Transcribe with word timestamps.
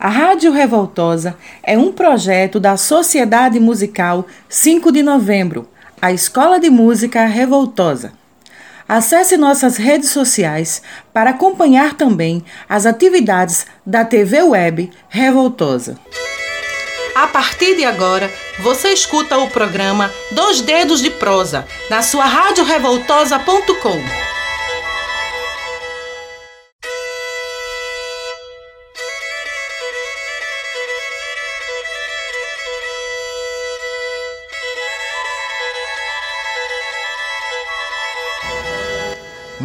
A 0.00 0.08
Rádio 0.08 0.52
Revoltosa 0.52 1.36
é 1.60 1.76
um 1.76 1.90
projeto 1.90 2.60
da 2.60 2.76
Sociedade 2.76 3.58
Musical 3.58 4.26
5 4.48 4.92
de 4.92 5.02
Novembro, 5.02 5.68
a 6.00 6.12
Escola 6.12 6.60
de 6.60 6.70
Música 6.70 7.26
Revoltosa. 7.26 8.12
Acesse 8.88 9.36
nossas 9.36 9.76
redes 9.76 10.10
sociais 10.10 10.82
para 11.12 11.30
acompanhar 11.30 11.94
também 11.94 12.44
as 12.68 12.86
atividades 12.86 13.66
da 13.84 14.04
TV 14.04 14.40
Web 14.40 14.88
Revoltosa. 15.08 15.98
A 17.16 17.26
partir 17.26 17.74
de 17.74 17.84
agora, 17.84 18.30
você 18.60 18.92
escuta 18.92 19.36
o 19.36 19.50
programa 19.50 20.12
Dois 20.30 20.60
Dedos 20.60 21.02
de 21.02 21.10
Prosa 21.10 21.66
na 21.90 22.02
sua 22.02 22.24
radiorevoltosa.com. 22.24 24.37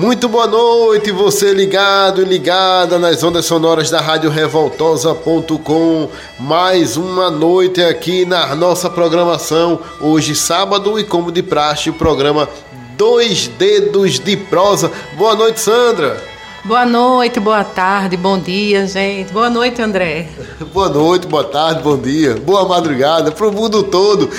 Muito 0.03 0.27
boa 0.27 0.47
noite, 0.47 1.11
você 1.11 1.53
ligado 1.53 2.21
e 2.21 2.25
ligada 2.25 2.99
nas 2.99 3.23
ondas 3.23 3.45
sonoras 3.45 3.89
da 3.89 4.01
Rádio 4.01 4.29
Revoltosa.com. 4.29 6.09
Mais 6.37 6.97
uma 6.97 7.31
noite 7.31 7.81
aqui 7.81 8.25
na 8.25 8.53
nossa 8.53 8.89
programação. 8.89 9.79
Hoje, 10.01 10.35
sábado, 10.35 10.99
e 10.99 11.05
como 11.05 11.31
de 11.31 11.41
praxe, 11.41 11.89
o 11.89 11.93
programa 11.93 12.49
Dois 12.97 13.47
Dedos 13.47 14.19
de 14.19 14.35
Prosa. 14.35 14.91
Boa 15.15 15.35
noite, 15.35 15.61
Sandra. 15.61 16.32
Boa 16.65 16.85
noite, 16.85 17.41
boa 17.41 17.61
tarde, 17.61 18.15
bom 18.15 18.39
dia, 18.39 18.87
gente. 18.87 19.33
Boa 19.33 19.49
noite, 19.49 19.81
André. 19.81 20.29
boa 20.71 20.87
noite, 20.87 21.27
boa 21.27 21.43
tarde, 21.43 21.83
bom 21.83 21.97
dia, 21.97 22.35
boa 22.35 22.65
madrugada 22.65 23.33
para 23.33 23.45
o 23.45 23.51
mundo 23.51 23.83
todo. 23.83 24.29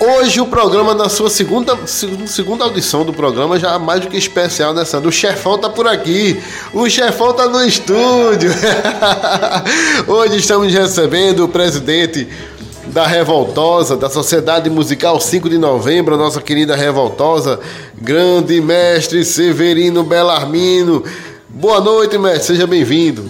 Hoje 0.00 0.40
o 0.40 0.46
programa 0.46 0.92
na 0.92 1.08
sua 1.08 1.30
segunda, 1.30 1.78
segunda 1.86 2.64
audição 2.64 3.04
do 3.04 3.12
programa 3.12 3.60
já 3.60 3.78
mais 3.78 4.00
do 4.00 4.08
que 4.08 4.16
especial, 4.16 4.74
né, 4.74 4.84
Sandra? 4.84 5.08
O 5.08 5.12
chefão 5.12 5.56
tá 5.56 5.70
por 5.70 5.86
aqui. 5.86 6.42
O 6.74 6.90
chefão 6.90 7.32
tá 7.32 7.46
no 7.46 7.64
estúdio. 7.64 8.50
Hoje 10.08 10.38
estamos 10.38 10.74
recebendo 10.74 11.44
o 11.44 11.48
presidente 11.48 12.26
da 12.88 13.06
Revoltosa, 13.06 13.96
da 13.96 14.08
Sociedade 14.08 14.68
Musical 14.68 15.20
5 15.20 15.48
de 15.48 15.58
Novembro, 15.58 16.14
a 16.14 16.18
nossa 16.18 16.40
querida 16.40 16.74
Revoltosa, 16.74 17.60
grande 18.00 18.60
mestre 18.60 19.24
Severino 19.24 20.02
Belarmino. 20.02 21.04
Boa 21.50 21.80
noite, 21.80 22.18
mestre, 22.18 22.48
seja 22.48 22.66
bem-vindo. 22.66 23.28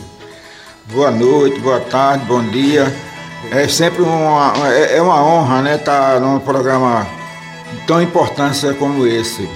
Boa 0.86 1.08
noite, 1.08 1.60
boa 1.60 1.78
tarde, 1.78 2.24
bom 2.24 2.42
dia. 2.42 2.92
É 3.52 3.68
sempre 3.68 4.02
uma, 4.02 4.52
é, 4.66 4.96
é 4.96 5.02
uma 5.02 5.24
honra, 5.24 5.62
né, 5.62 5.76
estar 5.76 6.20
num 6.20 6.40
programa 6.40 7.06
tão 7.86 8.02
importante 8.02 8.74
como 8.74 9.06
esse. 9.06 9.48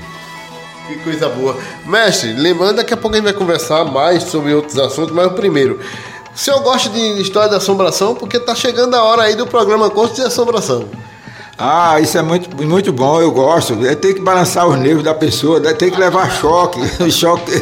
Que 0.86 0.94
coisa 1.00 1.28
boa. 1.28 1.58
Mestre, 1.84 2.34
lembrando, 2.34 2.77
daqui 2.77 2.94
a 2.94 2.96
pouco 2.96 3.16
a 3.16 3.18
gente 3.18 3.24
vai 3.24 3.34
conversar 3.34 3.84
mais 3.84 4.22
sobre 4.22 4.55
outros 4.55 4.78
assuntos, 4.78 5.12
mas 5.12 5.27
o 5.27 5.33
primeiro, 5.33 5.80
o 6.33 6.38
senhor 6.38 6.60
gosta 6.60 6.88
de 6.88 7.20
história 7.20 7.50
da 7.50 7.56
assombração? 7.56 8.14
Porque 8.14 8.38
tá 8.38 8.55
chegando 8.55 8.94
a 8.94 9.02
hora 9.02 9.22
aí 9.22 9.34
do 9.34 9.46
programa 9.46 9.90
Contos 9.90 10.14
de 10.14 10.22
Assombração. 10.22 10.88
Ah, 11.58 12.00
isso 12.00 12.16
é 12.16 12.22
muito, 12.22 12.64
muito 12.64 12.92
bom, 12.92 13.20
eu 13.20 13.30
gosto. 13.30 13.86
É 13.86 13.94
ter 13.94 14.14
que 14.14 14.20
balançar 14.20 14.66
os 14.66 14.78
nervos 14.78 15.05
da 15.05 15.14
pessoa, 15.14 15.60
tem 15.74 15.90
que 15.90 15.98
levar 15.98 16.30
choque. 16.30 16.80
choque 17.10 17.52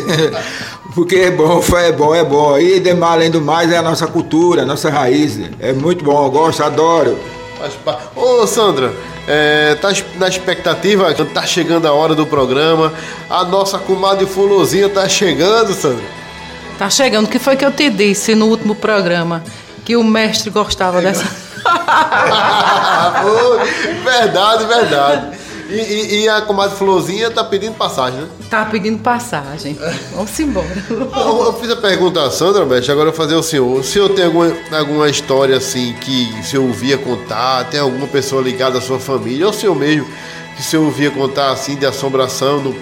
porque 0.95 1.17
é 1.17 1.31
bom, 1.31 1.63
é 1.77 1.93
bom, 1.93 2.15
é 2.15 2.25
bom. 2.25 2.59
E 2.59 2.81
demais, 2.81 3.15
além 3.15 3.31
do 3.31 3.41
mais, 3.41 3.71
é 3.71 3.79
a 3.79 3.83
nossa 3.83 4.07
cultura, 4.07 4.63
a 4.63 4.67
nossa 4.67 4.91
raiz. 4.91 5.39
É 5.61 5.73
muito 5.73 6.05
bom, 6.05 6.25
eu 6.25 6.31
gosto, 6.31 6.63
adoro. 6.63 7.19
Ô 8.17 8.47
Sandra, 8.47 8.93
é, 9.29 9.75
tá 9.75 9.91
na 10.17 10.29
expectativa, 10.29 11.13
tá 11.13 11.43
chegando 11.43 11.87
a 11.87 11.93
hora 11.93 12.15
do 12.15 12.27
programa. 12.27 12.93
A 13.29 13.45
nossa 13.45 13.79
comadre 13.79 14.27
Fulozinha 14.27 14.89
tá 14.89 15.09
chegando, 15.09 15.75
Sandra. 15.75 16.05
Tá 16.79 16.89
chegando. 16.89 17.27
O 17.27 17.29
que 17.29 17.39
foi 17.39 17.57
que 17.57 17.65
eu 17.65 17.71
te 17.71 17.91
disse 17.91 18.35
no 18.35 18.47
último 18.47 18.75
programa? 18.75 19.45
Que 19.85 19.97
o 19.97 20.03
mestre 20.03 20.51
gostava 20.51 20.99
é. 20.99 21.03
dessa. 21.03 21.25
verdade, 24.03 24.65
verdade. 24.65 25.40
E, 25.71 25.75
e, 25.75 26.23
e, 26.23 26.29
a 26.29 26.43
comadre 26.43 26.77
Florzinha 26.77 27.31
tá 27.31 27.45
pedindo 27.45 27.75
passagem, 27.75 28.21
né? 28.21 28.29
Tá 28.51 28.65
pedindo 28.65 28.99
passagem. 28.99 29.79
Vamos 30.15 30.41
embora. 30.41 30.67
Eu, 30.91 31.45
eu, 31.45 31.53
fiz 31.55 31.71
a 31.71 31.77
pergunta 31.77 32.23
a 32.23 32.31
Sandra, 32.31 32.65
Mestre, 32.65 32.93
agora 32.93 33.09
eu 33.09 33.13
vou 33.13 33.25
fazer 33.25 33.37
o 33.37 33.43
senhor. 33.43 33.79
O 33.79 33.85
senhor 33.85 34.09
tem 34.11 34.25
alguma, 34.25 34.53
alguma 34.73 35.09
história 35.09 35.57
assim 35.57 35.95
que 36.01 36.29
o 36.41 36.45
senhor 36.45 36.65
ouvia 36.65 36.99
contar? 36.99 37.65
Tem 37.71 37.79
alguma 37.79 38.09
pessoa 38.09 38.43
ligada 38.43 38.79
à 38.79 38.81
sua 38.81 38.99
família? 38.99 39.47
Ou 39.47 39.53
o 39.53 39.55
senhor 39.55 39.75
mesmo 39.77 40.07
que 40.57 40.61
o 40.61 40.65
senhor 40.65 40.85
ouvia 40.85 41.11
contar 41.11 41.53
assim 41.53 41.77
de 41.77 41.87
assombração 41.87 42.61
no, 42.61 42.75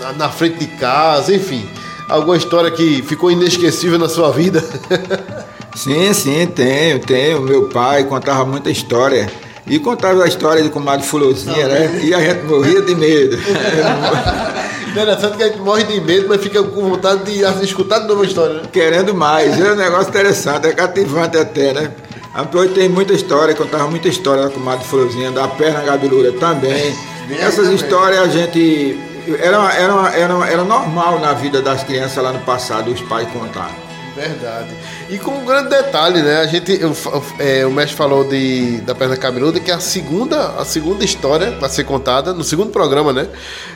na, 0.00 0.12
na 0.12 0.28
frente 0.28 0.58
de 0.58 0.66
casa, 0.66 1.34
enfim? 1.34 1.68
Alguma 2.08 2.36
história 2.36 2.70
que 2.70 3.02
ficou 3.02 3.30
inesquecível 3.30 3.98
na 3.98 4.08
sua 4.08 4.30
vida? 4.30 4.62
Sim, 5.76 6.10
sim, 6.14 6.46
tenho, 6.46 6.98
tenho. 7.00 7.42
Meu 7.42 7.68
pai 7.68 8.04
contava 8.04 8.46
muita 8.46 8.70
história. 8.70 9.30
E 9.66 9.78
contava 9.80 10.22
a 10.22 10.28
história 10.28 10.62
de 10.62 10.68
comadre 10.68 11.04
Fulozinha, 11.04 11.66
né? 11.66 12.00
E 12.02 12.14
a 12.14 12.20
gente 12.20 12.44
morria 12.44 12.80
de 12.82 12.94
medo. 12.94 13.36
Interessante 14.88 15.36
que 15.36 15.42
a 15.42 15.48
gente 15.48 15.58
morre 15.58 15.84
de 15.84 16.00
medo, 16.00 16.26
mas 16.28 16.40
fica 16.40 16.62
com 16.62 16.88
vontade 16.88 17.24
de 17.24 17.42
escutar 17.64 17.98
de 17.98 18.06
novo 18.06 18.22
a 18.22 18.24
história, 18.24 18.54
né? 18.54 18.62
Querendo 18.72 19.12
mais. 19.12 19.60
É 19.60 19.72
um 19.72 19.76
negócio 19.76 20.08
interessante, 20.08 20.68
é 20.68 20.72
cativante 20.72 21.36
até, 21.36 21.72
né? 21.72 21.92
Amplói 22.34 22.68
tem 22.68 22.88
muita 22.88 23.12
história, 23.12 23.54
contava 23.54 23.88
muita 23.88 24.08
história 24.08 24.44
da 24.44 24.50
comadre 24.50 24.86
Fulozinha, 24.86 25.30
da 25.32 25.48
perna 25.48 25.82
gabelura 25.82 26.32
também. 26.32 26.94
Essas 27.40 27.68
histórias 27.68 28.20
a 28.20 28.28
gente. 28.28 28.98
Era, 29.40 29.72
era, 29.74 30.10
era, 30.14 30.46
era 30.48 30.64
normal 30.64 31.18
na 31.18 31.32
vida 31.32 31.60
das 31.60 31.82
crianças 31.82 32.22
lá 32.22 32.32
no 32.32 32.38
passado, 32.40 32.92
os 32.92 33.00
pais 33.02 33.28
contar. 33.32 33.70
Verdade. 34.16 34.70
E 35.10 35.18
com 35.18 35.32
um 35.32 35.44
grande 35.44 35.68
detalhe, 35.68 36.22
né? 36.22 36.38
A 36.38 36.46
gente, 36.46 36.72
eu, 36.80 36.96
é, 37.38 37.66
o 37.66 37.70
mestre 37.70 37.94
falou 37.94 38.24
de, 38.24 38.80
da 38.80 38.94
perna 38.94 39.14
cabeluda, 39.14 39.60
que 39.60 39.70
é 39.70 39.74
a 39.74 39.80
segunda, 39.80 40.58
a 40.58 40.64
segunda 40.64 41.04
história 41.04 41.58
a 41.60 41.68
ser 41.68 41.84
contada, 41.84 42.32
no 42.32 42.42
segundo 42.42 42.70
programa, 42.70 43.12
né? 43.12 43.28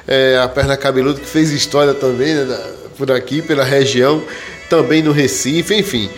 É, 0.09 0.41
a 0.43 0.49
perna 0.49 0.79
cabeluda 0.79 1.21
que 1.21 1.27
fez 1.27 1.51
história 1.51 1.93
também, 1.93 2.35
né? 2.35 2.59
Por 2.97 3.13
aqui, 3.13 3.43
pela 3.43 3.65
região, 3.65 4.23
também 4.71 5.03
no 5.03 5.13
Recife, 5.13 5.75
enfim. 5.75 6.09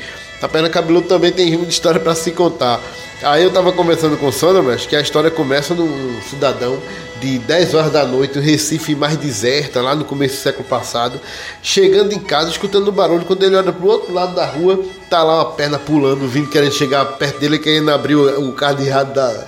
A 0.43 0.49
perna 0.49 0.69
cabeluda 0.69 1.07
também 1.07 1.31
tem 1.31 1.57
muita 1.57 1.71
história 1.71 2.01
para 2.01 2.17
se 2.17 2.33
contar. 2.33 2.81
Aí 3.23 3.45
eu 3.45 3.53
tava 3.53 3.71
conversando 3.71 4.17
com 4.17 4.29
o 4.29 4.63
mas 4.65 4.85
que 4.85 4.97
a 4.97 5.01
história 5.01 5.31
começa 5.31 5.73
no 5.73 6.21
cidadão 6.23 6.77
de 7.21 7.39
10 7.39 7.75
horas 7.75 7.93
da 7.93 8.05
noite, 8.05 8.37
o 8.37 8.43
Recife 8.43 8.97
mais 8.97 9.17
deserta, 9.17 9.81
lá 9.81 9.95
no 9.95 10.05
começo 10.05 10.35
do 10.35 10.41
século 10.41 10.65
passado, 10.65 11.21
chegando 11.63 12.13
em 12.13 12.19
casa, 12.19 12.51
escutando 12.51 12.89
o 12.89 12.93
barulho, 12.93 13.25
quando 13.25 13.45
ele 13.45 13.55
olha 13.55 13.73
pro 13.73 13.87
outro 13.87 14.13
lado 14.13 14.35
da 14.35 14.45
rua, 14.45 14.85
tá 15.09 15.23
lá 15.23 15.37
uma 15.37 15.53
perna 15.53 15.79
pulando, 15.79 16.27
vindo 16.27 16.51
querendo 16.51 16.73
chegar 16.73 17.05
perto 17.05 17.39
dele, 17.39 17.61
querendo 17.61 17.93
abrir 17.93 18.17
o, 18.17 18.49
o 18.49 18.53
cadeado 18.55 19.15
da. 19.15 19.47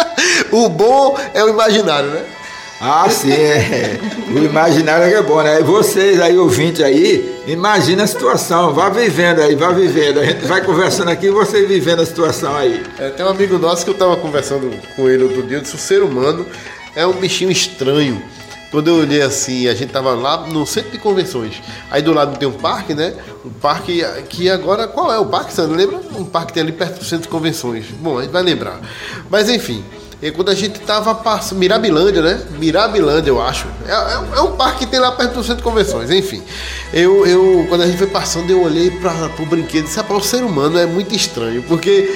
o 0.50 0.70
bom 0.70 1.18
é 1.34 1.44
o 1.44 1.50
imaginário, 1.50 2.08
né? 2.08 2.24
Ah, 2.82 3.10
sim, 3.10 3.30
é. 3.30 4.00
o 4.34 4.38
imaginário 4.38 5.04
é, 5.04 5.22
bom, 5.22 5.42
né? 5.42 5.60
Vocês 5.60 6.18
aí, 6.18 6.38
ouvintes 6.38 6.80
aí, 6.82 7.42
imagina 7.46 8.04
a 8.04 8.06
situação, 8.06 8.72
vá 8.72 8.88
vivendo 8.88 9.42
aí, 9.42 9.54
vá 9.54 9.70
vivendo. 9.70 10.18
A 10.18 10.24
gente 10.24 10.46
vai 10.46 10.64
conversando 10.64 11.10
aqui 11.10 11.26
e 11.26 11.30
você 11.30 11.66
vivendo 11.66 12.00
a 12.00 12.06
situação 12.06 12.56
aí. 12.56 12.82
É, 12.98 13.10
tem 13.10 13.26
um 13.26 13.28
amigo 13.28 13.58
nosso 13.58 13.84
que 13.84 13.90
eu 13.90 13.92
estava 13.92 14.16
conversando 14.16 14.74
com 14.96 15.10
ele 15.10 15.24
outro 15.24 15.42
dia, 15.42 15.60
disse, 15.60 15.74
o 15.74 15.78
ser 15.78 16.02
humano 16.02 16.46
é 16.96 17.06
um 17.06 17.12
bichinho 17.12 17.50
estranho. 17.50 18.22
Quando 18.70 18.88
eu 18.88 18.94
olhei 18.94 19.20
assim, 19.20 19.68
a 19.68 19.74
gente 19.74 19.92
tava 19.92 20.14
lá 20.14 20.46
no 20.46 20.64
centro 20.64 20.90
de 20.90 20.98
convenções. 20.98 21.60
Aí 21.90 22.00
do 22.00 22.14
lado 22.14 22.38
tem 22.38 22.48
um 22.48 22.52
parque, 22.52 22.94
né? 22.94 23.12
Um 23.44 23.50
parque 23.50 24.02
que 24.30 24.48
agora. 24.48 24.88
Qual 24.88 25.12
é 25.12 25.18
o 25.18 25.26
parque, 25.26 25.52
Sandro? 25.52 25.76
Lembra? 25.76 26.00
Um 26.16 26.24
parque 26.24 26.46
que 26.46 26.54
tem 26.54 26.62
ali 26.62 26.72
perto 26.72 27.00
do 27.00 27.04
centro 27.04 27.24
de 27.24 27.28
convenções. 27.28 27.86
Bom, 28.00 28.18
a 28.18 28.22
gente 28.22 28.30
vai 28.30 28.42
lembrar. 28.42 28.80
Mas 29.28 29.50
enfim. 29.50 29.84
E 30.22 30.30
quando 30.30 30.50
a 30.50 30.54
gente 30.54 30.78
tava 30.80 31.14
passando. 31.14 31.58
Mirabilândia, 31.58 32.20
né? 32.20 32.42
Mirabilândia, 32.58 33.30
eu 33.30 33.40
acho. 33.40 33.66
É, 33.86 33.92
é, 33.92 34.38
é, 34.38 34.40
um 34.42 34.52
parque 34.52 34.80
que 34.80 34.86
tem 34.86 35.00
lá 35.00 35.12
perto 35.12 35.34
do 35.34 35.42
centro 35.42 35.58
de 35.58 35.62
convenções. 35.62 36.10
Enfim. 36.10 36.42
Eu, 36.92 37.26
eu 37.26 37.66
quando 37.68 37.82
a 37.82 37.86
gente 37.86 37.96
foi 37.96 38.06
passando, 38.06 38.50
eu 38.50 38.62
olhei 38.62 38.90
para 38.90 39.12
o 39.38 39.46
brinquedo 39.46 39.84
e 39.84 39.88
disse: 39.88 40.00
o 40.00 40.20
ser 40.20 40.44
humano 40.44 40.78
é 40.78 40.84
muito 40.84 41.14
estranho. 41.14 41.62
Porque 41.62 42.14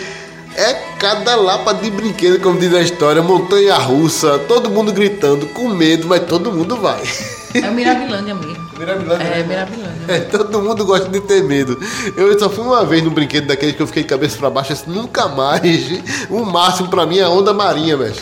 é 0.55 0.75
cada 0.99 1.35
lapa 1.35 1.73
de 1.73 1.91
brinquedo, 1.91 2.41
como 2.41 2.59
diz 2.59 2.75
a 2.75 2.81
história, 2.81 3.23
montanha 3.23 3.77
russa, 3.77 4.39
todo 4.41 4.71
mundo 4.71 4.93
gritando, 4.93 5.47
com 5.47 5.69
medo, 5.69 6.07
mas 6.07 6.25
todo 6.25 6.53
mundo 6.53 6.77
vai. 6.77 7.03
É 7.55 7.71
o 7.71 7.73
Mirabilândia 7.73 8.35
mesmo. 8.35 8.69
Mirabilândia. 8.79 9.25
É, 9.25 9.43
Mirabilândia. 9.43 10.05
É, 10.09 10.21
todo 10.21 10.61
mundo 10.61 10.85
gosta 10.85 11.09
de 11.09 11.21
ter 11.21 11.43
medo. 11.45 11.79
Eu 12.17 12.39
só 12.39 12.51
fui 12.51 12.65
uma 12.65 12.85
vez 12.85 13.03
num 13.03 13.11
brinquedo 13.11 13.47
daquele 13.47 13.73
que 13.73 13.81
eu 13.81 13.87
fiquei 13.87 14.03
de 14.03 14.09
cabeça 14.09 14.37
para 14.37 14.51
baixo, 14.51 14.73
assim, 14.73 14.91
nunca 14.91 15.29
mais. 15.29 16.03
O 16.29 16.45
máximo 16.45 16.89
para 16.89 17.07
mim 17.07 17.19
é 17.19 17.23
a 17.23 17.29
onda 17.29 17.55
marinha, 17.55 17.97
velho. 17.97 18.15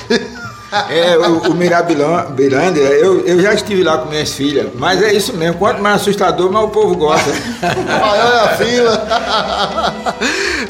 É, 0.89 1.19
o, 1.19 1.51
o 1.51 1.55
Mirabilândia, 1.55 2.81
eu, 2.81 3.21
eu 3.27 3.43
já 3.43 3.53
estive 3.53 3.83
lá 3.83 3.99
com 3.99 4.09
minhas 4.09 4.33
filhas, 4.33 4.69
mas 4.75 5.03
é 5.03 5.13
isso 5.13 5.37
mesmo, 5.37 5.59
quanto 5.59 5.83
mais 5.83 5.97
assustador, 5.97 6.51
mais 6.51 6.65
o 6.65 6.69
povo 6.71 6.97
gosta. 6.97 7.31
Maior 7.61 8.33
é 8.33 8.41
a 8.41 8.49
fila. 8.57 9.95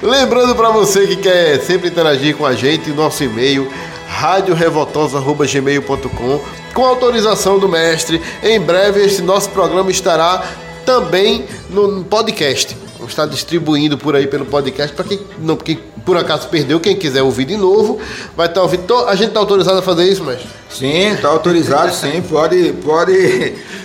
Lembrando 0.03 0.57
para 0.57 0.71
você 0.71 1.07
que 1.07 1.17
quer 1.17 1.61
sempre 1.61 1.89
interagir 1.89 2.37
com 2.37 2.45
a 2.45 2.53
gente, 2.53 2.91
nosso 2.91 3.23
e-mail 3.23 3.71
radiorevoltosa.gmail.com 4.13 6.41
com 6.75 6.85
autorização 6.85 7.59
do 7.59 7.67
mestre. 7.69 8.21
Em 8.43 8.61
breve 8.61 9.03
este 9.05 9.23
nosso 9.23 9.49
programa 9.51 9.91
estará 9.91 10.45
também 10.85 11.47
no 11.71 12.05
podcast. 12.05 12.77
Vamos 12.97 13.13
estar 13.13 13.27
distribuindo 13.27 13.97
por 13.99 14.15
aí 14.15 14.29
pelo 14.29 14.45
podcast 14.45 14.95
para 14.95 15.05
quem 15.05 15.19
não, 15.41 15.57
quem 15.57 15.77
por 16.05 16.17
acaso 16.17 16.49
perdeu, 16.49 16.81
quem 16.81 16.97
quiser 16.97 17.23
ouvir 17.23 17.45
de 17.45 17.57
novo, 17.57 18.01
vai 18.37 18.49
estar 18.49 18.63
ouvindo. 18.63 18.95
A 19.07 19.15
gente 19.15 19.29
está 19.29 19.39
autorizado 19.41 19.79
a 19.79 19.83
fazer 19.83 20.05
isso, 20.05 20.25
mestre? 20.25 20.49
Sim, 20.69 21.13
está 21.13 21.29
autorizado, 21.29 21.95
sim. 21.95 22.21
Pode, 22.23 22.73
pode, 22.85 23.13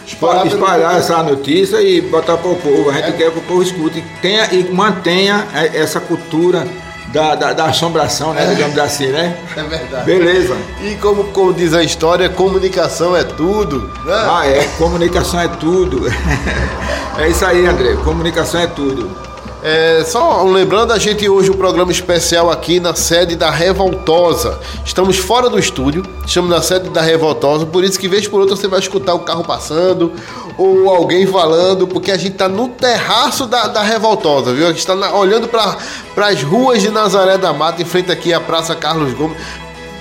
espalhar, 0.08 0.42
pode 0.42 0.54
espalhar 0.54 0.98
essa 0.98 1.24
notícia 1.24 1.82
e 1.82 2.02
botar 2.02 2.38
para 2.38 2.52
o 2.52 2.56
povo. 2.56 2.90
A 2.90 2.94
gente 2.94 3.10
é. 3.10 3.12
quer 3.12 3.32
que 3.32 3.40
o 3.40 3.44
povo 3.44 3.62
escute 3.62 4.04
tenha, 4.22 4.54
e 4.54 4.64
mantenha 4.72 5.48
essa 5.74 6.00
cultura 6.00 6.66
da, 7.08 7.36
da, 7.36 7.54
da, 7.54 7.66
assombração, 7.66 8.34
né? 8.34 8.44
É. 8.44 8.56
Digamos 8.56 8.78
assim, 8.78 9.08
né? 9.08 9.38
É 9.56 9.64
verdade. 9.64 10.06
Beleza. 10.06 10.56
E 10.82 10.96
como, 10.96 11.26
como 11.26 11.54
diz 11.54 11.74
a 11.74 11.84
história, 11.84 12.30
comunicação 12.30 13.16
é 13.16 13.24
tudo. 13.24 13.92
Né? 14.06 14.14
Ah, 14.14 14.46
é. 14.46 14.64
Comunicação 14.78 15.40
é 15.40 15.48
tudo. 15.48 16.08
é 17.18 17.30
isso 17.30 17.46
aí, 17.46 17.66
André. 17.66 17.96
Comunicação 18.04 18.60
é 18.60 18.68
tudo. 18.68 19.27
É, 19.70 20.02
só 20.06 20.44
lembrando 20.44 20.94
a 20.94 20.98
gente 20.98 21.28
hoje 21.28 21.50
o 21.50 21.54
um 21.54 21.58
programa 21.58 21.92
especial 21.92 22.50
aqui 22.50 22.80
na 22.80 22.96
sede 22.96 23.36
da 23.36 23.52
Revoltosa. 23.52 24.58
Estamos 24.86 25.18
fora 25.18 25.50
do 25.50 25.60
estúdio, 25.60 26.06
estamos 26.26 26.50
na 26.50 26.62
sede 26.62 26.90
da 26.90 27.02
Revoltosa, 27.02 27.66
por 27.66 27.84
isso 27.84 28.00
que 28.00 28.08
vez 28.08 28.26
por 28.26 28.40
outra 28.40 28.56
você 28.56 28.66
vai 28.66 28.80
escutar 28.80 29.14
o 29.14 29.20
carro 29.20 29.44
passando 29.44 30.14
ou 30.58 30.90
alguém 30.90 31.28
falando, 31.28 31.86
porque 31.86 32.14
a 32.14 32.18
gente 32.18 32.32
está 32.32 32.48
no 32.48 32.70
terraço 32.70 33.46
da, 33.46 33.68
da 33.68 33.82
Revoltosa, 33.82 34.54
viu? 34.54 34.68
A 34.68 34.70
gente 34.70 34.80
está 34.80 34.94
olhando 35.14 35.50
para 35.50 35.76
as 36.16 36.42
ruas 36.42 36.82
de 36.82 36.90
Nazaré 36.90 37.38
da 37.38 37.52
Mata, 37.52 37.82
em 37.82 37.86
frente 37.86 38.10
aqui 38.10 38.34
à 38.34 38.40
Praça 38.40 38.74
Carlos 38.74 39.14
Gomes. 39.16 39.38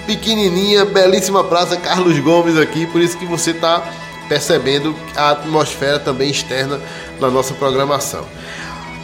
Pequenininha, 0.06 0.84
belíssima 0.84 1.42
Praça 1.42 1.76
Carlos 1.76 2.16
Gomes 2.20 2.56
aqui, 2.56 2.86
por 2.86 3.00
isso 3.00 3.18
que 3.18 3.26
você 3.26 3.50
está 3.50 3.82
percebendo 4.28 4.94
a 5.16 5.30
atmosfera 5.30 5.98
também 5.98 6.30
externa 6.30 6.80
na 7.18 7.28
nossa 7.28 7.52
programação. 7.52 8.24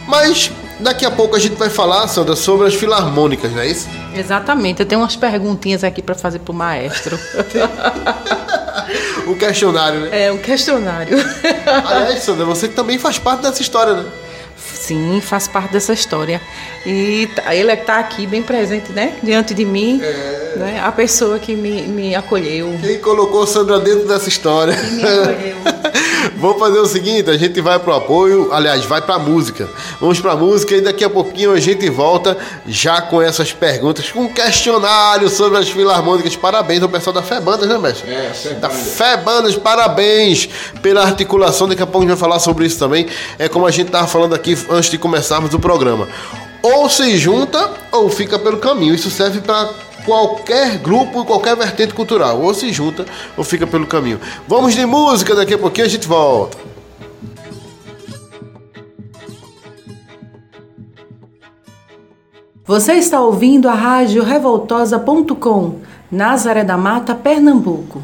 Mas 0.07 0.51
daqui 0.79 1.05
a 1.05 1.11
pouco 1.11 1.35
a 1.35 1.39
gente 1.39 1.55
vai 1.55 1.69
falar, 1.69 2.07
Sandra, 2.07 2.35
sobre 2.35 2.67
as 2.67 2.75
filarmônicas, 2.75 3.51
não 3.51 3.61
é 3.61 3.67
isso? 3.67 3.87
Exatamente. 4.15 4.81
Eu 4.81 4.85
tenho 4.85 5.01
umas 5.01 5.15
perguntinhas 5.15 5.83
aqui 5.83 6.01
para 6.01 6.15
fazer 6.15 6.39
para 6.39 6.51
o 6.53 6.55
maestro. 6.55 7.17
um 9.27 9.35
questionário, 9.35 10.01
né? 10.01 10.25
É, 10.25 10.31
um 10.31 10.37
questionário. 10.37 11.17
Aliás, 11.85 12.19
Sandra, 12.23 12.45
você 12.45 12.67
também 12.67 12.97
faz 12.97 13.17
parte 13.17 13.41
dessa 13.41 13.61
história, 13.61 13.93
né? 13.93 14.05
Sim, 14.57 15.21
faz 15.21 15.47
parte 15.47 15.71
dessa 15.71 15.93
história. 15.93 16.41
E 16.85 17.29
tá, 17.35 17.55
ele 17.55 17.71
está 17.71 17.99
aqui 17.99 18.27
bem 18.27 18.43
presente, 18.43 18.91
né? 18.91 19.13
Diante 19.23 19.53
de 19.53 19.63
mim. 19.63 20.01
É... 20.03 20.53
Né? 20.57 20.81
A 20.83 20.91
pessoa 20.91 21.39
que 21.39 21.55
me, 21.55 21.83
me 21.83 22.13
acolheu. 22.13 22.77
Quem 22.81 22.99
colocou 22.99 23.47
Sandra 23.47 23.79
dentro 23.79 24.07
dessa 24.07 24.27
história. 24.27 24.75
Que 24.75 24.91
me 24.91 25.03
acolheu. 25.03 25.55
Vamos 26.37 26.59
fazer 26.59 26.79
o 26.79 26.85
seguinte, 26.85 27.29
a 27.29 27.37
gente 27.37 27.59
vai 27.61 27.79
pro 27.79 27.93
apoio, 27.93 28.51
aliás, 28.51 28.85
vai 28.85 29.01
pra 29.01 29.19
música. 29.19 29.69
Vamos 29.99 30.19
pra 30.19 30.35
música 30.35 30.75
e 30.75 30.81
daqui 30.81 31.03
a 31.03 31.09
pouquinho 31.09 31.51
a 31.51 31.59
gente 31.59 31.89
volta 31.89 32.37
já 32.67 33.01
com 33.01 33.21
essas 33.21 33.51
perguntas, 33.51 34.09
com 34.11 34.21
um 34.21 34.27
questionário 34.27 35.29
sobre 35.29 35.57
as 35.57 35.69
filarmônicas. 35.69 36.35
Parabéns 36.35 36.81
ao 36.81 36.89
pessoal 36.89 37.13
da 37.13 37.21
Febandas, 37.21 37.67
né, 37.67 37.77
mestre? 37.77 38.11
É, 38.11 38.31
Febandas. 38.33 38.61
Da 38.61 38.69
Febandas, 38.69 39.55
parabéns 39.55 40.49
pela 40.81 41.03
articulação. 41.03 41.67
Daqui 41.67 41.81
a 41.81 41.85
pouco 41.85 41.99
a 41.99 42.01
gente 42.09 42.17
vai 42.17 42.29
falar 42.29 42.39
sobre 42.39 42.65
isso 42.65 42.79
também. 42.79 43.07
É 43.37 43.47
como 43.47 43.65
a 43.65 43.71
gente 43.71 43.91
tava 43.91 44.07
falando 44.07 44.33
aqui 44.33 44.57
antes 44.69 44.89
de 44.89 44.97
começarmos 44.97 45.53
o 45.53 45.59
programa. 45.59 46.07
Ou 46.61 46.89
se 46.89 47.17
junta 47.17 47.71
ou 47.91 48.09
fica 48.09 48.39
pelo 48.39 48.57
caminho. 48.57 48.95
Isso 48.95 49.09
serve 49.09 49.41
para 49.41 49.69
qualquer 50.05 50.77
grupo, 50.77 51.25
qualquer 51.25 51.55
vertente 51.55 51.93
cultural. 51.93 52.41
Ou 52.41 52.53
se 52.53 52.71
junta 52.71 53.05
ou 53.37 53.43
fica 53.43 53.65
pelo 53.65 53.87
caminho. 53.87 54.19
Vamos 54.47 54.73
de 54.73 54.85
música, 54.85 55.35
daqui 55.35 55.53
a 55.53 55.57
pouquinho 55.57 55.87
a 55.87 55.89
gente 55.89 56.07
volta. 56.07 56.57
Você 62.65 62.93
está 62.93 63.19
ouvindo 63.19 63.67
a 63.67 63.73
rádio 63.73 64.23
revoltosa.com, 64.23 65.79
Nazaré 66.09 66.63
da 66.63 66.77
Mata, 66.77 67.13
Pernambuco. 67.13 68.01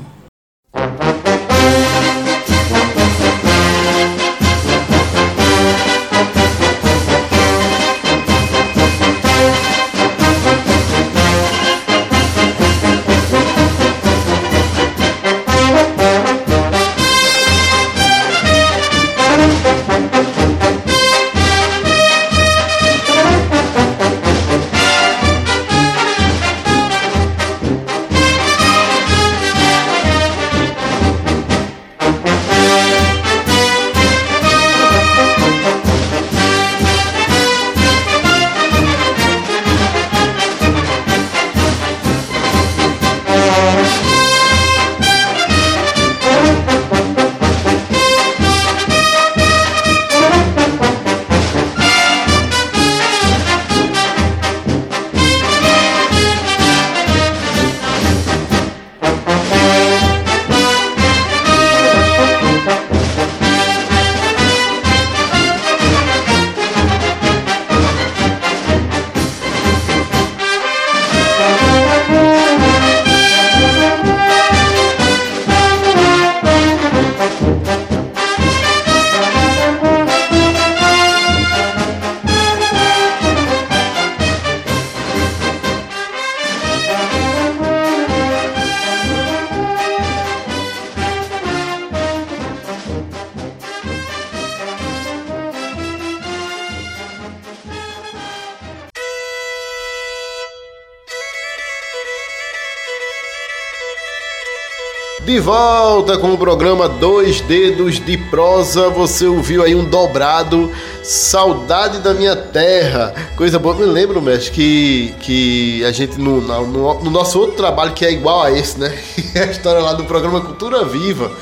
Volta 105.99 106.17
com 106.17 106.31
o 106.31 106.37
programa 106.37 106.87
Dois 106.87 107.41
Dedos 107.41 107.99
de 107.99 108.15
Prosa. 108.15 108.89
Você 108.89 109.25
ouviu 109.25 109.61
aí 109.61 109.75
um 109.75 109.83
dobrado 109.83 110.71
Saudade 111.03 111.99
da 111.99 112.13
Minha 112.13 112.37
Terra. 112.37 113.13
Coisa 113.35 113.59
boa. 113.59 113.75
Me 113.75 113.83
lembro, 113.83 114.21
mestre, 114.21 114.49
que, 114.51 115.13
que 115.19 115.83
a 115.83 115.91
gente, 115.91 116.17
no, 116.17 116.39
no, 116.39 117.03
no 117.03 117.11
nosso 117.11 117.37
outro 117.37 117.57
trabalho, 117.57 117.91
que 117.91 118.05
é 118.05 118.13
igual 118.13 118.43
a 118.43 118.49
esse, 118.49 118.79
né? 118.79 118.97
a 119.35 119.51
história 119.51 119.81
lá 119.81 119.91
do 119.91 120.05
programa 120.05 120.39
Cultura 120.39 120.85
Viva, 120.85 121.33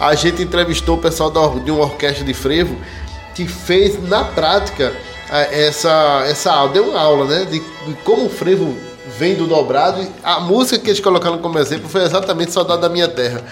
a 0.00 0.14
gente 0.14 0.42
entrevistou 0.42 0.96
o 0.96 1.00
pessoal 1.00 1.30
de 1.62 1.70
uma 1.70 1.84
orquestra 1.84 2.24
de 2.24 2.32
frevo 2.32 2.78
que 3.34 3.46
fez 3.46 4.02
na 4.08 4.24
prática 4.24 4.96
essa, 5.52 6.24
essa 6.26 6.50
aula. 6.50 6.72
Deu 6.72 6.84
uma 6.84 6.98
aula, 6.98 7.26
né? 7.26 7.44
De, 7.44 7.58
de 7.58 7.94
como 8.04 8.24
o 8.24 8.30
frevo 8.30 8.74
vem 9.18 9.34
do 9.34 9.46
dobrado. 9.46 10.00
A 10.24 10.40
música 10.40 10.78
que 10.78 10.88
eles 10.88 11.00
colocaram 11.00 11.36
como 11.36 11.58
exemplo 11.58 11.90
foi 11.90 12.02
exatamente 12.04 12.52
Saudade 12.52 12.80
da 12.80 12.88
Minha 12.88 13.08
Terra. 13.08 13.44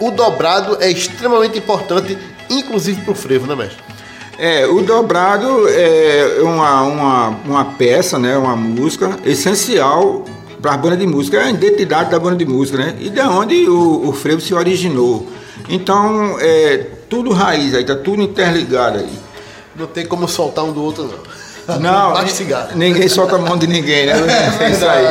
O 0.00 0.10
dobrado 0.10 0.78
é 0.80 0.90
extremamente 0.90 1.58
importante, 1.58 2.16
inclusive 2.48 3.02
para 3.02 3.12
o 3.12 3.14
frevo, 3.14 3.46
né, 3.46 3.54
mestre? 3.54 3.82
É, 4.38 4.66
o 4.66 4.82
dobrado 4.82 5.68
é 5.68 6.38
uma, 6.42 6.82
uma, 6.82 7.28
uma 7.44 7.64
peça, 7.64 8.18
né, 8.18 8.38
uma 8.38 8.54
música 8.54 9.18
essencial 9.24 10.24
para 10.62 10.74
a 10.74 10.76
banda 10.76 10.96
de 10.96 11.06
música, 11.06 11.38
é 11.38 11.44
a 11.44 11.50
identidade 11.50 12.10
da 12.10 12.18
banda 12.18 12.36
de 12.36 12.46
música, 12.46 12.78
né? 12.78 12.96
E 13.00 13.10
de 13.10 13.20
onde 13.20 13.68
o, 13.68 14.08
o 14.08 14.12
frevo 14.12 14.40
se 14.40 14.54
originou. 14.54 15.26
Então, 15.68 16.36
é 16.40 16.86
tudo 17.08 17.30
raiz 17.32 17.74
aí, 17.74 17.84
tá 17.84 17.96
tudo 17.96 18.22
interligado 18.22 18.98
aí. 18.98 19.10
Não 19.76 19.86
tem 19.86 20.06
como 20.06 20.26
soltar 20.28 20.64
um 20.64 20.72
do 20.72 20.82
outro, 20.82 21.04
não. 21.04 21.37
Não, 21.76 22.14
ninguém 22.74 23.08
solta 23.08 23.36
a 23.36 23.38
mão 23.38 23.58
de 23.58 23.66
ninguém, 23.66 24.06
né? 24.06 24.14
É 24.58 24.70
isso 24.70 24.86
aí. 24.86 25.04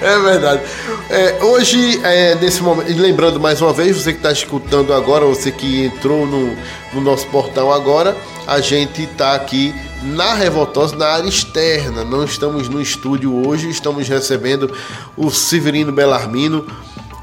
É 0.00 0.18
verdade. 0.18 0.62
É, 1.08 1.44
hoje, 1.44 2.00
é, 2.02 2.34
nesse 2.34 2.60
momento, 2.60 2.90
e 2.90 2.94
lembrando 2.94 3.38
mais 3.38 3.60
uma 3.62 3.72
vez, 3.72 3.96
você 3.96 4.12
que 4.12 4.18
está 4.18 4.32
escutando 4.32 4.92
agora, 4.92 5.24
você 5.24 5.52
que 5.52 5.84
entrou 5.84 6.26
no, 6.26 6.56
no 6.92 7.00
nosso 7.00 7.26
portal 7.28 7.72
agora, 7.72 8.16
a 8.46 8.60
gente 8.60 9.04
está 9.04 9.34
aqui 9.34 9.72
na 10.02 10.34
Revoltosa, 10.34 10.96
na 10.96 11.06
área 11.06 11.28
externa. 11.28 12.04
Não 12.04 12.24
estamos 12.24 12.68
no 12.68 12.80
estúdio 12.80 13.46
hoje, 13.46 13.70
estamos 13.70 14.08
recebendo 14.08 14.74
o 15.16 15.30
Severino 15.30 15.92
Belarmino, 15.92 16.66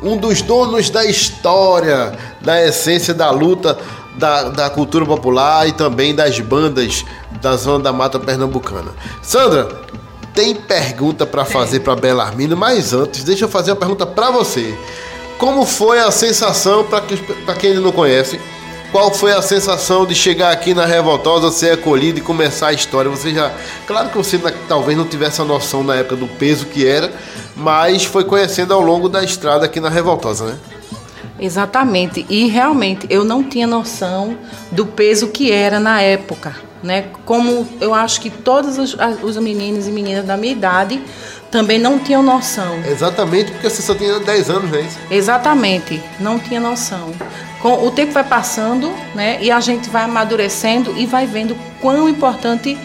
um 0.02 0.16
dos 0.16 0.42
donos 0.42 0.90
da 0.90 1.06
história, 1.06 2.18
da 2.42 2.66
essência 2.66 3.14
da 3.14 3.30
luta 3.30 3.78
da, 4.18 4.44
da 4.50 4.70
cultura 4.70 5.06
popular 5.06 5.68
e 5.68 5.72
também 5.72 6.14
das 6.14 6.40
bandas 6.40 7.06
da 7.42 7.56
Zona 7.56 7.84
da 7.84 7.94
Mata 7.94 8.20
Pernambucana. 8.20 8.92
Sandra, 9.22 9.68
tem 10.34 10.56
pergunta 10.56 11.26
para 11.26 11.46
fazer 11.46 11.82
para 11.82 11.96
Belarmino, 11.96 12.56
mas 12.56 12.94
antes, 12.94 13.24
deixa 13.24 13.46
eu 13.46 13.50
fazer 13.50 13.72
uma 13.72 13.78
pergunta 13.78 14.06
para 14.06 14.32
você. 14.32 14.78
Como 15.38 15.66
foi 15.66 16.00
a 16.00 16.12
sensação, 16.12 16.84
para 16.84 17.02
que, 17.02 17.18
quem 17.60 17.72
ainda 17.72 17.82
não 17.82 17.92
conhece, 17.92 18.40
qual 18.92 19.14
foi 19.14 19.32
a 19.32 19.42
sensação 19.42 20.06
de 20.06 20.16
chegar 20.16 20.52
aqui 20.52 20.74
na 20.74 20.86
Revoltosa, 20.86 21.52
ser 21.52 21.74
acolhido 21.74 22.20
e 22.20 22.22
começar 22.22 22.68
a 22.68 22.74
história? 22.74 23.10
Você 23.10 23.34
já. 23.34 23.52
Claro 23.86 24.10
que 24.10 24.18
você 24.18 24.40
talvez 24.68 24.98
não 24.98 25.06
tivesse 25.06 25.42
a 25.42 25.46
noção 25.46 25.84
na 25.84 25.96
época 25.96 26.16
do 26.16 26.28
peso 26.28 26.66
que 26.66 26.88
era, 26.88 27.12
mas 27.56 28.04
foi 28.04 28.24
conhecendo 28.24 28.74
ao 28.74 28.82
longo 28.82 29.08
da 29.08 29.24
estrada 29.24 29.66
aqui 29.66 29.80
na 29.80 29.90
Revoltosa, 29.90 30.46
né? 30.46 30.56
Exatamente. 31.40 32.26
E 32.30 32.48
realmente 32.48 33.08
eu 33.10 33.24
não 33.24 33.44
tinha 33.44 33.66
noção 33.66 34.38
do 34.72 34.86
peso 34.86 35.28
que 35.30 35.52
era 35.52 35.80
na 35.80 36.02
época. 36.02 36.56
Né? 36.82 37.08
Como 37.26 37.68
eu 37.82 37.94
acho 37.94 38.22
que 38.22 38.30
todos 38.30 38.78
os, 38.78 38.96
os 39.22 39.38
meninos 39.38 39.88
e 39.88 39.92
meninas 39.92 40.26
da 40.26 40.38
minha 40.38 40.54
idade 40.54 41.02
também 41.52 41.80
não 41.80 42.00
tinham 42.00 42.22
noção. 42.24 42.80
Exatamente, 42.86 43.52
porque 43.52 43.70
você 43.70 43.82
só 43.82 43.96
tinha 43.96 44.20
10 44.20 44.50
anos, 44.50 44.74
é 44.74 44.82
isso? 44.82 45.00
Exatamente, 45.10 46.02
não 46.20 46.40
tinha 46.40 46.60
noção. 46.60 47.12
Com, 47.62 47.86
o 47.86 47.92
tempo 47.92 48.14
vai 48.14 48.24
passando, 48.24 48.92
né? 49.14 49.40
E 49.42 49.52
a 49.52 49.60
gente 49.60 49.90
vai 49.90 50.04
amadurecendo 50.04 50.96
e 50.98 51.06
vai 51.06 51.26
vendo 51.26 51.58
quão 51.82 52.08
importante 52.08 52.78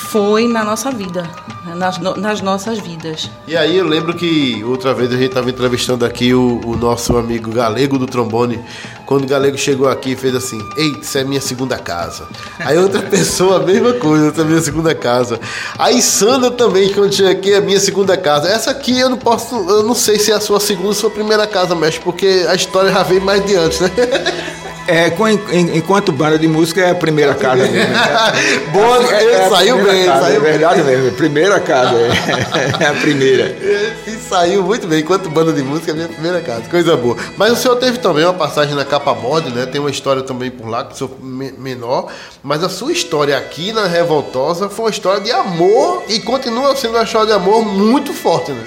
foi 0.00 0.48
na 0.48 0.64
nossa 0.64 0.90
vida 0.90 1.28
nas, 1.74 1.98
nas, 1.98 2.40
nossas 2.40 2.78
vidas. 2.78 3.30
E 3.46 3.56
aí 3.56 3.76
eu 3.76 3.86
lembro 3.86 4.14
que 4.14 4.62
outra 4.64 4.94
vez 4.94 5.10
a 5.10 5.16
gente 5.16 5.26
estava 5.26 5.50
entrevistando 5.50 6.04
aqui 6.04 6.32
o, 6.32 6.60
o, 6.64 6.76
nosso 6.76 7.16
amigo 7.16 7.50
Galego 7.50 7.98
do 7.98 8.06
trombone. 8.06 8.60
Quando 9.04 9.24
o 9.24 9.26
Galego 9.26 9.58
chegou 9.58 9.88
aqui 9.88 10.16
fez 10.16 10.34
assim: 10.34 10.60
Ei, 10.76 10.96
isso 11.00 11.18
é 11.18 11.24
minha 11.24 11.40
segunda 11.40 11.76
casa. 11.78 12.26
Aí 12.58 12.78
outra 12.78 13.02
pessoa, 13.08 13.56
a 13.56 13.66
mesma 13.66 13.92
coisa, 13.94 14.28
essa 14.28 14.40
é 14.40 14.44
minha 14.44 14.60
segunda 14.60 14.94
casa. 14.94 15.38
Aí 15.78 16.00
Sandra 16.00 16.50
também, 16.50 16.92
quando 16.92 17.12
chega 17.12 17.30
aqui, 17.30 17.52
é 17.52 17.60
minha 17.60 17.80
segunda 17.80 18.16
casa. 18.16 18.48
Essa 18.48 18.70
aqui 18.70 18.98
eu 18.98 19.10
não 19.10 19.18
posso, 19.18 19.54
eu 19.54 19.82
não 19.82 19.94
sei 19.94 20.18
se 20.18 20.32
é 20.32 20.34
a 20.34 20.40
sua 20.40 20.60
segunda 20.60 20.88
ou 20.88 20.94
sua 20.94 21.10
primeira 21.10 21.46
casa, 21.46 21.74
mestre, 21.74 22.02
porque 22.02 22.46
a 22.48 22.54
história 22.54 22.90
já 22.90 23.02
veio 23.02 23.20
mais 23.20 23.44
de 23.44 23.56
antes, 23.56 23.80
né? 23.80 23.90
É, 24.90 25.08
com, 25.10 25.28
enquanto 25.28 26.10
banda 26.10 26.36
de 26.36 26.48
música 26.48 26.80
é 26.80 26.90
a 26.90 26.94
primeira 26.96 27.32
casa 27.32 27.62
mesmo. 27.62 27.94
Né? 27.94 28.66
Boa, 28.72 29.14
é, 29.14 29.34
é 29.34 29.48
saiu 29.48 29.76
bem, 29.84 30.04
casa, 30.04 30.20
saiu 30.22 30.36
é 30.36 30.40
verdade 30.40 30.82
bem. 30.82 30.96
mesmo. 30.96 31.16
Primeira 31.16 31.60
casa, 31.60 31.94
é, 31.96 32.82
é 32.82 32.86
a 32.88 32.94
primeira. 32.94 33.56
E 34.04 34.10
saiu 34.28 34.64
muito 34.64 34.88
bem, 34.88 34.98
enquanto 34.98 35.30
banda 35.30 35.52
de 35.52 35.62
música 35.62 35.92
é 35.92 35.94
a 35.94 35.94
minha 35.94 36.08
primeira 36.08 36.40
casa, 36.40 36.62
coisa 36.68 36.96
boa. 36.96 37.16
Mas 37.36 37.52
o 37.52 37.56
senhor 37.56 37.76
teve 37.76 37.98
também 37.98 38.24
uma 38.24 38.34
passagem 38.34 38.74
na 38.74 38.84
capa 38.84 39.14
mod, 39.14 39.48
né? 39.50 39.64
Tem 39.64 39.80
uma 39.80 39.90
história 39.90 40.22
também 40.22 40.50
por 40.50 40.68
lá, 40.68 40.82
que 40.84 40.98
sou 40.98 41.16
menor, 41.20 42.08
mas 42.42 42.64
a 42.64 42.68
sua 42.68 42.90
história 42.90 43.38
aqui 43.38 43.72
na 43.72 43.86
Revoltosa 43.86 44.68
foi 44.68 44.86
uma 44.86 44.90
história 44.90 45.20
de 45.20 45.30
amor 45.30 46.02
e 46.08 46.18
continua 46.18 46.74
sendo 46.74 46.94
uma 46.94 47.04
história 47.04 47.28
de 47.28 47.32
amor 47.32 47.64
muito 47.64 48.12
forte, 48.12 48.50
né? 48.50 48.64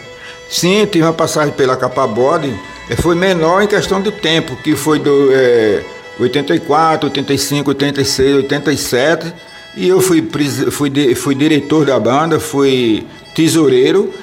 Sim, 0.50 0.86
tive 0.86 1.04
uma 1.04 1.12
passagem 1.12 1.52
pela 1.54 1.76
capa 1.76 2.08
bode, 2.08 2.58
foi 3.02 3.14
menor 3.14 3.62
em 3.62 3.68
questão 3.68 4.02
de 4.02 4.12
tempo, 4.12 4.56
que 4.64 4.74
foi 4.74 5.00
do. 5.00 5.30
É 5.34 5.84
84, 6.20 7.08
85, 7.08 7.70
86, 7.70 8.36
87. 8.36 9.34
E 9.76 9.88
eu 9.88 10.00
fui, 10.00 10.28
fui, 10.72 11.16
fui 11.16 11.36
diretor 11.36 11.86
da 11.86 12.00
banda, 12.00 12.40
fui 12.40 13.06
tesoureiro, 13.34 14.14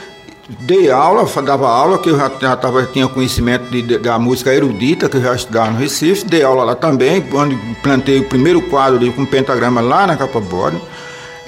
dei 0.60 0.90
aula, 0.90 1.28
dava 1.42 1.68
aula, 1.68 1.98
que 1.98 2.08
eu 2.08 2.16
já, 2.16 2.30
já 2.40 2.56
tava, 2.56 2.84
tinha 2.86 3.08
conhecimento 3.08 3.68
de, 3.70 3.82
de, 3.82 3.98
da 3.98 4.18
música 4.18 4.54
erudita, 4.54 5.08
que 5.08 5.16
eu 5.16 5.22
já 5.22 5.34
estudava 5.34 5.72
no 5.72 5.78
Recife, 5.78 6.24
dei 6.24 6.44
aula 6.44 6.62
lá 6.62 6.74
também, 6.76 7.24
onde 7.32 7.56
plantei 7.82 8.20
o 8.20 8.24
primeiro 8.24 8.62
quadro 8.62 9.12
com 9.12 9.26
pentagrama 9.26 9.80
lá 9.80 10.06
na 10.06 10.16
Capa 10.16 10.40
Bode. 10.40 10.80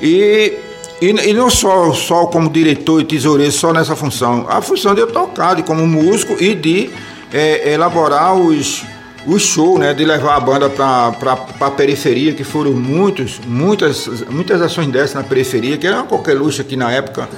E, 0.01 0.59
e, 1.01 1.07
e, 1.07 1.33
não 1.33 1.49
só, 1.49 1.93
só 1.93 2.27
como 2.27 2.51
diretor 2.51 3.01
e 3.01 3.05
tesoureiro, 3.05 3.53
só 3.53 3.73
nessa 3.73 3.95
função, 3.95 4.47
a 4.49 4.61
função 4.61 4.95
de 4.95 5.01
eu 5.01 5.07
tocar, 5.07 5.55
de 5.55 5.63
como 5.63 5.87
músico 5.87 6.37
e 6.43 6.57
de 6.57 6.91
é, 7.33 7.73
elaborar 7.73 8.35
os 8.35 8.85
o 9.27 9.39
show, 9.39 9.79
né, 9.79 9.95
de 9.95 10.05
levar 10.05 10.37
a 10.37 10.41
banda 10.41 10.69
para 10.69 11.15
a 11.61 11.71
periferia, 11.71 12.33
que 12.35 12.45
foram 12.45 12.73
muitos, 12.73 13.41
muitas, 13.47 14.09
muitas 14.29 14.61
ações 14.61 14.89
dessas 14.89 15.15
na 15.15 15.23
periferia, 15.23 15.77
que 15.77 15.87
era 15.87 16.03
qualquer 16.03 16.35
luxo 16.35 16.61
aqui 16.61 16.77
na 16.77 16.91
época, 16.91 17.29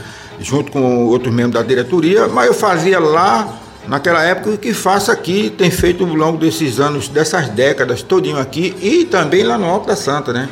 junto 0.40 0.72
com 0.72 1.06
outros 1.06 1.32
membros 1.32 1.54
da 1.54 1.62
diretoria, 1.62 2.26
mas 2.28 2.46
eu 2.46 2.54
fazia 2.54 2.98
lá 2.98 3.60
naquela 3.86 4.22
época 4.22 4.50
o 4.50 4.58
que 4.58 4.72
faço 4.72 5.10
aqui, 5.10 5.50
tem 5.50 5.70
feito 5.70 6.04
ao 6.04 6.14
longo 6.14 6.38
desses 6.38 6.80
anos, 6.80 7.08
dessas 7.08 7.48
décadas, 7.50 8.02
todinho 8.02 8.38
aqui, 8.38 8.74
e 8.80 9.04
também 9.04 9.42
lá 9.42 9.58
no 9.58 9.66
Alto 9.66 9.86
da 9.86 9.96
Santa, 9.96 10.32
né? 10.32 10.48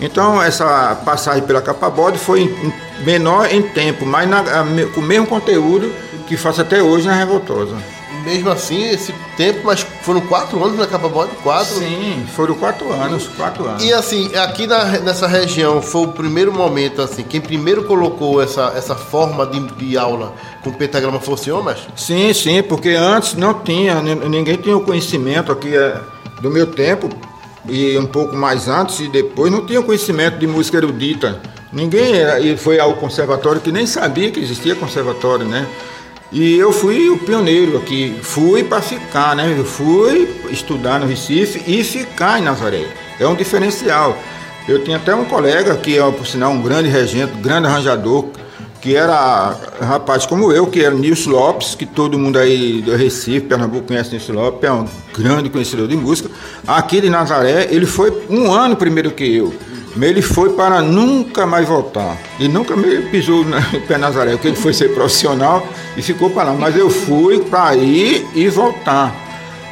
Então 0.00 0.42
essa 0.42 0.94
passagem 1.04 1.42
pela 1.42 1.60
Capa 1.60 1.90
Bode 1.90 2.18
foi 2.18 2.54
menor 3.04 3.52
em 3.52 3.60
tempo, 3.60 4.06
mas 4.06 4.26
na, 4.26 4.42
com 4.94 5.00
o 5.00 5.04
mesmo 5.04 5.26
conteúdo 5.26 5.92
que 6.26 6.38
faço 6.38 6.62
até 6.62 6.82
hoje 6.82 7.06
na 7.06 7.14
Revoltosa 7.14 7.76
mesmo 8.24 8.50
assim, 8.50 8.88
esse 8.88 9.14
tempo, 9.36 9.60
mas 9.64 9.80
foram 10.02 10.20
quatro 10.22 10.62
anos 10.62 10.78
na 10.78 10.86
Capa 10.86 11.08
Bode? 11.08 11.30
Quatro? 11.42 11.74
Sim, 11.74 12.24
foram 12.34 12.54
quatro 12.54 12.92
anos, 12.92 13.28
quatro 13.28 13.66
anos. 13.66 13.82
E 13.82 13.92
assim, 13.92 14.34
aqui 14.36 14.66
na, 14.66 14.84
nessa 15.00 15.26
região, 15.26 15.80
foi 15.80 16.02
o 16.02 16.08
primeiro 16.08 16.52
momento, 16.52 17.00
assim, 17.02 17.22
quem 17.22 17.40
primeiro 17.40 17.84
colocou 17.84 18.42
essa, 18.42 18.72
essa 18.76 18.94
forma 18.94 19.46
de, 19.46 19.60
de 19.60 19.96
aula 19.96 20.32
com 20.62 20.72
pentagrama 20.72 21.20
senhor, 21.36 21.62
mas? 21.62 21.78
Sim, 21.96 22.32
sim, 22.32 22.62
porque 22.62 22.90
antes 22.90 23.34
não 23.34 23.54
tinha, 23.54 24.00
ninguém 24.02 24.56
tinha 24.56 24.76
o 24.76 24.80
conhecimento 24.82 25.52
aqui 25.52 25.74
é, 25.74 25.98
do 26.40 26.50
meu 26.50 26.66
tempo, 26.66 27.08
e 27.68 27.96
um 27.98 28.06
pouco 28.06 28.34
mais 28.34 28.68
antes 28.68 29.00
e 29.00 29.08
depois, 29.08 29.52
não 29.52 29.64
tinha 29.64 29.82
conhecimento 29.82 30.38
de 30.38 30.46
música 30.46 30.78
erudita. 30.78 31.40
Ninguém, 31.72 32.14
e 32.42 32.56
foi 32.56 32.80
ao 32.80 32.94
conservatório 32.94 33.60
que 33.60 33.70
nem 33.70 33.86
sabia 33.86 34.30
que 34.30 34.40
existia 34.40 34.74
conservatório, 34.74 35.46
né? 35.46 35.66
E 36.32 36.56
eu 36.56 36.72
fui 36.72 37.10
o 37.10 37.18
pioneiro 37.18 37.76
aqui, 37.76 38.16
fui 38.22 38.62
para 38.62 38.80
ficar, 38.80 39.34
né? 39.34 39.52
Eu 39.58 39.64
fui 39.64 40.28
estudar 40.50 41.00
no 41.00 41.06
Recife 41.06 41.60
e 41.66 41.82
ficar 41.82 42.38
em 42.38 42.42
Nazaré. 42.42 42.86
É 43.18 43.26
um 43.26 43.34
diferencial. 43.34 44.16
Eu 44.68 44.84
tinha 44.84 44.96
até 44.96 45.12
um 45.12 45.24
colega 45.24 45.76
que 45.76 45.98
é, 45.98 46.10
por 46.12 46.24
sinal, 46.24 46.52
um 46.52 46.62
grande 46.62 46.88
regente, 46.88 47.32
grande 47.38 47.66
arranjador, 47.66 48.26
que 48.80 48.94
era 48.94 49.56
rapaz 49.80 50.24
como 50.24 50.52
eu, 50.52 50.68
que 50.68 50.84
era 50.84 50.94
Nilson 50.94 51.30
Lopes, 51.30 51.74
que 51.74 51.84
todo 51.84 52.16
mundo 52.16 52.38
aí 52.38 52.80
do 52.80 52.94
Recife, 52.94 53.40
Pernambuco 53.40 53.88
conhece 53.88 54.12
Nilson 54.12 54.32
Lopes, 54.32 54.62
é 54.62 54.72
um 54.72 54.86
grande 55.12 55.50
conhecedor 55.50 55.88
de 55.88 55.96
música. 55.96 56.30
Aqui 56.64 57.00
de 57.00 57.10
Nazaré, 57.10 57.66
ele 57.72 57.86
foi 57.86 58.12
um 58.30 58.52
ano 58.52 58.76
primeiro 58.76 59.10
que 59.10 59.24
eu. 59.24 59.52
Ele 60.00 60.22
foi 60.22 60.50
para 60.50 60.80
nunca 60.82 61.46
mais 61.46 61.66
voltar. 61.66 62.16
E 62.38 62.48
nunca 62.48 62.76
me 62.76 63.02
pisou 63.02 63.44
no 63.44 63.56
pé 63.86 63.98
Nazaré, 63.98 64.32
porque 64.32 64.48
ele 64.48 64.56
foi 64.56 64.72
ser 64.72 64.94
profissional 64.94 65.66
e 65.96 66.02
ficou 66.02 66.30
para 66.30 66.52
lá. 66.52 66.54
Mas 66.54 66.76
eu 66.76 66.90
fui 66.90 67.40
para 67.40 67.74
ir 67.74 68.26
e 68.34 68.48
voltar. 68.48 69.14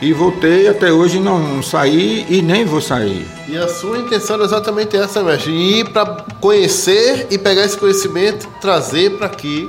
E 0.00 0.12
voltei 0.12 0.68
até 0.68 0.92
hoje 0.92 1.18
não 1.18 1.60
saí 1.60 2.24
e 2.28 2.40
nem 2.40 2.64
vou 2.64 2.80
sair. 2.80 3.26
E 3.48 3.56
a 3.56 3.66
sua 3.66 3.98
intenção 3.98 4.40
é 4.40 4.44
exatamente 4.44 4.96
essa, 4.96 5.22
mestre. 5.24 5.50
Ir 5.52 5.90
para 5.90 6.24
conhecer 6.40 7.26
e 7.30 7.36
pegar 7.36 7.64
esse 7.64 7.76
conhecimento, 7.76 8.46
trazer 8.60 9.16
para 9.16 9.26
aqui, 9.26 9.68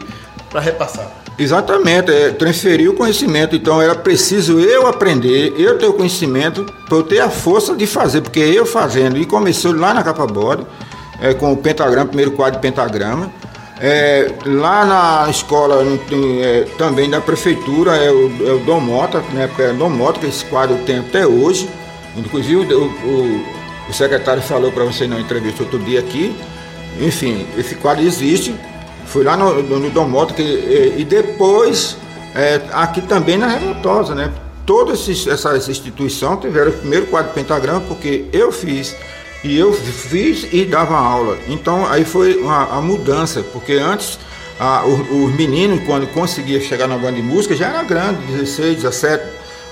para 0.49 0.59
repassar. 0.59 1.11
Exatamente, 1.39 2.11
é, 2.11 2.31
transferir 2.31 2.91
o 2.91 2.93
conhecimento. 2.93 3.55
Então 3.55 3.81
era 3.81 3.95
preciso 3.95 4.59
eu 4.59 4.85
aprender, 4.85 5.53
eu 5.57 5.77
ter 5.77 5.87
o 5.87 5.93
conhecimento, 5.93 6.65
para 6.85 6.97
eu 6.97 7.03
ter 7.03 7.19
a 7.19 7.29
força 7.29 7.73
de 7.75 7.87
fazer, 7.87 8.21
porque 8.21 8.39
eu 8.39 8.65
fazendo, 8.65 9.17
e 9.17 9.25
começou 9.25 9.73
lá 9.73 9.93
na 9.93 10.03
capa 10.03 10.27
bode, 10.27 10.65
é, 11.21 11.33
com 11.33 11.53
o 11.53 11.57
pentagrama, 11.57 12.07
primeiro 12.07 12.31
quadro 12.31 12.59
de 12.59 12.61
pentagrama. 12.61 13.31
É, 13.81 14.33
lá 14.45 14.83
na 14.83 15.29
escola 15.29 15.81
é, 16.43 16.67
também 16.77 17.09
da 17.09 17.21
prefeitura 17.21 17.95
é 17.95 18.11
o, 18.11 18.29
é 18.45 18.51
o 18.51 18.59
Dom 18.59 18.81
Mota, 18.81 19.23
na 19.33 19.43
época 19.43 19.63
era 19.63 19.73
Dom 19.73 19.89
Mota, 19.89 20.19
que 20.19 20.25
esse 20.25 20.43
quadro 20.43 20.77
tem 20.85 20.99
até 20.99 21.25
hoje. 21.25 21.69
Inclusive 22.17 22.73
o, 22.73 22.83
o, 22.83 23.45
o 23.87 23.93
secretário 23.93 24.41
falou 24.41 24.73
para 24.73 24.83
você 24.83 25.07
na 25.07 25.17
entrevista 25.21 25.63
outro 25.63 25.79
dia 25.79 26.01
aqui. 26.01 26.35
Enfim, 26.99 27.47
esse 27.57 27.75
quadro 27.75 28.03
existe, 28.03 28.53
Fui 29.09 29.23
lá 29.23 29.35
no, 29.35 29.61
no, 29.63 29.89
Dom 29.89 30.07
Moto 30.07 30.35
que, 30.35 30.43
e, 30.43 31.01
e, 31.01 31.03
depois 31.03 31.97
é, 32.35 32.61
aqui 32.71 33.01
também 33.01 33.37
na 33.37 33.47
Revoltosa, 33.47 34.13
né? 34.13 34.31
Todas 34.65 35.09
essas 35.27 35.67
instituições 35.67 36.39
tiveram 36.39 36.69
o 36.69 36.73
primeiro 36.73 37.07
quadro 37.07 37.33
pentagrama 37.33 37.81
porque 37.81 38.25
eu 38.31 38.51
fiz. 38.51 38.95
E 39.43 39.57
eu 39.57 39.73
fiz 39.73 40.47
e 40.51 40.63
dava 40.63 40.95
aula. 40.95 41.37
Então 41.47 41.87
aí 41.87 42.05
foi 42.05 42.35
uma, 42.35 42.77
a 42.77 42.81
mudança, 42.81 43.41
porque 43.51 43.73
antes 43.73 44.19
a, 44.59 44.85
os, 44.85 44.99
os, 44.99 45.35
meninos, 45.35 45.83
quando 45.87 46.05
conseguia 46.13 46.61
chegar 46.61 46.87
na 46.87 46.97
banda 46.97 47.13
de 47.13 47.23
música, 47.23 47.55
já 47.55 47.69
era 47.69 47.81
grande, 47.81 48.21
16, 48.27 48.83
17 48.83 49.23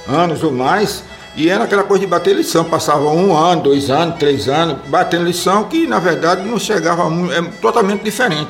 anos 0.08 0.42
ou 0.44 0.52
mais, 0.52 1.04
e 1.36 1.48
era 1.50 1.66
aquela 1.66 1.84
coisa 1.84 2.02
de 2.02 2.08
bater 2.08 2.36
lição, 2.36 2.64
passava 2.64 3.04
um 3.12 3.38
ano, 3.38 3.62
dois 3.62 3.92
anos, 3.92 4.18
três 4.18 4.48
anos, 4.48 4.78
batendo 4.88 5.26
lição, 5.26 5.66
que 5.66 5.86
na 5.86 6.00
verdade 6.00 6.48
não 6.48 6.58
chegava 6.58 7.06
um, 7.06 7.32
é 7.32 7.42
totalmente 7.62 8.02
diferente. 8.02 8.50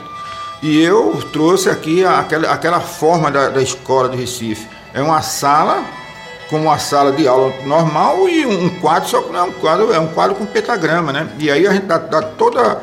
E 0.61 0.81
eu 0.81 1.21
trouxe 1.31 1.69
aqui 1.69 2.03
aquela, 2.03 2.51
aquela 2.51 2.79
forma 2.79 3.29
da, 3.29 3.49
da 3.49 3.61
escola 3.61 4.09
de 4.09 4.17
Recife. 4.17 4.67
É 4.93 5.01
uma 5.01 5.21
sala 5.21 5.83
como 6.49 6.63
uma 6.63 6.79
sala 6.79 7.11
de 7.11 7.27
aula 7.27 7.53
normal 7.65 8.27
e 8.29 8.45
um 8.45 8.69
quadro, 8.79 9.09
só 9.09 9.21
que 9.21 9.31
não 9.31 9.39
é 9.39 9.43
um 9.43 9.51
quadro, 9.51 9.93
é 9.93 9.99
um 9.99 10.07
quadro 10.07 10.35
com 10.35 10.45
pentagrama, 10.45 11.11
né? 11.11 11.29
E 11.39 11.51
aí 11.51 11.67
a 11.67 11.73
gente 11.73 11.85
dá, 11.85 11.97
dá 11.97 12.21
toda, 12.21 12.81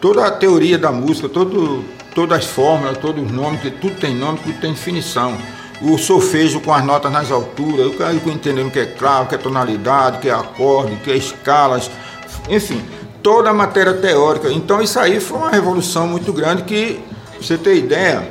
toda 0.00 0.26
a 0.26 0.30
teoria 0.30 0.76
da 0.76 0.90
música, 0.90 1.28
todo, 1.28 1.84
todas 2.14 2.38
as 2.38 2.44
fórmulas, 2.44 2.98
todos 2.98 3.24
os 3.24 3.30
nomes, 3.30 3.60
tudo 3.80 3.94
tem 4.00 4.14
nome, 4.14 4.38
tudo 4.38 4.60
tem 4.60 4.72
definição. 4.72 5.36
O 5.80 5.98
solfejo 5.98 6.60
com 6.60 6.72
as 6.72 6.84
notas 6.84 7.10
nas 7.12 7.30
alturas, 7.30 7.86
eu 7.86 7.94
quero 7.94 8.16
entendendo 8.30 8.68
o 8.68 8.70
que 8.70 8.80
é 8.80 8.86
clave, 8.86 9.26
o 9.26 9.28
que 9.28 9.34
é 9.34 9.38
tonalidade, 9.38 10.18
o 10.18 10.20
que 10.20 10.28
é 10.28 10.32
acorde, 10.32 10.94
o 10.94 10.96
que 10.98 11.10
é 11.10 11.16
escalas, 11.16 11.90
enfim, 12.48 12.84
toda 13.22 13.50
a 13.50 13.54
matéria 13.54 13.94
teórica. 13.94 14.50
Então 14.50 14.80
isso 14.80 14.98
aí 14.98 15.20
foi 15.20 15.38
uma 15.38 15.50
revolução 15.50 16.06
muito 16.06 16.32
grande 16.32 16.62
que, 16.62 17.00
você 17.44 17.58
ter 17.58 17.76
ideia, 17.76 18.30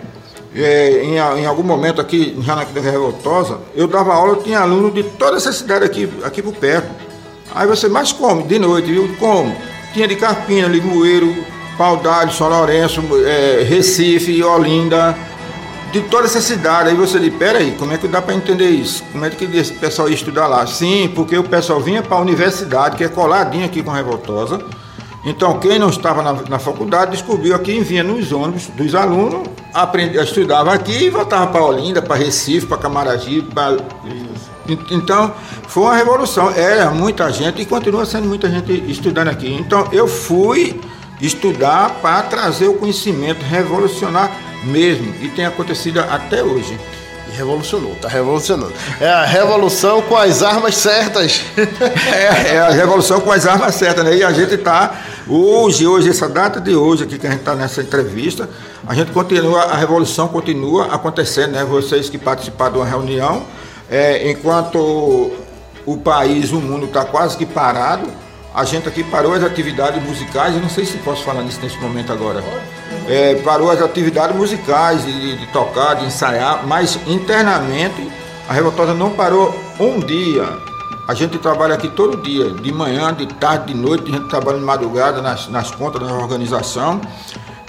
é, 0.55 1.03
em, 1.03 1.15
em, 1.15 1.46
algum 1.46 1.63
momento 1.63 2.00
aqui, 2.00 2.38
já 2.41 2.55
na 2.55 2.63
Revoltosa, 2.63 3.60
eu 3.75 3.88
dava 3.88 4.13
aula, 4.13 4.34
eu 4.34 4.43
tinha 4.43 4.60
aluno 4.60 4.91
de 4.91 5.03
toda 5.03 5.38
essa 5.38 5.51
cidade 5.51 5.86
aqui, 5.86 6.10
aqui 6.24 6.41
por 6.41 6.53
perto. 6.53 6.89
Aí 7.53 7.67
você, 7.67 7.88
mas 7.88 8.12
como? 8.12 8.48
De 8.48 8.60
noite, 8.60 8.91
viu? 8.91 9.15
Como? 9.20 9.55
Tinha 9.93 10.08
de 10.08 10.15
Carpina, 10.15 10.67
Limoeiro, 10.67 11.36
Paudade, 11.77 12.36
São 12.36 12.50
Lourenço, 12.50 13.01
é, 13.25 13.63
Recife, 13.63 14.43
Olinda, 14.43 15.15
de 15.91 16.01
toda 16.01 16.25
essa 16.25 16.41
cidade. 16.41 16.89
Aí 16.89 16.96
você 16.96 17.20
diz, 17.20 17.34
peraí, 17.36 17.75
como 17.77 17.93
é 17.93 17.98
que 17.98 18.08
dá 18.08 18.22
para 18.22 18.34
entender 18.34 18.70
isso? 18.70 19.03
Como 19.12 19.24
é 19.25 19.29
que 19.29 19.46
esse 19.46 19.74
pessoal 19.74 20.10
ia 20.10 20.15
estudar 20.15 20.48
lá? 20.48 20.65
Sim, 20.65 21.12
porque 21.13 21.38
o 21.38 21.43
pessoal 21.43 21.79
vinha 21.79 22.01
para 22.01 22.17
a 22.17 22.22
universidade, 22.22 22.96
que 22.96 23.03
é 23.03 23.08
coladinha 23.08 23.65
aqui 23.65 23.84
com 23.84 23.91
a 23.91 23.96
Revoltosa, 23.96 24.60
então, 25.25 25.58
quem 25.58 25.80
não 25.80 25.89
estava 25.89 26.22
na, 26.22 26.34
na 26.34 26.60
faculdade 26.60 27.12
descobriu 27.12 27.56
aqui, 27.56 27.80
vinha 27.80 28.03
nos 28.03 28.32
ônibus 28.34 28.68
dos 28.68 28.94
alunos, 28.94 29.48
aprendi, 29.74 30.18
estudava 30.18 30.74
aqui 30.74 31.06
e 31.06 31.10
voltava 31.10 31.48
para 31.48 31.63
Olinda, 31.63 32.01
para 32.01 32.15
Recife, 32.15 32.68
para 32.68 32.77
Camaragibe. 32.77 33.50
Pra... 33.53 33.77
Então, 34.92 35.34
foi 35.68 35.84
uma 35.84 35.96
revolução. 35.96 36.51
Era 36.51 36.89
muita 36.92 37.32
gente 37.32 37.62
e 37.62 37.65
continua 37.65 38.06
sendo 38.06 38.27
muita 38.27 38.50
gente 38.50 38.72
estudando 38.92 39.30
aqui. 39.30 39.53
Então, 39.53 39.88
eu 39.94 40.08
fui 40.08 40.80
estudar 41.22 42.01
para 42.01 42.24
trazer 42.24 42.68
o 42.68 42.74
conhecimento, 42.74 43.42
revolucionar 43.46 44.30
mesmo. 44.65 45.13
E 45.22 45.30
tem 45.30 45.46
acontecido 45.46 46.00
até 46.00 46.44
hoje 46.44 46.77
revolucionou, 47.34 47.96
tá 47.96 48.08
revolucionando. 48.08 48.74
É 49.00 49.10
a 49.10 49.25
revolução 49.25 50.02
com 50.02 50.16
as 50.16 50.42
armas 50.42 50.75
certas. 50.75 51.42
é, 51.58 52.56
é, 52.56 52.60
a 52.60 52.70
revolução 52.70 53.20
com 53.20 53.32
as 53.32 53.46
armas 53.46 53.75
certas, 53.75 54.04
né? 54.06 54.16
E 54.16 54.24
a 54.24 54.32
gente 54.32 54.58
tá 54.58 55.02
hoje, 55.28 55.86
hoje, 55.86 56.10
essa 56.10 56.30
data 56.30 56.62
de 56.62 56.75
hoje 56.75 57.04
aqui 57.04 57.18
que 57.18 57.28
a 57.28 57.32
gente 57.32 57.40
está 57.40 57.56
nessa 57.56 57.82
entrevista, 57.82 58.50
a 58.88 58.94
gente 58.94 59.12
continua, 59.12 59.63
a 59.63 59.75
revolução 59.75 60.28
continua 60.28 60.94
acontecendo, 60.94 61.52
né? 61.52 61.63
Vocês 61.63 62.10
que 62.10 62.18
participaram 62.18 62.74
de 62.74 62.78
uma 62.80 62.86
reunião, 62.86 63.44
é, 63.90 64.30
enquanto 64.30 65.32
o 65.86 65.98
país, 65.98 66.52
o 66.52 66.62
mundo 66.62 66.86
está 66.86 67.04
quase 67.04 67.38
que 67.38 67.46
parado, 67.46 68.10
a 68.54 68.63
gente 68.63 68.88
aqui 68.88 69.04
parou 69.04 69.34
as 69.34 69.44
atividades 69.44 70.02
musicais, 70.04 70.56
eu 70.56 70.62
não 70.62 70.70
sei 70.70 70.86
se 70.86 70.98
posso 70.98 71.24
falar 71.24 71.42
nisso 71.42 71.60
nesse 71.62 71.78
momento 71.80 72.13
agora. 72.13 72.44
É, 73.07 73.35
parou 73.43 73.69
as 73.69 73.81
atividades 73.81 74.35
musicais, 74.35 75.03
de, 75.05 75.38
de, 75.38 75.47
tocar, 75.47 75.95
de 75.95 76.05
ensaiar, 76.05 76.65
mas 76.65 76.97
internamente 77.05 78.09
a 78.47 78.53
Revoltosa 78.53 78.93
não 78.93 79.12
parou 79.12 79.53
um 79.79 79.99
dia. 79.99 80.47
A 81.08 81.13
gente 81.13 81.38
trabalha 81.38 81.73
aqui 81.73 81.89
todo 81.89 82.17
dia, 82.17 82.51
de 82.51 82.71
manhã, 82.71 83.13
de 83.13 83.27
tarde, 83.27 83.73
de 83.73 83.79
noite, 83.79 84.10
a 84.10 84.15
gente 84.15 84.29
trabalha 84.29 84.58
de 84.58 84.63
madrugada 84.63 85.21
nas, 85.21 85.49
nas 85.49 85.69
contas 85.71 86.01
da 86.01 86.13
organização. 86.13 87.01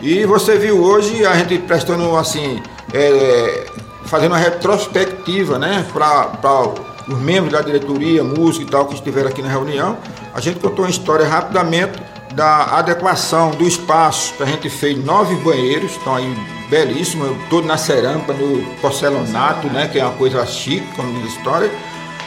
E 0.00 0.24
você 0.24 0.56
viu 0.56 0.82
hoje 0.82 1.26
a 1.26 1.34
gente 1.34 1.58
prestando 1.58 2.16
assim, 2.16 2.62
é, 2.92 3.66
fazendo 4.04 4.32
uma 4.32 4.38
retrospectiva 4.38 5.58
né, 5.58 5.84
para 5.92 6.74
os 7.08 7.18
membros 7.18 7.52
da 7.52 7.60
diretoria, 7.60 8.22
música 8.22 8.64
e 8.64 8.68
tal, 8.68 8.86
que 8.86 8.94
estiveram 8.94 9.28
aqui 9.28 9.42
na 9.42 9.48
reunião. 9.48 9.96
A 10.32 10.40
gente 10.40 10.60
contou 10.60 10.84
uma 10.84 10.90
história 10.90 11.26
rapidamente 11.26 12.00
da 12.34 12.78
adequação 12.78 13.50
do 13.52 13.66
espaço. 13.66 14.34
A 14.40 14.44
gente 14.44 14.68
fez 14.68 15.02
nove 15.02 15.34
banheiros, 15.36 15.92
estão 15.92 16.16
aí 16.16 16.36
belíssimos, 16.68 17.36
todo 17.48 17.66
na 17.66 17.76
cerâmica, 17.76 18.32
no 18.32 18.64
porcelanato, 18.80 19.68
né, 19.68 19.88
que 19.88 19.98
é 19.98 20.04
uma 20.04 20.14
coisa 20.14 20.44
chique, 20.46 20.86
como 20.96 21.12
diz 21.20 21.24
a 21.24 21.38
história. 21.38 21.70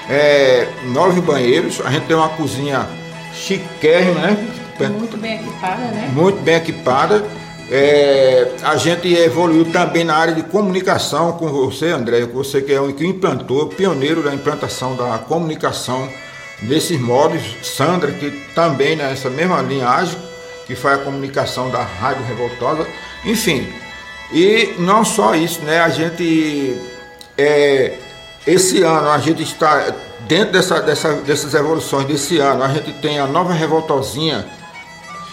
É, 0.10 0.68
nove 0.86 1.20
banheiros, 1.22 1.82
a 1.84 1.90
gente 1.92 2.06
tem 2.06 2.16
uma 2.16 2.30
cozinha 2.30 2.88
chiquérrima, 3.34 4.22
né? 4.22 4.48
Muito 4.80 5.18
bem 5.18 5.36
equipada, 5.36 5.82
né? 5.82 6.12
Muito 6.14 6.42
bem 6.42 6.56
equipada. 6.56 7.24
É, 7.70 8.52
a 8.64 8.78
gente 8.78 9.14
evoluiu 9.14 9.66
também 9.66 10.06
na 10.06 10.16
área 10.16 10.34
de 10.34 10.44
comunicação 10.44 11.34
com 11.34 11.50
você, 11.50 11.88
André, 11.88 12.22
você 12.22 12.62
que 12.62 12.72
é 12.72 12.80
o 12.80 12.94
que 12.94 13.06
implantou, 13.06 13.68
pioneiro 13.68 14.24
da 14.24 14.34
implantação 14.34 14.96
da 14.96 15.18
comunicação 15.18 16.08
nesses 16.62 17.00
modos. 17.00 17.42
Sandra, 17.64 18.12
que 18.12 18.32
também 18.54 18.96
nessa 18.96 19.30
mesma 19.30 19.62
linhagem, 19.62 20.18
que 20.66 20.76
faz 20.76 21.00
a 21.00 21.04
comunicação 21.04 21.70
da 21.70 21.82
Rádio 21.84 22.26
Revoltosa. 22.26 22.88
Enfim, 23.26 23.68
e 24.32 24.76
não 24.80 25.06
só 25.06 25.36
isso, 25.36 25.62
né? 25.62 25.80
A 25.80 25.90
gente, 25.90 26.76
é, 27.38 27.94
esse 28.46 28.84
ano, 28.84 29.10
a 29.10 29.18
gente 29.20 29.44
está, 29.44 29.94
dentro 30.28 30.54
dessa, 30.54 30.82
dessa, 30.82 31.14
dessas 31.14 31.54
evoluções 31.54 32.06
desse 32.06 32.38
ano, 32.40 32.64
a 32.64 32.70
gente 32.70 32.94
tem 32.94 33.20
a 33.20 33.28
nova 33.28 33.54
Revoltosinha. 33.54 34.46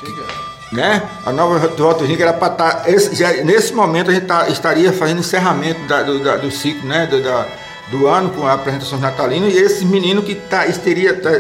Chega 0.01 0.45
né? 0.75 1.03
A 1.25 1.33
nova 1.33 1.59
Revoltosinha 1.59 2.17
que 2.17 2.23
era 2.23 2.33
para 2.33 2.53
estar. 2.53 2.75
Tá, 2.75 2.91
esse, 2.91 3.15
já, 3.15 3.33
nesse 3.45 3.73
momento 3.73 4.11
a 4.11 4.15
gente 4.15 4.27
tá, 4.27 4.49
estaria 4.49 4.93
fazendo 4.93 5.21
encerramento 5.21 5.81
da, 5.87 6.03
do, 6.03 6.19
da, 6.19 6.37
do 6.37 6.51
ciclo, 6.51 6.89
né? 6.89 7.07
Do, 7.07 7.23
da, 7.23 7.47
do 7.91 8.07
ano 8.07 8.31
com 8.31 8.47
a 8.47 8.55
apresentação 8.55 8.99
natalina 8.99 9.47
e 9.47 9.57
esses 9.57 9.83
meninos 9.83 10.25
que 10.25 10.35
tá, 10.35 10.67
esteria, 10.67 11.15
tá, 11.15 11.31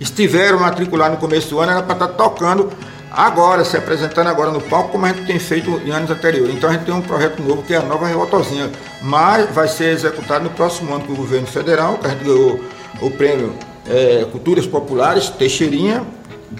estiveram 0.00 0.60
matriculados 0.60 1.14
no 1.14 1.20
começo 1.20 1.50
do 1.50 1.60
ano 1.60 1.72
era 1.72 1.82
para 1.82 1.94
estar 1.94 2.08
tá 2.08 2.14
tocando 2.14 2.70
agora, 3.10 3.64
se 3.64 3.76
apresentando 3.76 4.28
agora 4.28 4.50
no 4.50 4.60
palco, 4.60 4.90
como 4.90 5.06
a 5.06 5.08
gente 5.08 5.26
tem 5.26 5.38
feito 5.38 5.80
em 5.84 5.90
anos 5.90 6.10
anteriores. 6.10 6.54
Então 6.54 6.70
a 6.70 6.72
gente 6.72 6.84
tem 6.84 6.94
um 6.94 7.02
projeto 7.02 7.42
novo 7.42 7.62
que 7.62 7.74
é 7.74 7.78
a 7.78 7.82
nova 7.82 8.06
Revoltosinha, 8.06 8.70
mas 9.02 9.50
vai 9.50 9.68
ser 9.68 9.92
executado 9.92 10.44
no 10.44 10.50
próximo 10.50 10.94
ano 10.94 11.04
com 11.04 11.12
o 11.12 11.16
governo 11.16 11.46
federal, 11.46 11.98
que 11.98 12.06
a 12.06 12.10
gente 12.10 12.24
ganhou 12.24 12.60
o 13.00 13.10
prêmio 13.10 13.54
é, 13.88 14.26
Culturas 14.30 14.66
Populares, 14.66 15.28
Teixeirinha, 15.28 16.04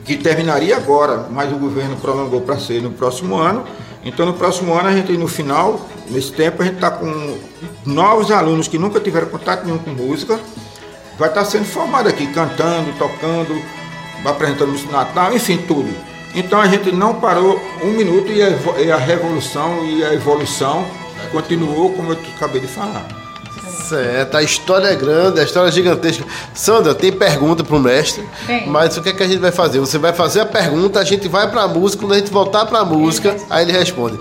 que 0.05 0.17
terminaria 0.17 0.77
agora, 0.77 1.27
mas 1.31 1.53
o 1.53 1.57
governo 1.57 1.97
prolongou 1.97 2.41
para 2.41 2.59
ser 2.59 2.83
no 2.83 2.91
próximo 2.91 3.37
ano. 3.37 3.65
Então 4.05 4.25
no 4.25 4.35
próximo 4.35 4.73
ano 4.73 4.89
a 4.89 4.93
gente 4.93 5.13
no 5.13 5.29
final, 5.29 5.87
nesse 6.11 6.33
tempo 6.33 6.63
a 6.63 6.65
gente 6.65 6.77
está 6.77 6.91
com 6.91 7.39
novos 7.87 8.31
alunos 8.31 8.69
que 8.69 8.79
nunca 8.79 9.01
tiveram 9.01 9.29
contato 9.29 9.65
nenhum 9.65 9.79
com 9.79 9.91
música, 9.91 10.39
vai 11.19 11.29
estar 11.29 11.45
tá 11.45 11.47
sendo 11.47 11.65
formado 11.65 12.09
aqui, 12.09 12.27
cantando, 12.29 12.93
tocando, 12.99 13.61
apresentando 14.25 14.73
música 14.73 14.93
Natal, 14.93 15.35
enfim, 15.35 15.59
tudo. 15.59 15.89
Então 16.35 16.61
a 16.61 16.67
gente 16.67 16.93
não 16.93 17.15
parou 17.15 17.61
um 17.83 17.91
minuto 17.91 18.31
e 18.31 18.93
a 18.93 18.97
revolução 18.97 19.85
e 19.85 20.05
a 20.05 20.15
evolução 20.15 20.87
continuou 21.33 21.93
como 21.93 22.13
eu 22.13 22.19
acabei 22.37 22.61
de 22.61 22.69
falar. 22.69 23.07
Certo, 23.89 24.37
a 24.37 24.43
história 24.43 24.87
é 24.87 24.95
grande, 24.95 25.41
a 25.41 25.43
história 25.43 25.69
é 25.69 25.73
gigantesca. 25.73 26.25
Sandra, 26.55 26.95
tem 26.95 27.11
pergunta 27.11 27.65
pro 27.65 27.81
mestre, 27.81 28.25
tem. 28.47 28.69
mas 28.69 28.97
o 28.97 29.03
que, 29.03 29.09
é 29.09 29.13
que 29.13 29.23
a 29.23 29.27
gente 29.27 29.41
vai 29.41 29.51
fazer? 29.51 29.81
Você 29.81 29.99
vai 29.99 30.13
fazer 30.13 30.41
a 30.41 30.47
pergunta, 30.47 31.01
a 31.01 31.05
gente 31.05 31.27
vai 31.27 31.51
pra 31.51 31.67
música, 31.67 32.03
quando 32.05 32.13
a 32.13 32.19
gente 32.19 32.31
voltar 32.31 32.67
pra 32.67 32.85
música, 32.85 33.37
aí 33.51 33.65
ele 33.65 33.73
responde. 33.73 34.17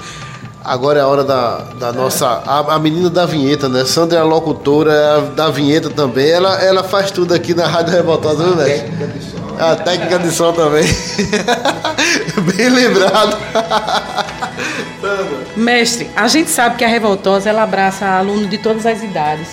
Agora 0.70 1.00
é 1.00 1.02
a 1.02 1.08
hora 1.08 1.24
da, 1.24 1.62
da 1.80 1.92
nossa. 1.92 2.28
A, 2.28 2.76
a 2.76 2.78
menina 2.78 3.10
da 3.10 3.26
vinheta, 3.26 3.68
né? 3.68 3.84
Sandra 3.86 4.20
é 4.20 4.22
a 4.22 4.24
locutora 4.24 4.94
é 4.94 5.22
da 5.36 5.50
vinheta 5.50 5.90
também. 5.90 6.30
Ela, 6.30 6.62
ela 6.62 6.84
faz 6.84 7.10
tudo 7.10 7.34
aqui 7.34 7.56
na 7.56 7.66
Rádio 7.66 7.92
Revoltosa, 7.94 8.44
viu, 8.44 8.56
mestre? 8.56 8.92
A 9.58 9.76
técnica 9.76 10.20
de 10.20 10.30
som 10.30 10.54
também. 10.54 10.84
Bem 12.56 12.70
lembrado. 12.70 13.36
Mestre, 15.58 16.08
a 16.16 16.28
gente 16.28 16.52
sabe 16.52 16.76
que 16.76 16.86
a 16.86 16.88
Revoltosa 16.88 17.50
ela 17.50 17.64
abraça 17.64 18.06
alunos 18.06 18.48
de 18.48 18.60
todas 18.60 18.86
as 18.86 19.02
idades. 19.02 19.48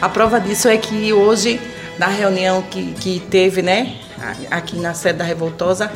A 0.00 0.08
prova 0.08 0.38
disso 0.38 0.68
é 0.68 0.76
que 0.76 1.12
hoje, 1.12 1.60
na 1.98 2.06
reunião 2.06 2.62
que, 2.62 2.92
que 2.92 3.18
teve, 3.18 3.62
né, 3.62 3.96
aqui 4.48 4.76
na 4.78 4.94
sede 4.94 5.18
da 5.18 5.24
Revoltosa, 5.24 5.90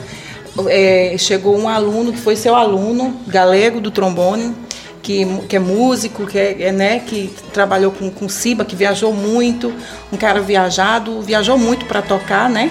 é, 0.68 1.16
chegou 1.18 1.58
um 1.58 1.68
aluno 1.68 2.12
que 2.12 2.18
foi 2.18 2.36
seu 2.36 2.54
aluno, 2.54 3.20
galego 3.26 3.80
do 3.80 3.90
trombone, 3.90 4.54
que, 5.02 5.24
que 5.48 5.56
é 5.56 5.58
músico, 5.58 6.26
que, 6.26 6.38
é, 6.38 6.62
é, 6.62 6.72
né, 6.72 6.98
que 7.00 7.32
trabalhou 7.52 7.92
com, 7.92 8.10
com 8.10 8.28
Siba, 8.28 8.64
que 8.64 8.74
viajou 8.74 9.12
muito, 9.12 9.72
um 10.12 10.16
cara 10.16 10.40
viajado, 10.40 11.22
viajou 11.22 11.56
muito 11.56 11.84
para 11.86 12.02
tocar, 12.02 12.50
né? 12.50 12.70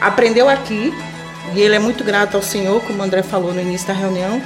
Aprendeu 0.00 0.48
aqui, 0.48 0.94
e 1.54 1.60
ele 1.60 1.74
é 1.74 1.78
muito 1.78 2.02
grato 2.02 2.36
ao 2.36 2.42
Senhor, 2.42 2.80
como 2.82 3.00
o 3.00 3.02
André 3.02 3.22
falou 3.22 3.52
no 3.52 3.60
início 3.60 3.86
da 3.86 3.92
reunião, 3.92 4.40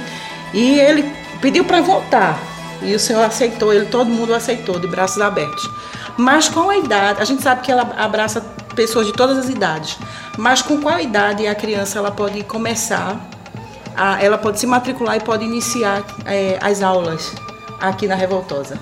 e 0.53 0.77
ele 0.79 1.09
pediu 1.39 1.63
para 1.63 1.81
voltar. 1.81 2.37
E 2.81 2.93
o 2.93 2.99
Senhor 2.99 3.23
aceitou, 3.23 3.73
ele 3.73 3.85
todo 3.85 4.09
mundo 4.09 4.33
aceitou, 4.33 4.77
de 4.79 4.87
braços 4.87 5.21
abertos. 5.21 5.69
Mas 6.17 6.49
com 6.49 6.69
a 6.69 6.77
idade, 6.77 7.21
a 7.21 7.25
gente 7.25 7.41
sabe 7.41 7.61
que 7.61 7.71
ela 7.71 7.93
abraça 7.97 8.41
pessoas 8.75 9.07
de 9.07 9.13
todas 9.13 9.37
as 9.37 9.49
idades, 9.49 9.97
mas 10.37 10.61
com 10.61 10.81
qual 10.81 10.99
idade 10.99 11.47
a 11.47 11.55
criança 11.55 11.97
ela 11.97 12.11
pode 12.11 12.43
começar, 12.43 13.19
a, 13.95 14.21
ela 14.23 14.37
pode 14.37 14.59
se 14.59 14.67
matricular 14.67 15.17
e 15.17 15.19
pode 15.21 15.45
iniciar 15.45 16.03
é, 16.25 16.59
as 16.61 16.83
aulas 16.83 17.33
aqui 17.79 18.07
na 18.07 18.15
Revoltosa? 18.15 18.77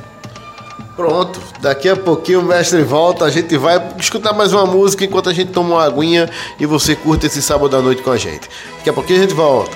Pronto, 0.95 1.39
daqui 1.59 1.89
a 1.89 1.95
pouquinho 1.95 2.41
o 2.41 2.43
mestre 2.43 2.83
volta, 2.83 3.25
a 3.25 3.29
gente 3.29 3.57
vai 3.57 3.81
escutar 3.97 4.31
mais 4.31 4.53
uma 4.53 4.65
música 4.65 5.03
enquanto 5.03 5.29
a 5.29 5.33
gente 5.33 5.51
toma 5.51 5.75
uma 5.75 5.83
aguinha 5.83 6.29
e 6.59 6.65
você 6.67 6.95
curte 6.95 7.25
esse 7.25 7.41
sábado 7.41 7.75
à 7.75 7.81
noite 7.81 8.03
com 8.03 8.11
a 8.11 8.17
gente. 8.17 8.47
Daqui 8.77 8.89
a 8.91 8.93
pouquinho 8.93 9.19
a 9.19 9.21
gente 9.23 9.33
volta. 9.33 9.75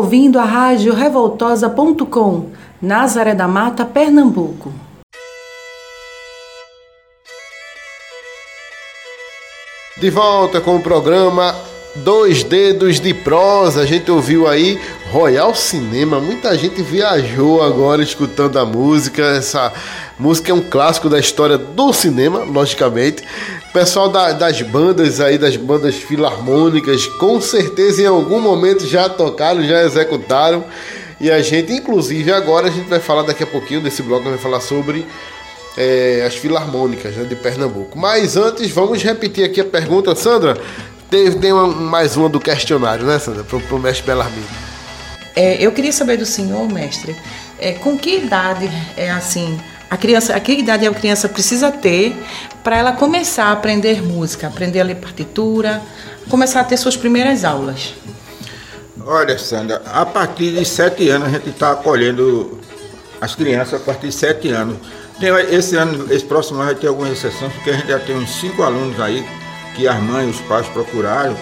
Ouvindo 0.00 0.38
a 0.38 0.44
rádio 0.44 0.94
revoltosa.com, 0.94 2.46
Nazaré 2.80 3.34
da 3.34 3.46
Mata, 3.46 3.84
Pernambuco. 3.84 4.72
De 9.98 10.08
volta 10.08 10.58
com 10.58 10.76
o 10.76 10.80
programa 10.80 11.54
Dois 11.96 12.42
Dedos 12.42 12.98
de 12.98 13.12
Prosa. 13.12 13.82
A 13.82 13.86
gente 13.86 14.10
ouviu 14.10 14.48
aí 14.48 14.80
Royal 15.12 15.54
Cinema. 15.54 16.18
Muita 16.18 16.56
gente 16.56 16.80
viajou 16.80 17.62
agora 17.62 18.02
escutando 18.02 18.58
a 18.58 18.64
música. 18.64 19.22
Essa 19.22 19.70
música 20.18 20.50
é 20.50 20.54
um 20.54 20.62
clássico 20.62 21.10
da 21.10 21.18
história 21.18 21.58
do 21.58 21.92
cinema, 21.92 22.38
logicamente. 22.38 23.22
Pessoal 23.72 24.08
da, 24.08 24.32
das 24.32 24.60
bandas 24.62 25.20
aí, 25.20 25.38
das 25.38 25.56
bandas 25.56 25.94
filarmônicas, 25.94 27.06
com 27.06 27.40
certeza 27.40 28.02
em 28.02 28.06
algum 28.06 28.40
momento 28.40 28.84
já 28.84 29.08
tocaram, 29.08 29.62
já 29.62 29.84
executaram. 29.84 30.64
E 31.20 31.30
a 31.30 31.40
gente, 31.40 31.72
inclusive, 31.72 32.32
agora 32.32 32.66
a 32.66 32.70
gente 32.70 32.88
vai 32.88 32.98
falar 32.98 33.22
daqui 33.22 33.44
a 33.44 33.46
pouquinho 33.46 33.80
desse 33.80 34.02
bloco, 34.02 34.28
vai 34.28 34.38
falar 34.38 34.60
sobre 34.60 35.06
é, 35.76 36.24
as 36.26 36.34
filarmônicas 36.34 37.14
né, 37.14 37.24
de 37.24 37.36
Pernambuco. 37.36 37.96
Mas 37.96 38.36
antes, 38.36 38.70
vamos 38.72 39.02
repetir 39.02 39.44
aqui 39.44 39.60
a 39.60 39.64
pergunta, 39.64 40.16
Sandra. 40.16 40.60
Tem, 41.08 41.30
tem 41.32 41.52
uma, 41.52 41.66
mais 41.68 42.16
uma 42.16 42.28
do 42.28 42.40
questionário, 42.40 43.04
né, 43.04 43.18
Sandra, 43.20 43.44
para 43.44 43.76
o 43.76 43.78
mestre 43.78 44.04
Belarmino. 44.04 44.46
É, 45.36 45.64
eu 45.64 45.70
queria 45.70 45.92
saber 45.92 46.16
do 46.16 46.26
senhor, 46.26 46.68
mestre, 46.68 47.14
é, 47.58 47.72
com 47.72 47.96
que 47.96 48.16
idade 48.16 48.68
é 48.96 49.10
assim 49.10 49.60
a 49.90 49.96
criança, 49.96 50.36
a 50.36 50.40
que 50.40 50.52
idade 50.52 50.86
a 50.86 50.94
criança 50.94 51.28
precisa 51.28 51.72
ter 51.72 52.16
para 52.62 52.76
ela 52.76 52.92
começar 52.92 53.46
a 53.46 53.52
aprender 53.52 54.00
música, 54.02 54.46
aprender 54.46 54.80
a 54.80 54.84
ler 54.84 54.96
partitura, 54.96 55.82
começar 56.28 56.60
a 56.60 56.64
ter 56.64 56.76
suas 56.76 56.96
primeiras 56.96 57.44
aulas? 57.44 57.94
Olha, 59.04 59.36
Sandra, 59.36 59.82
a 59.86 60.06
partir 60.06 60.52
de 60.52 60.64
sete 60.64 61.08
anos 61.08 61.28
a 61.28 61.30
gente 61.32 61.48
está 61.48 61.72
acolhendo 61.72 62.60
as 63.20 63.34
crianças 63.34 63.80
a 63.80 63.84
partir 63.84 64.06
de 64.06 64.12
sete 64.12 64.48
anos. 64.50 64.76
Tem, 65.18 65.30
esse 65.50 65.76
ano, 65.76 66.06
esse 66.12 66.24
próximo 66.24 66.58
ano 66.58 66.66
vai 66.66 66.74
ter 66.76 66.86
algumas 66.86 67.12
exceções, 67.12 67.52
porque 67.52 67.70
a 67.70 67.72
gente 67.74 67.88
já 67.88 67.98
tem 67.98 68.16
uns 68.16 68.30
cinco 68.30 68.62
alunos 68.62 68.98
aí 69.00 69.26
que 69.74 69.88
as 69.88 70.00
mães 70.00 70.28
e 70.28 70.30
os 70.30 70.40
pais 70.42 70.66
procuraram 70.68 71.36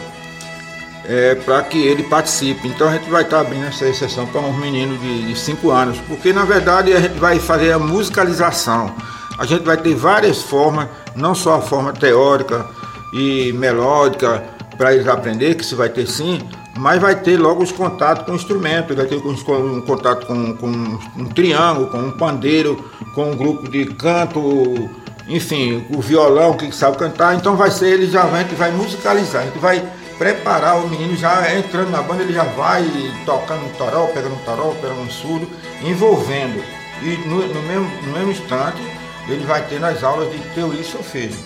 é, 1.09 1.35
para 1.35 1.63
que 1.63 1.79
ele 1.79 2.03
participe. 2.03 2.69
Então 2.69 2.87
a 2.89 2.93
gente 2.93 3.09
vai 3.09 3.23
estar 3.23 3.39
tá 3.39 3.43
abrindo 3.43 3.67
essa 3.67 3.89
exceção 3.89 4.27
para 4.27 4.43
uns 4.43 4.57
meninos 4.59 5.01
de 5.01 5.35
5 5.35 5.71
anos, 5.71 5.99
porque 6.07 6.33
na 6.33 6.45
verdade 6.45 6.93
a 6.93 7.01
gente 7.01 7.19
vai 7.19 7.39
fazer 7.39 7.73
a 7.73 7.79
musicalização. 7.79 8.95
A 9.39 9.47
gente 9.47 9.65
vai 9.65 9.77
ter 9.77 9.95
várias 9.95 10.43
formas, 10.43 10.89
não 11.17 11.35
só 11.35 11.55
a 11.55 11.61
forma 11.63 11.93
teórica 11.93 12.67
e 13.13 13.53
melódica 13.53 14.45
para 14.77 14.93
eles 14.93 15.09
aprender, 15.09 15.55
que 15.55 15.65
se 15.65 15.75
vai 15.75 15.89
ter 15.89 16.07
sim, 16.07 16.41
mas 16.77 17.01
vai 17.01 17.15
ter 17.17 17.37
logo 17.37 17.63
os 17.63 17.73
contatos 17.73 18.25
com 18.25 18.33
o 18.33 18.35
instrumento, 18.37 18.95
vai 18.95 19.07
ter 19.07 19.17
um 19.17 19.81
contato 19.81 20.27
com, 20.27 20.55
com 20.55 20.69
um 20.69 21.25
triângulo, 21.27 21.89
com 21.89 21.99
um 21.99 22.11
pandeiro, 22.13 22.85
com 23.15 23.33
um 23.33 23.37
grupo 23.37 23.69
de 23.69 23.87
canto, 23.87 24.89
enfim, 25.27 25.85
o 25.91 26.01
violão 26.01 26.55
que 26.55 26.71
sabe 26.73 26.97
cantar, 26.97 27.35
então 27.35 27.57
vai 27.57 27.71
ser, 27.71 27.89
ele 27.89 28.11
já 28.11 28.23
vai, 28.23 28.41
a 28.41 28.45
gente 28.45 28.55
vai 28.55 28.71
musicalizar, 28.71 29.43
a 29.43 29.45
gente 29.47 29.59
vai 29.59 29.85
preparar 30.19 30.77
o 30.85 30.89
menino 30.89 31.17
já 31.17 31.55
entrando 31.55 31.91
na 31.91 32.03
banda, 32.03 32.23
ele 32.23 32.33
já 32.33 32.43
vai 32.43 32.85
tocando 33.25 33.65
um 33.65 33.69
toró, 33.71 34.07
pegando 34.09 34.35
um 34.35 34.45
toró, 34.45 34.75
pegando 34.81 35.01
um 35.01 35.09
surdo, 35.09 35.49
envolvendo. 35.83 36.63
E 37.01 37.17
no, 37.29 37.47
no, 37.47 37.63
mesmo, 37.63 37.89
no 38.03 38.13
mesmo 38.13 38.33
instante, 38.33 38.83
ele 39.29 39.47
vai 39.47 39.63
ter 39.63 39.79
nas 39.79 40.03
aulas 40.03 40.31
de 40.33 40.39
teoria 40.55 40.81
e 40.81 40.85
solfejo. 40.85 41.39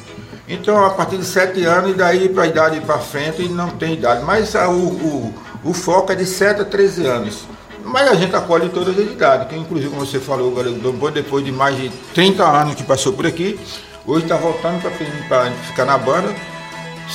Então, 0.49 0.85
a 0.85 0.91
partir 0.91 1.19
de 1.19 1.25
7 1.25 1.63
anos 1.65 1.91
e 1.91 1.95
daí 1.95 2.29
para 2.29 2.45
a 2.45 2.47
idade 2.47 2.81
para 2.81 2.99
frente, 2.99 3.49
não 3.49 3.69
tem 3.71 3.95
idade. 3.95 4.25
Mas 4.25 4.57
a, 4.57 4.69
o, 4.69 4.87
o, 4.87 5.35
o, 5.63 5.73
foco 5.73 6.11
é 6.11 6.15
de 6.15 6.27
7 6.27 6.63
a 6.63 6.65
13 6.65 7.07
anos. 7.07 7.45
Mas 7.85 8.09
a 8.11 8.15
gente 8.15 8.35
acolhe 8.35 8.69
todas 8.71 8.99
as 8.99 9.05
idades, 9.05 9.49
que 9.49 9.57
inclusive, 9.57 9.91
como 9.91 10.07
você 10.07 10.19
falou, 10.19 10.51
o 10.51 10.55
Galego 10.55 10.79
Dombô, 10.79 11.11
depois 11.11 11.45
de 11.45 11.53
mais 11.53 11.77
de 11.77 11.91
30 12.15 12.43
anos 12.43 12.75
que 12.75 12.85
passou 12.85 13.13
por 13.13 13.27
aqui, 13.27 13.59
hoje 14.07 14.25
está 14.25 14.37
voltando 14.37 14.81
para 14.81 15.51
ficar 15.51 15.85
na 15.85 15.99
banda 15.99 16.33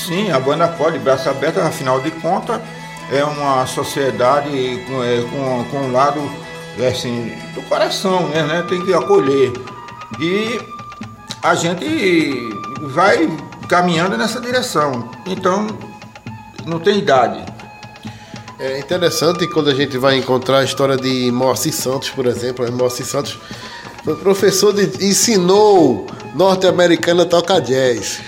Sim, 0.05 0.31
a 0.31 0.39
banda 0.39 0.65
acolhe, 0.65 0.99
braço 0.99 1.29
aberto, 1.29 1.59
afinal 1.59 1.99
de 1.99 2.11
contas, 2.11 2.61
é 3.11 3.23
uma 3.23 3.65
sociedade 3.65 4.83
com, 4.87 5.03
é, 5.03 5.21
com, 5.21 5.65
com 5.71 5.77
um 5.87 5.91
lado 5.91 6.21
é, 6.77 6.87
assim, 6.87 7.33
do 7.55 7.61
coração, 7.63 8.27
né, 8.29 8.43
né? 8.43 8.65
Tem 8.69 8.85
que 8.85 8.93
acolher. 8.93 9.51
E 10.19 10.61
a 11.41 11.55
gente 11.55 12.49
vai 12.81 13.27
caminhando 13.67 14.17
nessa 14.17 14.39
direção. 14.39 15.09
Então, 15.25 15.67
não 16.65 16.79
tem 16.79 16.99
idade. 16.99 17.43
É 18.59 18.79
interessante 18.79 19.47
quando 19.47 19.69
a 19.69 19.73
gente 19.73 19.97
vai 19.97 20.17
encontrar 20.17 20.59
a 20.59 20.63
história 20.63 20.97
de 20.97 21.31
Moacir 21.31 21.73
Santos, 21.73 22.09
por 22.09 22.25
exemplo. 22.25 22.69
Moacir 22.71 23.05
Santos 23.05 23.39
foi 24.07 24.15
professor 24.15 24.71
de. 24.71 25.05
ensinou 25.05 26.07
norte-americano 26.33 27.23
a 27.23 27.25
tocar 27.25 27.59
jazz. 27.59 28.21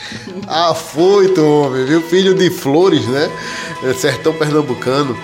Afoito, 0.45 1.41
homem, 1.41 1.85
viu? 1.85 2.01
Filho 2.01 2.35
de 2.35 2.49
Flores, 2.49 3.05
né? 3.07 3.31
É, 3.85 3.93
sertão 3.93 4.33
pernambucano. 4.33 5.17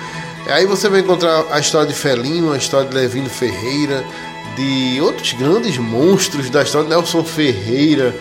Aí 0.47 0.65
você 0.65 0.87
vai 0.87 1.01
encontrar 1.01 1.43
a 1.51 1.59
história 1.59 1.89
de 1.89 1.93
Felinho, 1.93 2.53
a 2.53 2.57
história 2.57 2.87
de 2.87 2.95
Levino 2.95 3.29
Ferreira, 3.29 4.01
de 4.55 5.01
outros 5.01 5.33
grandes 5.33 5.77
monstros 5.77 6.49
da 6.49 6.63
história, 6.63 6.87
Nelson 6.87 7.25
Ferreira, 7.25 8.15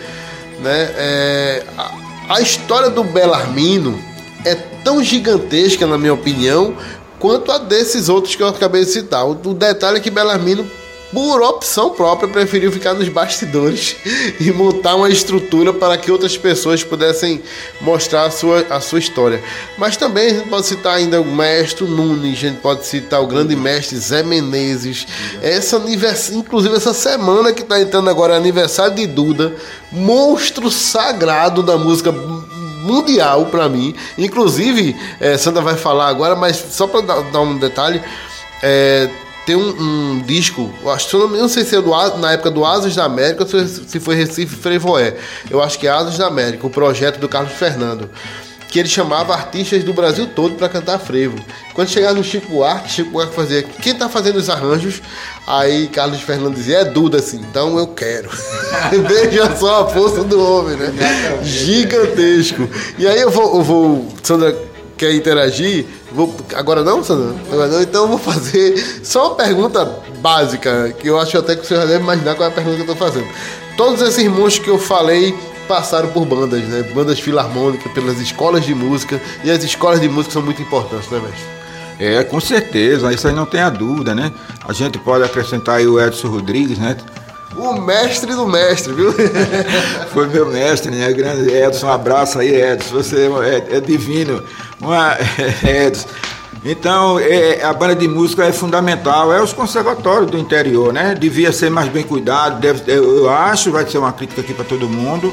né? 0.59 0.91
É, 0.97 1.63
a, 1.77 1.91
a 2.31 2.41
história 2.41 2.89
do 2.89 3.05
Belarmino 3.05 3.97
é 4.43 4.55
tão 4.83 5.01
gigantesca, 5.01 5.87
na 5.87 5.97
minha 5.97 6.13
opinião, 6.13 6.75
quanto 7.17 7.49
a 7.49 7.57
desses 7.57 8.09
outros 8.09 8.35
que 8.35 8.43
eu 8.43 8.49
acabei 8.49 8.83
de 8.83 8.91
citar. 8.91 9.25
O, 9.25 9.31
o 9.31 9.53
detalhe 9.53 9.99
é 9.99 10.01
que 10.01 10.11
Belarmino 10.11 10.69
por 11.15 11.41
opção 11.41 11.91
própria, 11.91 12.27
preferiu 12.27 12.69
ficar 12.69 12.93
nos 12.93 13.07
bastidores 13.07 13.95
e 14.37 14.51
montar 14.51 14.95
uma 14.95 15.09
estrutura 15.09 15.71
para 15.71 15.97
que 15.97 16.11
outras 16.11 16.37
pessoas 16.37 16.83
pudessem 16.83 17.41
mostrar 17.79 18.25
a 18.25 18.31
sua, 18.31 18.65
a 18.69 18.81
sua 18.81 18.99
história. 18.99 19.41
Mas 19.77 19.95
também 19.95 20.25
a 20.25 20.33
gente 20.33 20.49
pode 20.49 20.67
citar 20.67 20.97
ainda 20.97 21.21
o 21.21 21.25
mestre 21.25 21.85
Nunes, 21.85 22.33
a 22.33 22.41
gente 22.41 22.57
pode 22.57 22.85
citar 22.85 23.23
o 23.23 23.27
grande 23.27 23.55
mestre 23.55 23.97
Zé 23.97 24.23
Menezes. 24.23 25.07
Essa 25.41 25.81
inclusive 26.33 26.75
essa 26.75 26.93
semana 26.93 27.53
que 27.53 27.61
está 27.61 27.79
entrando 27.79 28.09
agora 28.09 28.33
é 28.33 28.37
aniversário 28.37 28.95
de 28.95 29.07
Duda, 29.07 29.55
monstro 29.93 30.69
sagrado 30.69 31.63
da 31.63 31.77
música 31.77 32.11
mundial 32.11 33.45
para 33.45 33.69
mim. 33.69 33.95
Inclusive, 34.17 34.93
é, 35.21 35.37
Sandra 35.37 35.61
vai 35.61 35.77
falar 35.77 36.09
agora, 36.09 36.35
mas 36.35 36.57
só 36.71 36.87
para 36.87 36.99
dar, 36.99 37.21
dar 37.31 37.39
um 37.39 37.57
detalhe, 37.57 38.01
é, 38.61 39.09
tem 39.45 39.55
um, 39.55 39.69
um, 39.69 40.23
disco, 40.25 40.73
acho, 40.87 41.17
não, 41.17 41.27
não 41.27 41.47
sei 41.47 41.63
se 41.63 41.75
é 41.75 41.81
do, 41.81 41.91
na 42.17 42.31
época 42.31 42.49
do 42.49 42.65
Asas 42.65 42.95
da 42.95 43.05
América 43.05 43.43
ou 43.43 43.67
se 43.67 43.99
foi 43.99 44.15
Recife 44.15 44.55
Frevoé. 44.55 45.15
Eu 45.49 45.61
acho 45.61 45.77
que 45.77 45.87
é 45.87 45.91
Asas 45.91 46.17
da 46.17 46.25
América, 46.25 46.65
o 46.65 46.69
projeto 46.69 47.19
do 47.19 47.29
Carlos 47.29 47.53
Fernando. 47.53 48.09
Que 48.67 48.79
ele 48.79 48.89
chamava 48.89 49.33
artistas 49.33 49.83
do 49.85 49.93
Brasil 49.93 50.27
todo 50.35 50.55
para 50.55 50.67
cantar 50.67 50.99
frevo. 50.99 51.37
Quando 51.73 51.87
chegava 51.87 52.15
no 52.15 52.23
Chico 52.23 52.51
Buarque, 52.51 52.91
Chico 52.91 53.11
Buarque 53.11 53.33
fazia. 53.33 53.63
Quem 53.63 53.95
tá 53.95 54.09
fazendo 54.09 54.35
os 54.35 54.49
arranjos? 54.49 55.01
Aí 55.47 55.87
Carlos 55.87 56.19
Fernando 56.19 56.55
dizia: 56.55 56.79
é 56.79 56.83
Duda 56.83 57.19
assim, 57.19 57.37
então 57.37 57.77
eu 57.77 57.87
quero. 57.87 58.29
Veja 59.07 59.55
só 59.55 59.83
a 59.83 59.87
força 59.87 60.25
do 60.25 60.43
homem, 60.43 60.75
né? 60.75 60.91
Gigantesco. 61.41 62.67
E 62.97 63.07
aí 63.07 63.21
eu 63.21 63.31
vou, 63.31 63.55
eu 63.55 63.63
vou 63.63 64.13
Sandra 64.21 64.74
quer 64.97 65.13
interagir? 65.13 65.85
Vou, 66.11 66.35
agora 66.55 66.83
não, 66.83 67.03
Sandra? 67.03 67.35
Agora 67.51 67.67
não, 67.67 67.81
então 67.81 68.03
eu 68.03 68.07
vou 68.09 68.17
fazer 68.17 68.77
só 69.03 69.27
uma 69.27 69.35
pergunta 69.35 69.85
básica, 70.19 70.93
que 70.99 71.07
eu 71.07 71.19
acho 71.19 71.37
até 71.37 71.55
que 71.55 71.65
você 71.65 71.75
já 71.75 71.85
deve 71.85 72.03
imaginar 72.03 72.35
qual 72.35 72.49
é 72.49 72.51
a 72.51 72.55
pergunta 72.55 72.75
que 72.75 72.89
eu 72.89 72.93
estou 72.93 73.07
fazendo. 73.07 73.27
Todos 73.77 74.01
esses 74.01 74.27
monstros 74.27 74.59
que 74.59 74.69
eu 74.69 74.79
falei 74.79 75.35
passaram 75.67 76.09
por 76.09 76.25
bandas, 76.25 76.61
né? 76.63 76.83
Bandas 76.93 77.19
filarmônicas, 77.19 77.91
pelas 77.91 78.19
escolas 78.19 78.63
de 78.65 78.73
música, 78.73 79.21
e 79.43 79.51
as 79.51 79.63
escolas 79.63 79.99
de 79.99 80.07
música 80.07 80.33
são 80.33 80.41
muito 80.41 80.61
importantes, 80.61 81.09
né, 81.09 81.19
mestre? 81.19 81.55
É, 81.97 82.23
com 82.23 82.39
certeza, 82.39 83.11
isso 83.13 83.27
aí 83.27 83.33
não 83.33 83.45
tem 83.45 83.61
a 83.61 83.69
dúvida, 83.69 84.13
né? 84.13 84.31
A 84.67 84.73
gente 84.73 84.97
pode 84.99 85.23
acrescentar 85.23 85.77
aí 85.77 85.87
o 85.87 85.99
Edson 85.99 86.27
Rodrigues, 86.27 86.77
né? 86.77 86.97
O 87.57 87.73
mestre 87.79 88.33
do 88.35 88.45
mestre, 88.45 88.91
viu? 88.93 89.13
Foi 90.11 90.27
meu 90.27 90.45
mestre, 90.47 90.91
né? 90.91 91.11
Grande 91.13 91.49
Edson, 91.49 91.87
um 91.87 91.91
abraço 91.91 92.39
aí, 92.39 92.53
Edson. 92.53 92.95
Você 92.95 93.29
é, 93.43 93.77
é 93.77 93.79
divino. 93.79 94.43
Uma, 94.79 95.17
Edson. 95.63 96.07
Então, 96.63 97.19
é, 97.19 97.63
a 97.63 97.71
banda 97.73 97.95
de 97.95 98.07
música 98.07 98.43
é 98.43 98.51
fundamental, 98.51 99.31
é 99.31 99.41
os 99.41 99.53
conservatórios 99.53 100.31
do 100.31 100.37
interior, 100.37 100.91
né? 100.91 101.13
Devia 101.13 101.51
ser 101.51 101.69
mais 101.69 101.89
bem 101.89 102.03
cuidado, 102.03 102.59
deve, 102.59 102.91
eu 102.91 103.29
acho, 103.29 103.71
vai 103.71 103.87
ser 103.87 103.99
uma 103.99 104.11
crítica 104.11 104.41
aqui 104.41 104.51
para 104.51 104.65
todo 104.65 104.89
mundo, 104.89 105.31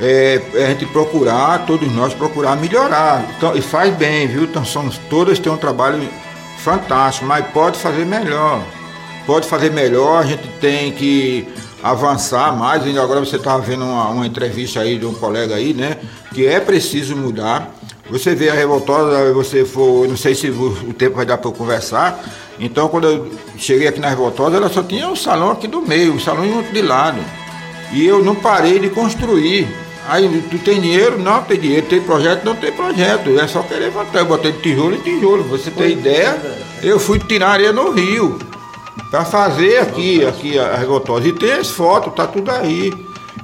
é, 0.00 0.40
é, 0.54 0.64
a 0.64 0.68
gente 0.68 0.86
procurar, 0.86 1.66
todos 1.66 1.92
nós 1.92 2.14
procurar 2.14 2.56
melhorar. 2.56 3.22
Então, 3.36 3.54
e 3.54 3.60
faz 3.60 3.94
bem, 3.94 4.26
viu? 4.26 4.44
Então, 4.44 4.64
somos, 4.64 4.96
todas 5.10 5.38
têm 5.38 5.52
um 5.52 5.58
trabalho 5.58 6.08
fantástico, 6.58 7.26
mas 7.26 7.46
pode 7.48 7.78
fazer 7.78 8.06
melhor 8.06 8.62
pode 9.30 9.46
fazer 9.46 9.70
melhor, 9.70 10.22
a 10.22 10.26
gente 10.26 10.42
tem 10.60 10.90
que 10.90 11.46
avançar 11.82 12.56
mais. 12.56 12.82
Agora 12.96 13.20
você 13.20 13.36
estava 13.36 13.62
vendo 13.62 13.84
uma, 13.84 14.08
uma, 14.08 14.26
entrevista 14.26 14.80
aí 14.80 14.98
de 14.98 15.06
um 15.06 15.14
colega 15.14 15.54
aí, 15.54 15.72
né? 15.72 15.98
Que 16.34 16.48
é 16.48 16.58
preciso 16.58 17.14
mudar. 17.16 17.72
Você 18.10 18.34
vê 18.34 18.50
a 18.50 18.54
revoltosa, 18.54 19.32
você 19.32 19.64
for, 19.64 20.08
não 20.08 20.16
sei 20.16 20.34
se 20.34 20.50
o 20.50 20.92
tempo 20.92 21.16
vai 21.16 21.24
dar 21.24 21.38
para 21.38 21.48
eu 21.48 21.52
conversar. 21.52 22.20
Então, 22.58 22.88
quando 22.88 23.06
eu 23.06 23.30
cheguei 23.56 23.86
aqui 23.86 24.00
na 24.00 24.08
revoltosa, 24.08 24.56
ela 24.56 24.68
só 24.68 24.82
tinha 24.82 25.08
o 25.08 25.16
salão 25.16 25.52
aqui 25.52 25.68
do 25.68 25.80
meio, 25.80 26.14
o 26.14 26.20
salão 26.20 26.56
outro 26.56 26.72
de 26.72 26.82
lado. 26.82 27.20
E 27.92 28.04
eu 28.04 28.22
não 28.24 28.34
parei 28.34 28.80
de 28.80 28.90
construir. 28.90 29.68
Aí, 30.08 30.42
tu 30.50 30.58
tem 30.58 30.80
dinheiro? 30.80 31.18
Não 31.20 31.40
tem 31.42 31.58
dinheiro. 31.58 31.86
Tem 31.86 32.00
projeto? 32.00 32.44
Não 32.44 32.56
tem 32.56 32.72
projeto. 32.72 33.38
É 33.38 33.46
só 33.46 33.62
querer 33.62 33.84
levantar. 33.84 34.18
Eu 34.18 34.26
botei 34.26 34.52
tijolo 34.54 34.96
em 34.96 35.00
tijolo. 35.00 35.44
Você 35.44 35.70
tem 35.70 35.92
ideia? 35.92 36.36
Eu 36.82 36.98
fui 36.98 37.20
tirar 37.20 37.50
areia 37.50 37.72
no 37.72 37.92
rio. 37.92 38.38
Para 39.08 39.24
fazer 39.24 39.78
aqui, 39.78 40.24
aqui 40.26 40.58
a 40.58 40.74
revoltosa. 40.76 41.28
E 41.28 41.32
tem 41.32 41.52
as 41.52 41.70
fotos, 41.70 42.12
tá 42.14 42.26
tudo 42.26 42.50
aí. 42.50 42.92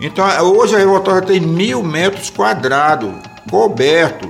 Então, 0.01 0.27
hoje 0.43 0.75
a 0.75 0.79
revoltosa 0.79 1.23
tem 1.23 1.41
mil 1.41 1.83
metros 1.83 2.31
quadrados, 2.31 3.11
coberto 3.49 4.29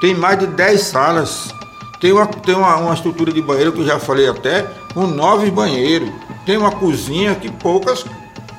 tem 0.00 0.14
mais 0.14 0.38
de 0.38 0.46
10 0.46 0.80
salas. 0.80 1.54
Tem, 2.00 2.12
uma, 2.12 2.26
tem 2.26 2.54
uma, 2.54 2.76
uma 2.76 2.94
estrutura 2.94 3.32
de 3.32 3.40
banheiro 3.40 3.72
que 3.72 3.80
eu 3.80 3.86
já 3.86 3.98
falei 3.98 4.28
até, 4.28 4.66
com 4.92 5.06
nove 5.06 5.50
banheiros. 5.50 6.10
Tem 6.44 6.56
uma 6.56 6.70
cozinha 6.70 7.34
que 7.34 7.50
poucas 7.50 8.04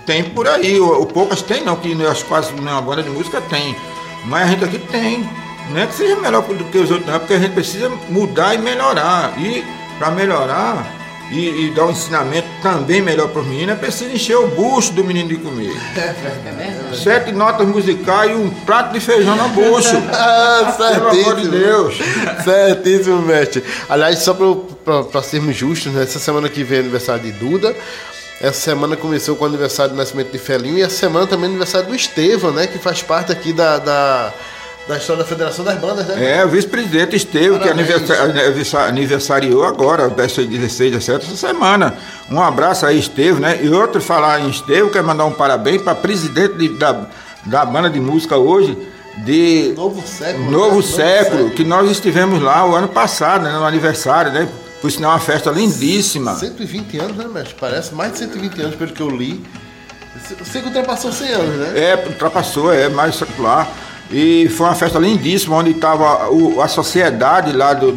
tem 0.05 0.23
por 0.23 0.47
aí. 0.47 0.79
Ou, 0.79 0.99
ou 0.99 1.05
poucas 1.05 1.41
tem 1.41 1.63
não, 1.63 1.75
que 1.75 1.93
as 2.05 2.23
quase 2.23 2.53
nenhuma 2.53 2.81
banda 2.81 3.03
de 3.03 3.09
música 3.09 3.39
tem. 3.41 3.75
Mas 4.25 4.43
a 4.43 4.51
gente 4.51 4.65
aqui 4.65 4.79
tem. 4.79 5.29
Não 5.69 5.81
é 5.81 5.85
que 5.85 5.93
seja 5.93 6.15
melhor 6.15 6.41
do 6.43 6.63
que 6.65 6.77
os 6.77 6.89
outros, 6.89 7.07
não, 7.07 7.15
é 7.15 7.19
porque 7.19 7.33
a 7.33 7.39
gente 7.39 7.53
precisa 7.53 7.89
mudar 8.09 8.55
e 8.55 8.57
melhorar. 8.57 9.37
E 9.37 9.63
para 9.99 10.11
melhorar, 10.11 10.96
e, 11.31 11.65
e 11.65 11.71
dar 11.71 11.85
um 11.85 11.91
ensinamento 11.91 12.47
também 12.61 13.01
melhor 13.01 13.29
para 13.29 13.41
os 13.41 13.47
meninos, 13.47 13.75
é 13.75 13.77
preciso 13.77 14.11
encher 14.11 14.37
o 14.37 14.47
bucho 14.47 14.93
do 14.93 15.03
menino 15.03 15.29
de 15.29 15.37
comer. 15.37 15.75
É 15.97 16.95
Sete 16.95 17.31
notas 17.31 17.67
musicais 17.67 18.31
e 18.31 18.33
um 18.33 18.49
prato 18.49 18.93
de 18.93 18.99
feijão 18.99 19.35
no 19.35 19.49
bucho. 19.49 19.95
ah, 20.11 20.73
certíssimo. 20.75 21.09
Pelo 21.09 21.31
amor 21.31 21.35
de 21.35 21.47
Deus. 21.49 21.97
Certíssimo, 22.43 23.21
mestre. 23.21 23.63
Aliás, 23.89 24.19
só 24.19 24.33
para 24.33 25.21
sermos 25.21 25.55
justos, 25.55 25.91
né? 25.93 26.03
essa 26.03 26.19
semana 26.19 26.49
que 26.49 26.63
vem 26.63 26.77
é 26.77 26.81
aniversário 26.81 27.23
de 27.23 27.31
Duda. 27.31 27.75
Essa 28.39 28.59
semana 28.59 28.95
começou 28.95 29.35
com 29.35 29.43
o 29.43 29.47
aniversário 29.47 29.93
do 29.93 29.97
nascimento 29.97 30.31
de 30.31 30.37
Felinho 30.37 30.77
e 30.77 30.81
essa 30.81 30.95
semana 30.95 31.25
também 31.25 31.45
é 31.45 31.49
aniversário 31.49 31.87
do 31.87 31.95
Estevam, 31.95 32.51
né? 32.51 32.67
Que 32.67 32.77
faz 32.77 33.01
parte 33.01 33.31
aqui 33.31 33.51
da, 33.51 33.79
da 33.79 34.33
da 34.87 34.97
história 34.97 35.21
da 35.21 35.27
Federação 35.27 35.65
das 35.65 35.77
Bandas, 35.77 36.07
né? 36.07 36.37
É, 36.37 36.45
o 36.45 36.47
vice-presidente 36.47 37.15
esteve, 37.15 37.59
que 37.59 37.69
aniversariou 38.77 39.65
agora, 39.65 40.09
16, 40.09 40.49
17, 40.49 41.25
essa 41.25 41.35
semana. 41.35 41.95
Um 42.31 42.41
abraço 42.41 42.85
aí, 42.85 42.97
Estevam, 42.97 43.41
né? 43.41 43.59
E 43.61 43.69
outro 43.69 44.01
falar 44.01 44.39
em 44.39 44.49
Estevam, 44.49 44.89
quer 44.89 45.03
mandar 45.03 45.25
um 45.25 45.33
parabéns 45.33 45.81
para 45.81 45.93
presidente 45.93 46.55
de, 46.55 46.69
da, 46.69 47.05
da 47.45 47.65
banda 47.65 47.89
de 47.89 47.99
música 47.99 48.37
hoje, 48.37 48.77
de 49.17 49.73
Novo 49.75 50.01
Século, 50.05 50.43
Novo, 50.45 50.51
né? 50.51 50.57
Novo 50.57 50.83
século, 50.83 51.49
que 51.49 51.63
nós 51.65 51.91
estivemos 51.91 52.41
lá 52.41 52.65
o 52.65 52.73
ano 52.73 52.87
passado, 52.87 53.43
né, 53.43 53.51
no 53.51 53.65
aniversário, 53.65 54.31
né? 54.31 54.47
Por 54.79 54.91
sinal, 54.91 55.11
uma 55.11 55.19
festa 55.19 55.49
lindíssima. 55.49 56.35
120 56.35 56.99
anos, 56.99 57.17
né, 57.17 57.25
mestre? 57.25 57.55
Parece 57.59 57.93
mais 57.93 58.13
de 58.13 58.19
120 58.19 58.61
anos, 58.61 58.75
pelo 58.75 58.91
que 58.91 59.01
eu 59.01 59.09
li. 59.09 59.43
Você 60.39 60.59
que 60.59 60.67
ultrapassou 60.67 61.11
100 61.11 61.29
anos, 61.29 61.55
né? 61.55 61.79
É, 61.79 62.05
ultrapassou, 62.07 62.71
é 62.71 62.87
mais 62.87 63.15
secular. 63.15 63.67
E 64.11 64.47
foi 64.49 64.67
uma 64.67 64.75
festa 64.75 64.99
lindíssima, 64.99 65.55
onde 65.57 65.71
estava 65.71 66.29
a 66.63 66.67
sociedade 66.67 67.51
lá 67.51 67.73
do, 67.73 67.91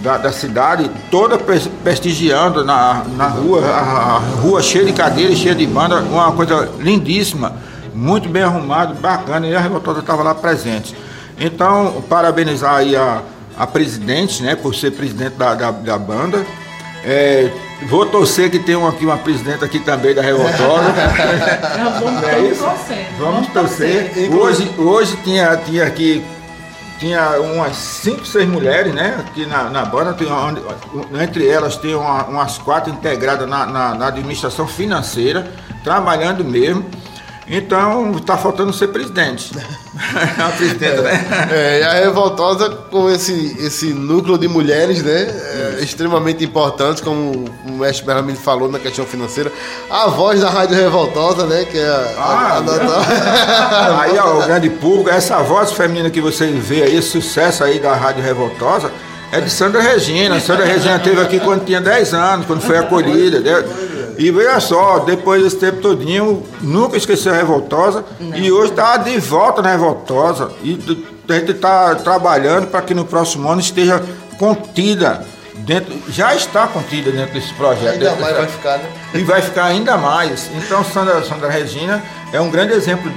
da, 0.00 0.16
da, 0.18 0.32
cidade, 0.32 0.90
toda 1.10 1.38
prestigiando 1.38 2.64
na, 2.64 3.04
na 3.16 3.26
rua, 3.26 3.64
a, 3.64 3.80
a, 3.80 4.18
rua 4.18 4.62
cheia 4.62 4.84
de 4.84 4.92
cadeiras, 4.92 5.38
cheia 5.38 5.54
de 5.54 5.66
banda, 5.66 6.00
uma 6.00 6.30
coisa 6.32 6.70
lindíssima, 6.78 7.56
muito 7.92 8.28
bem 8.28 8.42
arrumado, 8.42 8.94
bacana, 8.94 9.46
e 9.46 9.56
a 9.56 9.60
revoltosa 9.60 10.00
estava 10.00 10.22
lá 10.22 10.34
presente. 10.34 10.94
Então, 11.38 12.04
parabenizar 12.08 12.76
aí 12.76 12.94
a, 12.94 13.22
a 13.56 13.66
presidente, 13.66 14.42
né, 14.42 14.54
por 14.54 14.74
ser 14.74 14.92
presidente 14.92 15.34
da, 15.36 15.54
da, 15.54 15.70
da 15.70 15.98
banda. 15.98 16.44
É, 17.04 17.50
Vou 17.82 18.06
torcer 18.06 18.50
que 18.50 18.58
tem 18.58 18.74
aqui 18.86 19.04
uma 19.04 19.18
presidenta 19.18 19.64
aqui 19.64 19.78
também 19.78 20.14
da 20.14 20.22
Revoltosa. 20.22 20.92
vamos, 22.00 22.22
é 22.22 22.54
torcer. 22.54 23.06
Vamos 23.18 23.48
torcer. 23.48 24.32
Hoje, 24.32 24.70
hoje 24.78 25.16
tinha, 25.22 25.56
tinha 25.58 25.84
aqui 25.84 26.24
tinha 26.98 27.40
umas 27.40 27.76
5, 27.76 28.24
6 28.24 28.48
mulheres, 28.48 28.94
né? 28.94 29.16
Aqui 29.18 29.44
na, 29.44 29.68
na 29.68 29.84
banda, 29.84 30.14
tem 30.14 30.28
uma, 30.28 30.54
entre 31.22 31.46
elas 31.46 31.76
tem 31.76 31.94
uma, 31.94 32.24
umas 32.24 32.56
quatro 32.56 32.90
integradas 32.90 33.48
na, 33.48 33.66
na, 33.66 33.94
na 33.94 34.06
administração 34.06 34.66
financeira, 34.66 35.46
trabalhando 35.82 36.44
mesmo. 36.44 36.84
Então, 37.46 38.12
está 38.16 38.38
faltando 38.38 38.72
ser 38.72 38.88
presidente. 38.88 39.52
a 40.38 40.48
presidenta, 40.56 41.02
né? 41.02 41.48
É, 41.50 41.80
e 41.80 41.82
a 41.82 41.92
Revoltosa, 41.92 42.70
com 42.90 43.10
esse, 43.10 43.56
esse 43.60 43.86
núcleo 43.92 44.38
de 44.38 44.48
mulheres, 44.48 45.02
né? 45.02 45.12
É, 45.12 45.78
extremamente 45.82 46.42
importantes, 46.42 47.02
como 47.02 47.44
o 47.66 47.72
mestre 47.72 48.06
Berlamini 48.06 48.38
falou 48.38 48.70
na 48.70 48.78
questão 48.78 49.04
financeira. 49.04 49.52
A 49.90 50.06
voz 50.06 50.40
da 50.40 50.48
Rádio 50.48 50.76
Revoltosa, 50.76 51.46
né? 51.46 51.64
Que 51.64 51.78
é 51.78 51.86
a. 51.86 52.14
Ah, 52.18 52.58
a, 52.58 53.98
a, 53.98 54.02
aí, 54.02 54.18
ó, 54.18 54.38
o 54.38 54.42
grande 54.46 54.70
público, 54.70 55.10
essa 55.10 55.42
voz 55.42 55.72
feminina 55.72 56.08
que 56.08 56.20
você 56.22 56.46
vê 56.46 56.82
aí, 56.82 56.96
esse 56.96 57.10
sucesso 57.10 57.62
aí 57.62 57.78
da 57.78 57.94
Rádio 57.94 58.22
Revoltosa, 58.22 58.90
é 59.30 59.40
de 59.40 59.50
Sandra 59.50 59.82
Regina. 59.82 60.40
Sandra 60.40 60.64
Regina 60.64 60.98
teve 60.98 61.20
aqui 61.20 61.40
quando 61.40 61.64
tinha 61.64 61.80
10 61.80 62.14
anos, 62.14 62.46
quando 62.46 62.62
foi 62.62 62.78
acolhida. 62.78 63.40
Né? 63.40 63.64
E 64.18 64.30
veja 64.30 64.60
só, 64.60 65.00
depois 65.00 65.42
desse 65.42 65.56
tempo 65.56 65.80
todinho, 65.80 66.42
nunca 66.60 66.96
esqueceu 66.96 67.32
a 67.32 67.36
Revoltosa 67.36 68.04
Não. 68.20 68.36
e 68.36 68.50
hoje 68.50 68.70
está 68.70 68.96
de 68.96 69.18
volta 69.18 69.62
na 69.62 69.70
Revoltosa. 69.70 70.50
E 70.62 70.78
a 71.28 71.32
gente 71.34 71.52
está 71.52 71.94
trabalhando 71.96 72.66
para 72.68 72.82
que 72.82 72.94
no 72.94 73.04
próximo 73.04 73.48
ano 73.48 73.60
esteja 73.60 74.02
contida 74.38 75.26
dentro, 75.58 75.94
já 76.08 76.34
está 76.34 76.66
contida 76.66 77.10
dentro 77.10 77.34
desse 77.34 77.52
projeto. 77.54 77.94
Ainda 77.94 78.16
mais 78.16 78.36
vai 78.36 78.46
ficar, 78.46 78.78
né? 78.78 78.90
E 79.14 79.22
vai 79.22 79.42
ficar 79.42 79.64
ainda 79.64 79.96
mais. 79.96 80.50
Então, 80.54 80.84
Sandra, 80.84 81.22
Sandra 81.24 81.48
Regina 81.48 82.02
é 82.32 82.40
um 82.40 82.50
grande 82.50 82.72
exemplo 82.72 83.10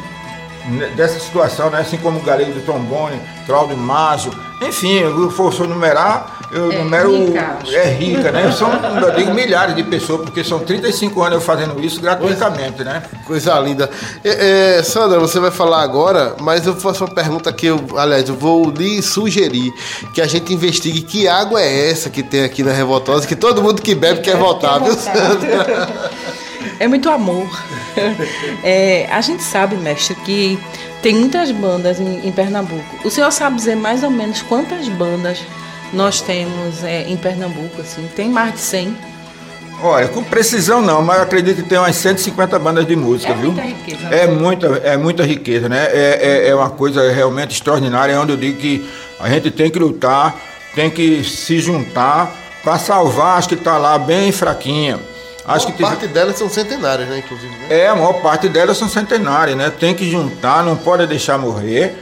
dessa 0.95 1.19
situação, 1.19 1.69
né? 1.69 1.79
assim 1.79 1.97
como 1.97 2.19
o 2.19 2.23
Galego 2.23 2.51
do 2.51 2.61
Trombone, 2.61 3.21
Claudio 3.45 3.77
Mágio, 3.77 4.31
enfim, 4.61 4.99
eu 4.99 5.29
for 5.29 5.53
numerar, 5.67 6.36
eu 6.51 6.71
é 6.71 6.77
numero. 6.77 7.25
Rica. 7.25 7.57
É 7.71 7.89
rica, 7.89 8.31
né? 8.31 8.51
São, 8.51 8.71
eu 9.01 9.11
digo, 9.15 9.33
milhares 9.33 9.75
de 9.75 9.83
pessoas, 9.83 10.21
porque 10.21 10.43
são 10.43 10.59
35 10.59 11.21
anos 11.21 11.35
eu 11.35 11.41
fazendo 11.41 11.83
isso 11.83 11.99
gratuitamente, 12.01 12.83
né? 12.83 13.03
Coisa 13.25 13.59
linda. 13.59 13.89
É, 14.23 14.77
é, 14.77 14.83
Sandra, 14.83 15.19
você 15.19 15.39
vai 15.39 15.51
falar 15.51 15.81
agora, 15.81 16.35
mas 16.39 16.65
eu 16.65 16.75
faço 16.75 17.03
uma 17.03 17.13
pergunta 17.13 17.51
que 17.51 17.67
eu, 17.67 17.83
aliás, 17.97 18.27
eu 18.29 18.35
vou 18.35 18.69
lhe 18.69 19.01
sugerir 19.01 19.73
que 20.13 20.21
a 20.21 20.27
gente 20.27 20.53
investigue 20.53 21.01
que 21.01 21.27
água 21.27 21.61
é 21.61 21.89
essa 21.89 22.09
que 22.09 22.23
tem 22.23 22.43
aqui 22.43 22.63
na 22.63 22.71
Revoltosa, 22.71 23.27
que 23.27 23.35
todo 23.35 23.61
mundo 23.61 23.81
que 23.81 23.93
bebe 23.93 24.21
quer 24.21 24.37
voltar, 24.37 24.79
viu, 24.79 24.93
Sandra? 24.93 25.87
É 26.79 26.87
muito 26.87 27.09
amor. 27.09 27.47
É, 28.63 29.07
a 29.09 29.21
gente 29.21 29.41
sabe, 29.41 29.75
mestre, 29.77 30.15
que 30.15 30.59
tem 31.01 31.15
muitas 31.15 31.51
bandas 31.51 31.99
em, 31.99 32.27
em, 32.27 32.31
Pernambuco. 32.31 32.83
O 33.03 33.09
senhor 33.09 33.31
sabe 33.31 33.55
dizer 33.55 33.75
mais 33.75 34.03
ou 34.03 34.09
menos 34.09 34.41
quantas 34.43 34.87
bandas 34.87 35.39
nós 35.93 36.21
temos 36.21 36.83
é, 36.83 37.03
em 37.03 37.17
Pernambuco? 37.17 37.81
Assim? 37.81 38.07
Tem 38.15 38.29
mais 38.29 38.53
de 38.53 38.59
100? 38.59 38.97
Olha, 39.81 40.07
com 40.07 40.23
precisão 40.23 40.81
não, 40.81 41.03
mas 41.03 41.17
eu 41.17 41.23
acredito 41.23 41.61
que 41.61 41.69
tem 41.69 41.77
umas 41.77 41.95
150 41.95 42.57
bandas 42.57 42.87
de 42.87 42.95
música, 42.95 43.31
é 43.31 43.35
viu? 43.35 43.51
Muita 43.51 43.67
riqueza, 43.67 44.07
é 44.07 44.27
muita, 44.27 44.67
é 44.83 44.97
muita 44.97 45.23
riqueza, 45.23 45.69
né? 45.69 45.85
É, 45.91 46.19
é, 46.19 46.49
é 46.49 46.55
uma 46.55 46.69
coisa 46.71 47.11
realmente 47.11 47.51
extraordinária, 47.51 48.13
é 48.13 48.19
onde 48.19 48.31
eu 48.31 48.37
digo 48.37 48.57
que 48.57 48.89
a 49.19 49.29
gente 49.29 49.51
tem 49.51 49.69
que 49.69 49.77
lutar, 49.77 50.35
tem 50.73 50.89
que 50.89 51.23
se 51.23 51.59
juntar 51.59 52.31
para 52.63 52.79
salvar 52.79 53.37
as 53.37 53.45
que 53.45 53.53
está 53.53 53.77
lá 53.77 53.99
bem 53.99 54.31
fraquinha. 54.31 54.99
Acho 55.45 55.67
que 55.67 55.81
parte 55.81 56.07
delas 56.07 56.37
são 56.37 56.49
centenárias, 56.49 57.07
né, 57.07 57.19
inclusive. 57.19 57.55
Né? 57.55 57.67
É, 57.69 57.87
a 57.87 57.95
maior 57.95 58.13
parte 58.13 58.49
delas 58.49 58.77
são 58.77 58.89
centenárias, 58.89 59.55
né? 59.55 59.69
Tem 59.69 59.93
que 59.93 60.09
juntar, 60.09 60.63
não 60.63 60.75
pode 60.75 61.07
deixar 61.07 61.37
morrer, 61.37 61.95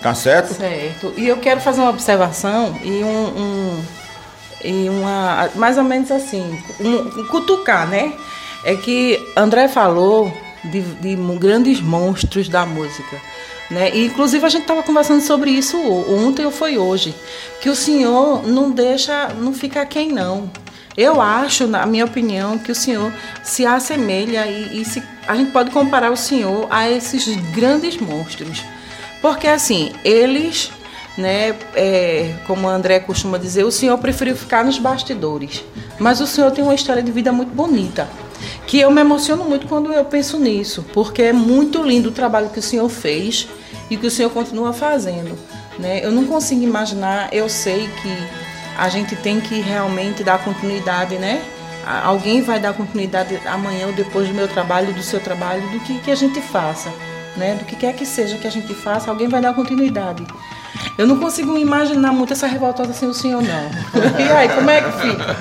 tá 0.00 0.14
certo? 0.14 0.54
Certo. 0.54 1.12
E 1.16 1.26
eu 1.26 1.36
quero 1.38 1.60
fazer 1.60 1.80
uma 1.80 1.90
observação 1.90 2.78
e 2.82 3.02
um, 3.02 3.26
um 3.38 3.84
e 4.64 4.88
uma 4.88 5.50
mais 5.54 5.78
ou 5.78 5.84
menos 5.84 6.10
assim, 6.10 6.58
um, 6.80 7.20
um, 7.20 7.26
cutucar, 7.28 7.86
né? 7.88 8.12
É 8.64 8.74
que 8.74 9.20
André 9.36 9.68
falou 9.68 10.32
de, 10.64 10.82
de 10.82 11.16
grandes 11.38 11.80
monstros 11.80 12.48
da 12.48 12.66
música. 12.66 13.16
Né? 13.70 13.94
E, 13.94 14.06
inclusive 14.06 14.44
a 14.44 14.48
gente 14.48 14.62
estava 14.62 14.82
conversando 14.82 15.20
sobre 15.20 15.50
isso 15.50 15.76
ontem 16.10 16.44
ou 16.44 16.50
foi 16.50 16.78
hoje, 16.78 17.14
que 17.60 17.68
o 17.68 17.76
senhor 17.76 18.42
não 18.46 18.70
deixa, 18.70 19.28
não 19.34 19.52
fica 19.52 19.84
quem 19.84 20.10
não. 20.10 20.50
Eu 20.96 21.20
acho, 21.20 21.68
na 21.68 21.86
minha 21.86 22.04
opinião, 22.04 22.58
que 22.58 22.72
o 22.72 22.74
senhor 22.74 23.12
se 23.44 23.64
assemelha 23.64 24.46
e, 24.48 24.80
e 24.80 24.84
se, 24.84 25.00
a 25.28 25.36
gente 25.36 25.52
pode 25.52 25.70
comparar 25.70 26.10
o 26.10 26.16
senhor 26.16 26.66
a 26.70 26.90
esses 26.90 27.36
grandes 27.52 27.96
monstros. 27.98 28.64
Porque, 29.20 29.46
assim, 29.46 29.92
eles, 30.04 30.70
né, 31.16 31.56
é, 31.74 32.34
como 32.46 32.66
o 32.66 32.70
André 32.70 33.00
costuma 33.00 33.38
dizer, 33.38 33.64
o 33.64 33.72
senhor 33.72 33.98
preferiu 33.98 34.36
ficar 34.36 34.64
nos 34.64 34.78
bastidores. 34.78 35.64
Mas 35.98 36.20
o 36.20 36.26
senhor 36.26 36.50
tem 36.50 36.62
uma 36.62 36.74
história 36.74 37.02
de 37.02 37.10
vida 37.10 37.32
muito 37.32 37.52
bonita. 37.52 38.08
Que 38.66 38.78
eu 38.78 38.90
me 38.90 39.00
emociono 39.00 39.44
muito 39.44 39.66
quando 39.66 39.92
eu 39.92 40.04
penso 40.04 40.38
nisso, 40.38 40.84
porque 40.92 41.22
é 41.22 41.32
muito 41.32 41.82
lindo 41.82 42.10
o 42.10 42.12
trabalho 42.12 42.50
que 42.50 42.58
o 42.58 42.62
senhor 42.62 42.88
fez 42.88 43.48
e 43.90 43.96
que 43.96 44.06
o 44.06 44.10
senhor 44.10 44.30
continua 44.30 44.72
fazendo 44.72 45.36
Né? 45.78 46.04
Eu 46.04 46.12
não 46.12 46.26
consigo 46.26 46.62
imaginar, 46.62 47.32
eu 47.32 47.48
sei 47.48 47.88
que 48.02 48.28
a 48.76 48.88
gente 48.88 49.16
tem 49.16 49.40
que 49.40 49.60
realmente 49.60 50.22
dar 50.22 50.42
continuidade, 50.44 51.16
né? 51.16 51.42
Alguém 52.04 52.42
vai 52.42 52.60
dar 52.60 52.74
continuidade 52.74 53.40
amanhã 53.46 53.86
ou 53.86 53.92
depois 53.92 54.28
do 54.28 54.34
meu 54.34 54.46
trabalho, 54.46 54.92
do 54.92 55.02
seu 55.02 55.20
trabalho, 55.20 55.62
do 55.70 55.80
que, 55.80 55.98
que 56.00 56.10
a 56.10 56.14
gente 56.14 56.40
faça, 56.40 56.92
né? 57.36 57.54
Do 57.54 57.64
que 57.64 57.76
quer 57.76 57.94
que 57.94 58.04
seja 58.04 58.36
que 58.36 58.46
a 58.46 58.50
gente 58.50 58.74
faça, 58.74 59.10
alguém 59.10 59.28
vai 59.28 59.40
dar 59.40 59.54
continuidade. 59.54 60.24
Eu 60.96 61.06
não 61.06 61.18
consigo 61.18 61.52
me 61.52 61.60
imaginar 61.60 62.12
muito 62.12 62.32
essa 62.32 62.46
revoltosa 62.46 62.92
sem 62.92 63.08
o 63.08 63.14
senhor, 63.14 63.42
não. 63.42 64.18
E 64.18 64.22
aí, 64.30 64.48
como 64.48 64.68
é 64.68 64.82
que 64.82 64.92
fica? 65.00 65.36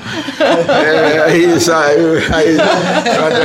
É, 0.72 1.32
é 1.32 1.38
isso 1.38 1.72
aí, 1.72 1.98
aí 2.32 2.58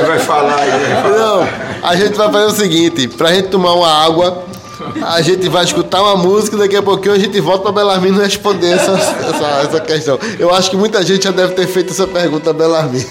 vai 0.07 0.18
falar 0.18 0.61
aí. 0.61 0.70
Não, 1.11 1.88
a 1.88 1.97
gente 1.97 2.14
vai 2.14 2.30
fazer 2.30 2.47
o 2.47 2.51
seguinte, 2.51 3.09
pra 3.09 3.32
gente 3.32 3.49
tomar 3.49 3.74
uma 3.74 4.05
água, 4.05 4.45
a 5.03 5.22
gente 5.22 5.49
vai 5.49 5.64
escutar 5.64 6.03
uma 6.03 6.16
música 6.16 6.57
e 6.57 6.59
daqui 6.59 6.76
a 6.76 6.82
pouquinho 6.82 7.14
a 7.14 7.18
gente 7.18 7.40
volta 7.40 7.62
para 7.62 7.72
Belarmino 7.72 8.20
responder 8.20 8.72
essa, 8.72 8.93
essa, 8.93 9.47
essa, 9.64 9.80
questão. 9.80 10.18
Eu 10.38 10.53
acho 10.55 10.70
que 10.70 10.76
muita 10.76 11.03
gente 11.03 11.24
já 11.24 11.30
deve 11.30 11.55
ter 11.55 11.66
feito 11.66 11.93
essa 11.93 12.07
pergunta 12.07 12.51
a 12.51 12.53
Belarmino. 12.53 13.07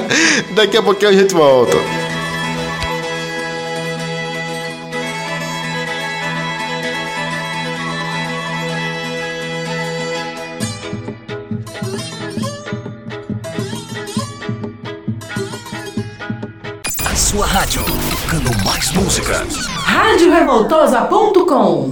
daqui 0.54 0.76
a 0.76 0.82
pouquinho 0.82 1.10
a 1.10 1.14
gente 1.14 1.34
volta. 1.34 1.76
Tocando 18.30 18.64
mais 18.64 18.92
música. 18.92 19.44
RádioRevoltosa.com 19.86 21.90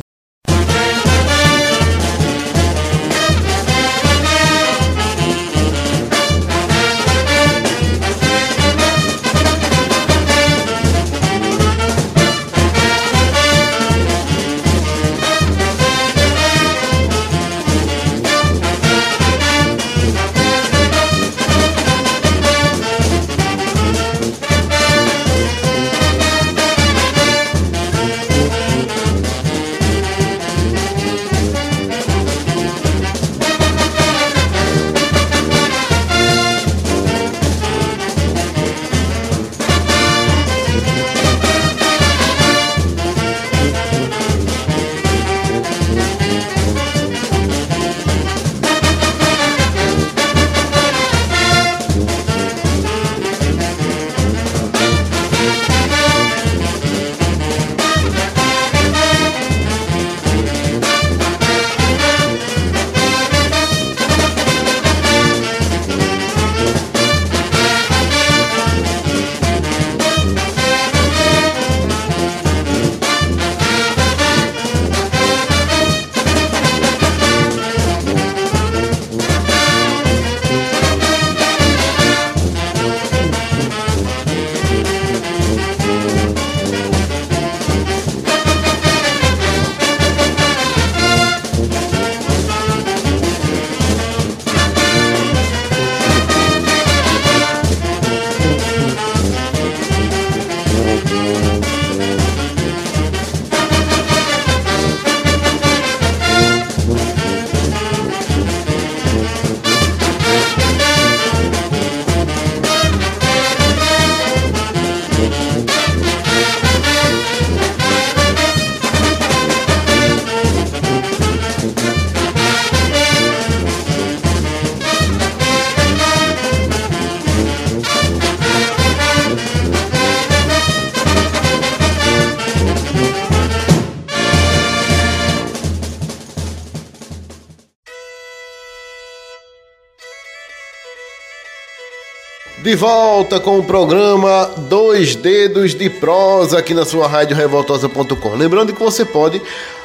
De 142.69 142.77
volta 142.77 143.41
com 143.41 143.59
o 143.59 143.65
programa 143.65 144.45
Dois 144.69 145.17
Dedos 145.17 145.75
de 145.75 145.89
Prosa 145.89 146.59
aqui 146.59 146.75
na 146.75 146.85
sua 146.85 147.09
rádio 147.09 147.35
revoltosa.com. 147.35 148.35
Lembrando 148.35 148.75
que 148.75 148.79
você 148.79 149.07
pode 149.07 149.41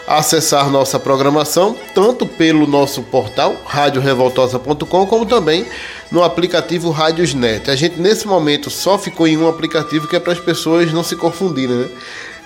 acessar 0.06 0.70
nossa 0.70 1.00
programação 1.00 1.78
tanto 1.96 2.26
pelo 2.26 2.68
nosso 2.68 3.02
portal 3.04 3.56
radiorevoltosa.com 3.66 5.06
como 5.06 5.26
também 5.26 5.66
no 6.12 6.22
aplicativo 6.24 6.90
Rádiosnet. 6.90 7.72
A 7.72 7.76
gente 7.78 8.02
nesse 8.02 8.28
momento 8.28 8.70
só 8.70 8.98
ficou 9.00 9.26
em 9.26 9.38
um 9.38 9.48
aplicativo 9.48 10.06
que 10.06 10.18
é 10.18 10.20
para 10.20 10.34
as 10.34 10.40
pessoas 10.42 10.92
não 10.92 11.06
se 11.06 11.16
confundirem, 11.16 11.78
né? 11.78 11.90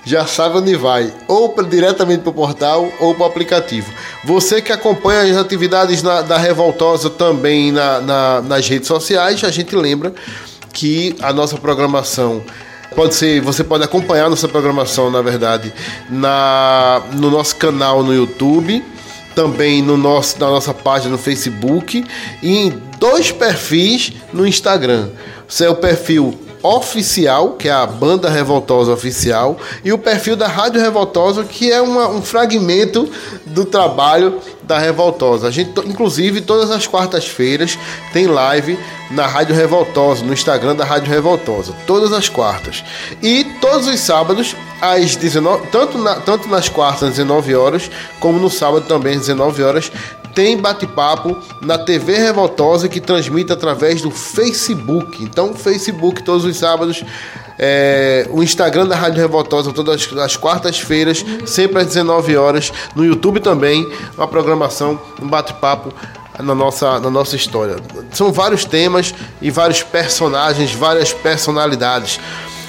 Já 0.08 0.26
sabe 0.26 0.58
onde 0.58 0.74
vai, 0.76 1.14
ou 1.28 1.54
diretamente 1.64 2.22
para 2.22 2.30
o 2.30 2.34
portal 2.34 2.90
ou 2.98 3.14
para 3.14 3.24
o 3.24 3.28
aplicativo. 3.28 3.92
Você 4.24 4.62
que 4.62 4.72
acompanha 4.72 5.30
as 5.30 5.38
atividades 5.38 6.02
na, 6.02 6.22
da 6.22 6.38
Revoltosa 6.38 7.10
também 7.10 7.74
na, 7.74 8.00
na, 8.00 8.42
nas 8.42 8.68
redes 8.70 8.88
sociais, 8.88 9.44
a 9.44 9.52
gente 9.52 9.76
lembra 9.76 10.14
que 10.72 11.14
a 11.22 11.34
nossa 11.34 11.58
programação 11.58 12.42
pode 12.96 13.16
ser, 13.16 13.42
você 13.42 13.66
pode 13.66 13.84
acompanhar 13.84 14.30
nossa 14.30 14.48
programação, 14.48 15.12
na 15.12 15.22
verdade, 15.22 15.74
na, 16.10 17.02
no 17.12 17.30
nosso 17.30 17.58
canal 17.58 18.02
no 18.02 18.14
YouTube, 18.14 18.82
também 19.36 19.82
no 19.82 19.98
nosso, 19.98 20.40
na 20.40 20.48
nossa 20.48 20.74
página 20.74 21.12
no 21.12 21.18
Facebook 21.18 22.06
e 22.42 22.58
em 22.58 22.82
dois 22.98 23.30
perfis 23.30 24.14
no 24.32 24.48
Instagram. 24.48 25.10
Seu 25.50 25.76
perfil 25.76 26.47
oficial, 26.64 27.52
que 27.52 27.68
é 27.68 27.72
a 27.72 27.86
Banda 27.86 28.30
Revoltosa 28.30 28.92
Oficial, 28.92 29.58
e 29.84 29.92
o 29.94 29.98
perfil 29.98 30.36
da 30.36 30.48
Rádio 30.48 30.82
Revoltosa, 30.82 31.44
que 31.44 31.72
é 31.72 31.82
uma, 31.82 32.10
um 32.10 32.22
fragmento 32.22 33.10
do 33.46 33.66
trabalho 33.66 34.40
da 34.64 34.78
Revoltosa. 34.78 35.48
A 35.48 35.52
gente, 35.52 35.80
inclusive, 35.86 36.42
todas 36.42 36.70
as 36.72 36.86
quartas-feiras 36.86 37.78
tem 38.12 38.28
live 38.28 38.78
na 39.10 39.26
Rádio 39.26 39.56
Revoltosa, 39.56 40.26
no 40.26 40.34
Instagram 40.34 40.76
da 40.76 40.84
Rádio 40.84 41.10
Revoltosa, 41.10 41.74
todas 41.86 42.12
as 42.12 42.28
quartas. 42.28 42.84
E 43.22 43.46
todos 43.62 43.88
os 43.88 44.00
sábados, 44.00 44.56
às 44.82 45.16
19, 45.16 45.68
tanto, 45.68 45.98
na, 45.98 46.16
tanto 46.16 46.50
nas 46.50 46.68
quartas 46.68 47.04
às 47.04 47.10
19 47.12 47.56
horas, 47.56 47.90
como 48.20 48.38
no 48.40 48.50
sábado 48.50 48.86
também 48.86 49.14
às 49.14 49.22
19 49.22 49.64
horas, 49.64 49.92
tem 50.38 50.56
bate-papo 50.56 51.36
na 51.64 51.80
TV 51.80 52.14
Revoltosa 52.14 52.88
que 52.88 53.02
transmite 53.02 53.52
através 53.52 54.04
do 54.04 54.12
Facebook. 54.12 55.24
Então, 55.24 55.56
Facebook 55.56 56.22
todos 56.22 56.46
os 56.46 56.56
sábados, 56.56 57.04
é, 57.58 58.28
o 58.30 58.44
Instagram 58.44 58.86
da 58.86 58.96
Rádio 58.96 59.20
Revoltosa 59.20 59.74
todas 59.74 60.08
as 60.20 60.38
quartas-feiras, 60.38 61.26
sempre 61.44 61.82
às 61.82 61.88
19 61.88 62.38
horas, 62.38 62.72
no 62.96 63.04
YouTube 63.04 63.40
também, 63.40 63.92
uma 64.16 64.28
programação, 64.28 65.02
um 65.20 65.28
bate-papo 65.28 65.92
na 66.38 66.54
nossa, 66.54 67.00
na 67.00 67.10
nossa 67.10 67.36
história. 67.36 67.78
São 68.12 68.32
vários 68.32 68.64
temas 68.64 69.16
e 69.42 69.50
vários 69.50 69.82
personagens, 69.82 70.72
várias 70.72 71.12
personalidades. 71.14 72.20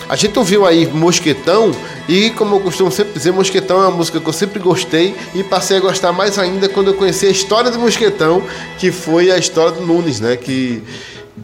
A 0.08 0.16
gente 0.16 0.38
ouviu 0.38 0.64
aí 0.64 0.86
Mosquetão 0.86 1.70
e, 2.08 2.30
como 2.30 2.56
eu 2.56 2.60
costumo 2.60 2.90
sempre 2.90 3.12
dizer, 3.12 3.30
Mosquetão 3.30 3.82
é 3.82 3.88
uma 3.88 3.96
música 3.96 4.18
que 4.18 4.26
eu 4.26 4.32
sempre 4.32 4.58
gostei 4.58 5.14
e 5.34 5.44
passei 5.44 5.76
a 5.76 5.80
gostar 5.80 6.12
mais 6.12 6.38
ainda 6.38 6.68
quando 6.68 6.88
eu 6.88 6.94
conheci 6.94 7.26
a 7.26 7.30
história 7.30 7.70
do 7.70 7.78
Mosquetão, 7.78 8.42
que 8.78 8.90
foi 8.90 9.30
a 9.30 9.36
história 9.36 9.72
do 9.72 9.86
Nunes, 9.86 10.18
né? 10.18 10.36
Que, 10.36 10.82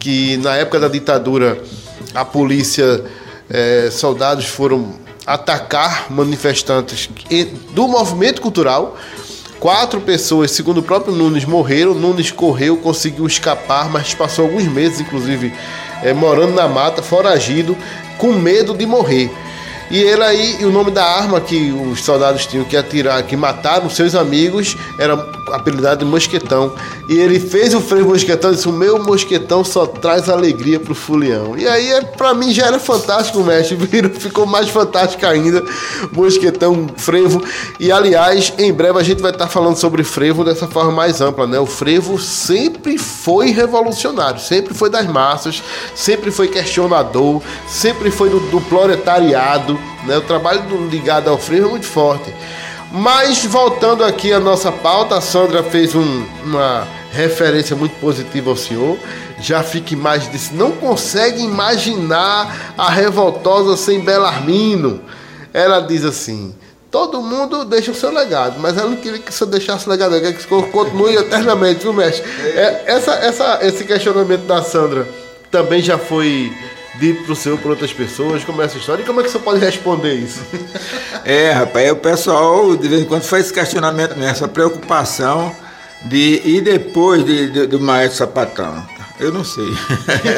que 0.00 0.38
na 0.38 0.56
época 0.56 0.80
da 0.80 0.88
ditadura 0.88 1.62
a 2.14 2.24
polícia, 2.24 3.04
é, 3.50 3.90
soldados 3.90 4.46
foram 4.46 4.94
atacar 5.26 6.10
manifestantes 6.10 7.08
do 7.72 7.88
movimento 7.88 8.40
cultural. 8.40 8.96
Quatro 9.58 10.00
pessoas, 10.00 10.50
segundo 10.50 10.78
o 10.78 10.82
próprio 10.82 11.14
Nunes, 11.14 11.44
morreram. 11.44 11.94
Nunes 11.94 12.30
correu, 12.30 12.76
conseguiu 12.76 13.26
escapar, 13.26 13.90
mas 13.90 14.14
passou 14.14 14.44
alguns 14.44 14.64
meses, 14.64 15.00
inclusive, 15.00 15.54
é, 16.02 16.12
morando 16.12 16.54
na 16.54 16.68
mata, 16.68 17.02
foragido, 17.02 17.76
com 18.18 18.32
medo 18.32 18.74
de 18.74 18.86
morrer. 18.86 19.30
E 19.90 19.98
ele 19.98 20.22
aí, 20.24 20.56
e 20.60 20.64
o 20.64 20.70
nome 20.70 20.90
da 20.90 21.04
arma 21.04 21.40
que 21.40 21.70
os 21.70 22.02
soldados 22.02 22.46
tinham 22.46 22.64
que 22.64 22.76
atirar, 22.76 23.22
que 23.22 23.36
mataram 23.36 23.88
seus 23.90 24.14
amigos, 24.14 24.76
era 24.98 25.16
apelidado 25.54 26.04
de 26.04 26.10
mosquetão. 26.10 26.72
E 27.08 27.18
ele 27.18 27.38
fez 27.38 27.74
o 27.74 27.80
freio 27.80 28.06
mosquetão 28.06 28.52
e 28.52 28.54
disse: 28.54 28.68
O 28.68 28.72
meu 28.72 29.02
mosquetão 29.02 29.64
só 29.64 29.86
traz 29.86 30.28
alegria 30.28 30.80
pro 30.80 30.94
fulião. 30.94 31.56
E 31.56 31.66
aí, 31.66 31.92
é, 31.92 32.00
pra 32.02 32.34
mim, 32.34 32.52
já 32.52 32.66
era 32.66 32.78
fantástico 32.78 33.42
mestre. 33.42 33.76
Ficou 34.18 34.46
mais 34.46 34.68
fantástico 34.68 35.24
ainda. 35.26 35.62
Mosquetão, 36.12 36.86
frevo. 36.96 37.42
E 37.78 37.90
aliás, 37.90 38.52
em 38.58 38.72
breve 38.72 38.98
a 38.98 39.02
gente 39.02 39.22
vai 39.22 39.30
estar 39.30 39.48
falando 39.48 39.76
sobre 39.76 40.04
frevo 40.04 40.44
dessa 40.44 40.66
forma 40.66 40.92
mais 40.92 41.20
ampla, 41.20 41.46
né? 41.46 41.58
O 41.58 41.66
frevo 41.66 42.18
sempre 42.18 42.98
foi 42.98 43.50
revolucionário, 43.50 44.40
sempre 44.40 44.74
foi 44.74 44.90
das 44.90 45.06
massas, 45.06 45.62
sempre 45.94 46.30
foi 46.30 46.48
questionador, 46.48 47.42
sempre 47.68 48.10
foi 48.10 48.30
do, 48.30 48.40
do 48.50 48.60
proletariado 48.62 49.78
né? 50.04 50.18
O 50.18 50.22
trabalho 50.22 50.62
do, 50.62 50.86
ligado 50.86 51.28
ao 51.28 51.38
frevo 51.38 51.68
é 51.68 51.70
muito 51.70 51.86
forte. 51.86 52.32
Mas 52.96 53.44
voltando 53.44 54.04
aqui 54.04 54.32
à 54.32 54.38
nossa 54.38 54.70
pauta, 54.70 55.16
a 55.16 55.20
Sandra 55.20 55.64
fez 55.64 55.96
um, 55.96 56.24
uma 56.44 56.86
referência 57.10 57.74
muito 57.74 57.98
positiva 57.98 58.50
ao 58.50 58.56
senhor. 58.56 58.96
Já 59.40 59.64
fica 59.64 59.96
mais 59.96 60.30
disse, 60.30 60.54
não 60.54 60.70
consegue 60.70 61.42
imaginar 61.42 62.72
a 62.78 62.88
revoltosa 62.88 63.76
sem 63.76 63.98
Belarmino. 63.98 65.00
Ela 65.52 65.80
diz 65.80 66.04
assim: 66.04 66.54
todo 66.88 67.20
mundo 67.20 67.64
deixa 67.64 67.90
o 67.90 67.96
seu 67.96 68.12
legado, 68.12 68.60
mas 68.60 68.78
ela 68.78 68.88
não 68.88 68.96
queria 68.96 69.18
que 69.18 69.34
senhor 69.34 69.50
deixasse 69.50 69.88
o 69.88 69.90
legado, 69.90 70.14
ela 70.14 70.22
quer 70.22 70.32
que 70.32 70.46
continue 70.46 71.16
eternamente, 71.16 71.80
viu, 71.80 71.92
mestre? 71.92 72.24
É, 72.56 72.84
essa, 72.86 73.14
essa, 73.14 73.58
esse 73.62 73.84
questionamento 73.84 74.42
da 74.42 74.62
Sandra 74.62 75.08
também 75.50 75.82
já 75.82 75.98
foi 75.98 76.56
dito 76.98 77.24
pro 77.24 77.34
senhor 77.34 77.58
por 77.58 77.70
outras 77.70 77.92
pessoas? 77.92 78.44
Como 78.44 78.62
é 78.62 78.66
essa 78.66 78.78
história? 78.78 79.02
E 79.02 79.06
como 79.06 79.20
é 79.20 79.24
que 79.24 79.30
você 79.30 79.38
pode 79.38 79.60
responder 79.60 80.14
isso? 80.14 80.40
É, 81.26 81.52
rapaz, 81.52 81.90
o 81.90 81.96
pessoal 81.96 82.76
de 82.76 82.86
vez 82.86 83.00
em 83.00 83.06
quando 83.06 83.22
faz 83.22 83.46
esse 83.46 83.54
questionamento 83.54 84.10
mesmo, 84.10 84.26
essa 84.30 84.46
preocupação 84.46 85.56
de 86.04 86.42
ir 86.44 86.60
depois 86.60 87.24
de, 87.24 87.48
de, 87.48 87.66
do 87.66 87.80
maestro 87.80 88.18
sapatão. 88.18 88.86
Eu 89.18 89.32
não 89.32 89.42
sei. 89.42 89.64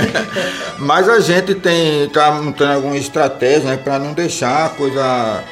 Mas 0.79 1.09
a 1.09 1.19
gente 1.19 1.57
tem 1.57 2.09
tá 2.11 2.31
montando 2.31 2.75
alguma 2.75 2.97
estratégia 2.97 3.71
né, 3.71 3.77
para 3.77 3.99
não 3.99 4.13
deixar 4.13 4.67
a 4.67 4.69
coisa 4.69 5.43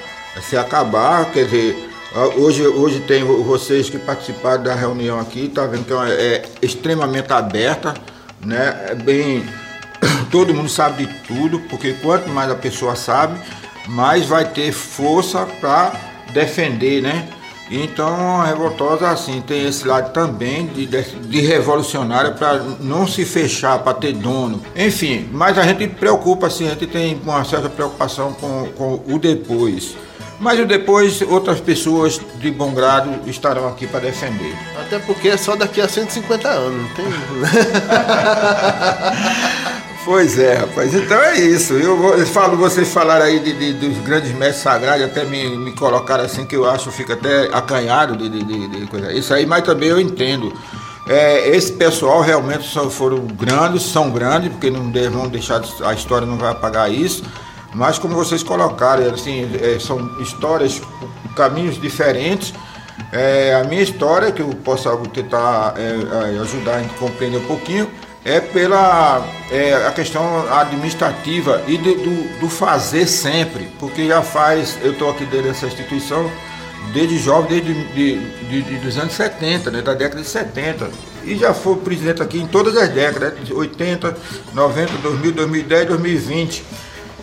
se 0.41 0.57
acabar. 0.57 1.31
Quer 1.33 1.47
dizer, 1.47 1.91
hoje, 2.37 2.67
hoje 2.67 3.01
tem 3.01 3.25
vocês 3.25 3.91
que 3.91 3.99
participaram 3.99 4.63
da 4.63 4.75
reunião 4.75 5.19
aqui, 5.19 5.49
tá 5.49 5.67
vendo 5.67 5.85
que 5.85 5.93
é, 5.93 6.35
é 6.35 6.43
extremamente 6.63 7.33
aberta, 7.33 7.95
né? 8.45 8.87
É 8.91 8.95
bem 8.95 9.45
todo 10.35 10.53
mundo 10.53 10.69
sabe 10.69 11.07
de 11.07 11.15
tudo, 11.29 11.61
porque 11.61 11.93
quanto 12.03 12.29
mais 12.29 12.51
a 12.51 12.57
pessoa 12.57 12.97
sabe, 12.97 13.39
mais 13.87 14.27
vai 14.27 14.45
ter 14.45 14.73
força 14.73 15.47
para 15.61 15.93
defender, 16.33 17.01
né? 17.01 17.29
Então 17.71 18.41
a 18.41 18.47
revoltosa 18.47 19.09
assim 19.09 19.41
tem 19.41 19.65
esse 19.65 19.87
lado 19.87 20.13
também 20.13 20.67
de, 20.67 20.87
de, 20.87 21.41
revolucionária 21.41 22.33
para 22.33 22.59
não 22.81 23.07
se 23.07 23.25
fechar, 23.25 23.79
para 23.79 23.95
ter 23.95 24.13
dono. 24.13 24.61
Enfim, 24.75 25.29
mas 25.31 25.57
a 25.57 25.63
gente 25.63 25.87
preocupa 25.87 26.49
assim, 26.49 26.67
a 26.67 26.71
gente 26.71 26.89
tem 26.89 27.17
uma 27.23 27.45
certa 27.45 27.69
preocupação 27.69 28.33
com, 28.33 28.67
com 28.77 29.05
o 29.07 29.21
depois. 29.21 29.95
Mas 30.41 30.67
depois 30.67 31.23
outras 31.23 31.61
pessoas 31.61 32.21
de 32.41 32.51
bom 32.51 32.75
grado 32.75 33.21
estarão 33.31 33.69
aqui 33.69 33.87
para 33.87 34.01
defender. 34.01 34.53
Até 34.81 34.99
porque 34.99 35.29
é 35.29 35.37
só 35.37 35.55
daqui 35.55 35.81
a 35.81 35.89
150 35.89 36.49
anos, 36.49 36.83
não 36.83 36.89
tem. 36.89 37.05
Pois 40.05 40.39
é, 40.39 40.55
rapaz. 40.55 40.95
Então 40.95 41.19
é 41.19 41.39
isso. 41.39 41.73
Eu, 41.73 42.19
eu 42.19 42.27
falo, 42.27 42.59
vocês 42.59 42.93
falaram 42.93 43.25
aí 43.25 43.41
de, 43.41 43.53
de, 43.55 43.73
dos 43.73 43.99
grandes 44.05 44.33
mestres 44.33 44.63
sagrados, 44.63 45.03
até 45.03 45.25
me, 45.25 45.57
me 45.57 45.73
colocaram 45.73 46.25
assim 46.25 46.45
que 46.45 46.55
eu 46.55 46.69
acho, 46.69 46.91
fica 46.93 47.15
até 47.15 47.49
acanhado 47.53 48.15
de, 48.15 48.29
de, 48.29 48.69
de, 48.69 48.87
coisa. 48.87 49.13
Isso 49.13 49.33
aí, 49.33 49.47
mas 49.47 49.65
também 49.65 49.89
eu 49.89 49.99
entendo. 49.99 50.53
É, 51.09 51.49
esse 51.57 51.73
pessoal 51.73 52.21
realmente 52.21 52.71
são, 52.71 52.91
foram 52.91 53.19
grandes, 53.27 53.83
são 53.83 54.11
grandes, 54.11 54.51
porque 54.51 54.71
não 54.71 54.93
vão 55.11 55.29
deixar, 55.29 55.63
a 55.85 55.95
história 55.95 56.27
não 56.27 56.37
vai 56.37 56.51
apagar 56.51 56.93
isso. 56.93 57.25
Mas 57.75 57.99
como 57.99 58.15
vocês 58.15 58.43
colocaram, 58.43 59.07
assim, 59.11 59.51
é, 59.61 59.79
são 59.79 60.21
histórias, 60.21 60.83
caminhos 61.35 61.81
diferentes. 61.81 62.53
É, 63.11 63.55
a 63.55 63.65
minha 63.65 63.83
história, 63.83 64.31
que 64.31 64.43
eu 64.43 64.49
posso 64.65 64.95
tentar 65.13 65.75
é, 65.77 66.37
é 66.37 66.41
ajudar 66.41 66.79
a 66.79 66.99
compreender 66.99 67.39
um 67.39 67.47
pouquinho, 67.47 67.91
é 68.25 68.41
pela 68.41 69.27
é, 69.51 69.75
a 69.87 69.93
questão 69.93 70.51
administrativa 70.51 71.63
e 71.69 71.77
de, 71.77 71.95
do, 71.97 72.41
do, 72.41 72.49
fazer 72.49 73.07
sempre, 73.07 73.69
porque 73.79 74.07
já 74.07 74.23
faz, 74.23 74.79
eu 74.83 74.93
estou 74.93 75.11
aqui 75.11 75.27
dentro 75.27 75.49
dessa 75.49 75.67
instituição 75.67 76.31
desde 76.93 77.19
jovem, 77.19 77.49
desde 77.49 77.75
de, 77.93 78.63
de, 78.63 78.77
dos 78.79 78.97
anos 78.97 79.13
70, 79.13 79.71
né, 79.71 79.83
da 79.83 79.95
década 79.95 80.23
de 80.23 80.29
70, 80.29 80.91
e 81.25 81.37
já 81.37 81.53
fui 81.53 81.77
presidente 81.77 82.23
aqui 82.23 82.39
em 82.39 82.47
todas 82.47 82.77
as 82.77 82.89
décadas, 82.89 83.35
80, 83.51 84.17
90, 84.53 84.93
2000, 84.99 85.33
2010, 85.33 85.89
2020. 85.89 86.65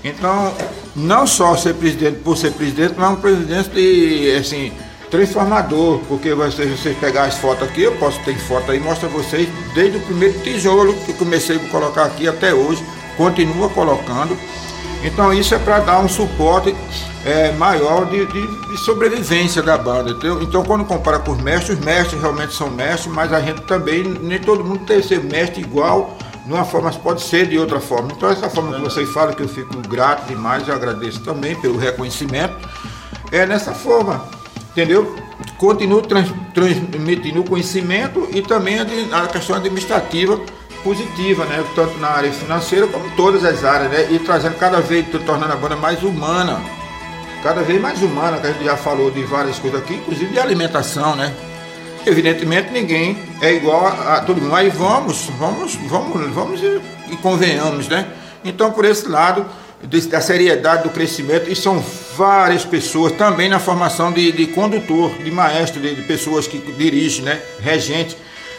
Então, 0.03 0.53
não 0.95 1.27
só 1.27 1.55
ser 1.55 1.75
presidente 1.75 2.19
por 2.19 2.35
ser 2.35 2.51
presidente, 2.51 2.95
mas 2.97 3.11
um 3.11 3.15
presidente 3.17 3.69
de, 3.69 4.35
assim, 4.35 4.71
transformador, 5.11 5.99
porque 6.07 6.33
vocês, 6.33 6.79
vocês 6.79 6.97
pegar 6.97 7.25
as 7.25 7.37
fotos 7.37 7.67
aqui, 7.67 7.83
eu 7.83 7.91
posso 7.97 8.17
ter 8.21 8.35
foto 8.37 8.71
aí, 8.71 8.79
mostra 8.79 9.09
vocês 9.09 9.47
desde 9.75 9.97
o 9.97 10.01
primeiro 10.01 10.39
tijolo 10.39 10.93
que 11.05 11.13
comecei 11.13 11.57
a 11.57 11.59
colocar 11.69 12.05
aqui 12.05 12.27
até 12.27 12.53
hoje, 12.53 12.83
continua 13.17 13.69
colocando. 13.69 14.35
Então 15.03 15.33
isso 15.33 15.53
é 15.53 15.59
para 15.59 15.79
dar 15.79 15.99
um 15.99 16.07
suporte 16.07 16.73
é, 17.25 17.51
maior 17.51 18.05
de, 18.05 18.25
de, 18.25 18.47
de, 18.69 18.77
sobrevivência 18.77 19.61
da 19.61 19.77
banda. 19.77 20.11
Entendeu? 20.11 20.41
Então 20.41 20.63
quando 20.63 20.85
compara 20.85 21.19
com 21.19 21.31
os 21.31 21.41
mestres, 21.41 21.77
os 21.77 21.85
mestres 21.85 22.21
realmente 22.21 22.53
são 22.53 22.69
mestres, 22.69 23.13
mas 23.13 23.33
a 23.33 23.41
gente 23.41 23.61
também, 23.63 24.03
nem 24.03 24.39
todo 24.39 24.63
mundo 24.63 24.85
tem 24.85 25.01
que 25.01 25.07
ser 25.07 25.21
mestre 25.21 25.61
igual 25.61 26.17
de 26.45 26.53
uma 26.53 26.63
forma, 26.63 26.89
pode 26.91 27.21
ser 27.21 27.47
de 27.47 27.59
outra 27.59 27.81
forma. 27.81 28.09
Então 28.15 28.29
essa 28.29 28.49
forma 28.49 28.75
que 28.75 28.81
vocês 28.81 29.09
falam, 29.09 29.33
que 29.33 29.43
eu 29.43 29.49
fico 29.49 29.75
grato 29.89 30.27
demais, 30.27 30.67
eu 30.67 30.73
agradeço 30.73 31.19
também 31.19 31.53
pelo 31.55 31.77
reconhecimento, 31.77 32.55
é 33.31 33.45
nessa 33.45 33.73
forma 33.73 34.40
entendeu? 34.71 35.15
Continuo 35.57 36.01
trans, 36.01 36.29
transmitindo 36.53 37.43
conhecimento 37.43 38.27
e 38.33 38.41
também 38.41 38.79
a, 38.79 39.27
questão 39.27 39.55
administrativa 39.55 40.39
positiva, 40.83 41.45
né? 41.45 41.63
Tanto 41.75 41.97
na 41.99 42.09
área 42.09 42.31
financeira 42.31 42.87
como 42.87 43.09
todas 43.15 43.43
as 43.45 43.63
áreas, 43.63 43.91
né? 43.91 44.07
E 44.11 44.19
trazendo 44.19 44.55
cada 44.57 44.81
vez, 44.81 45.05
tornando 45.25 45.53
a 45.53 45.55
banda 45.55 45.75
mais 45.75 46.01
humana, 46.01 46.59
cada 47.43 47.61
vez 47.61 47.79
mais 47.79 48.01
humana, 48.01 48.39
que 48.39 48.47
a 48.47 48.51
gente 48.51 48.63
já 48.63 48.77
falou 48.77 49.11
de 49.11 49.23
várias 49.23 49.59
coisas 49.59 49.81
aqui, 49.81 49.95
inclusive 49.95 50.31
de 50.31 50.39
alimentação, 50.39 51.15
né? 51.15 51.33
Evidentemente 52.05 52.71
ninguém 52.71 53.15
é 53.41 53.53
igual 53.53 53.85
a, 53.85 54.15
a 54.15 54.21
todo 54.21 54.41
mundo. 54.41 54.55
Aí 54.55 54.69
vamos, 54.69 55.29
vamos, 55.37 55.75
vamos, 55.75 56.33
vamos 56.33 56.61
e, 56.61 56.81
e 57.11 57.17
convenhamos, 57.17 57.87
né? 57.87 58.07
Então 58.43 58.71
por 58.71 58.85
esse 58.85 59.07
lado 59.07 59.45
da 60.09 60.21
seriedade 60.21 60.83
do 60.83 60.89
crescimento 60.89 61.49
e 61.49 61.55
são 61.55 61.83
várias 62.15 62.63
pessoas 62.63 63.13
também 63.13 63.49
na 63.49 63.59
formação 63.59 64.11
de, 64.11 64.31
de 64.31 64.47
condutor, 64.47 65.11
de 65.23 65.31
maestro, 65.31 65.81
de, 65.81 65.95
de, 65.95 66.01
pessoas 66.03 66.47
que 66.47 66.59
dirigem, 66.59 67.23
né, 67.23 67.41
regente. 67.59 68.15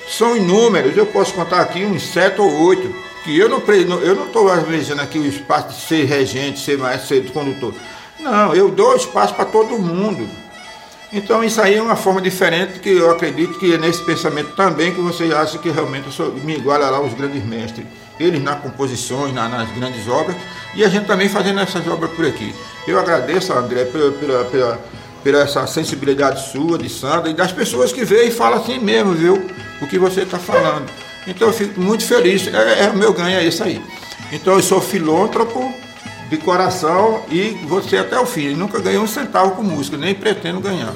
São 0.09 0.37
inúmeros, 0.37 0.97
eu 0.97 1.07
posso 1.07 1.33
contar 1.33 1.61
aqui 1.61 1.85
uns 1.85 2.03
sete 2.03 2.41
ou 2.41 2.51
oito, 2.67 2.93
que 3.25 3.39
eu 3.39 3.49
não 3.49 3.63
eu 4.03 4.17
não 4.17 4.27
estou 4.27 4.51
almejando 4.51 5.01
aqui 5.01 5.19
o 5.19 5.27
espaço 5.27 5.69
de 5.69 5.87
ser 5.87 6.05
regente, 6.05 6.59
ser 6.59 6.77
maestro, 6.77 7.09
ser 7.09 7.31
condutor. 7.31 7.73
Não, 8.19 8.55
eu 8.55 8.71
dou 8.71 8.97
espaço 8.97 9.35
para 9.35 9.45
todo 9.45 9.79
mundo. 9.79 10.29
Então 11.13 11.45
isso 11.45 11.61
aí 11.61 11.75
é 11.75 11.83
uma 11.83 11.95
forma 11.95 12.21
diferente 12.23 12.81
que 12.81 12.89
eu 12.89 13.11
acredito 13.11 13.59
que 13.59 13.75
é 13.75 13.79
nesse 13.79 14.03
pensamento 14.03 14.57
também 14.57 14.95
que 14.95 15.01
vocês 15.01 15.31
acham 15.31 15.61
que 15.61 15.71
realmente 15.71 16.07
eu 16.07 16.13
sou, 16.13 16.33
me 16.33 16.57
iguala 16.57 16.89
lá 16.89 16.97
aos 16.97 17.13
grandes 17.15 17.45
mestres. 17.45 17.87
Eles 18.19 18.43
nas 18.43 18.61
composições, 18.61 19.33
na, 19.35 19.49
nas 19.49 19.71
grandes 19.71 20.07
obras, 20.09 20.37
e 20.75 20.85
a 20.85 20.89
gente 20.89 21.07
também 21.07 21.29
fazendo 21.29 21.61
essas 21.61 21.87
obras 21.87 22.11
por 22.13 22.27
aqui. 22.27 22.55
Eu 22.87 22.99
agradeço, 22.99 23.53
André, 23.53 23.85
pela, 23.85 24.13
pela, 24.13 24.45
pela, 24.45 24.81
pela 25.23 25.43
essa 25.43 25.67
sensibilidade 25.67 26.51
sua, 26.51 26.79
de 26.79 26.89
Sandra, 26.89 27.31
e 27.31 27.35
das 27.35 27.53
pessoas 27.53 27.93
que 27.93 28.05
veem 28.05 28.29
e 28.29 28.31
falam 28.31 28.61
assim 28.61 28.79
mesmo, 28.79 29.13
viu? 29.13 29.47
O 29.81 29.87
que 29.87 29.99
você 29.99 30.23
está 30.23 30.39
falando. 30.39 30.89
Então 31.27 31.49
eu 31.49 31.55
fico 31.55 31.81
muito 31.81 32.05
feliz. 32.05 32.47
É, 32.49 32.85
é, 32.85 32.91
o 32.91 32.97
meu 32.97 33.13
ganho 33.13 33.39
é 33.39 33.45
isso 33.45 33.63
aí. 33.63 33.83
Então 34.33 34.55
eu 34.55 34.63
sou 34.63 34.81
filântropo 34.81 35.73
de 36.29 36.37
coração 36.39 37.23
e 37.31 37.51
você 37.69 37.99
até 37.99 38.19
o 38.19 38.27
fim. 38.27 38.55
nunca 38.55 38.81
ganhou 38.81 39.05
um 39.05 39.07
centavo 39.07 39.53
com 39.53 39.63
música, 39.63 39.97
nem 39.97 40.15
pretendo 40.15 40.61
ganhar. 40.61 40.93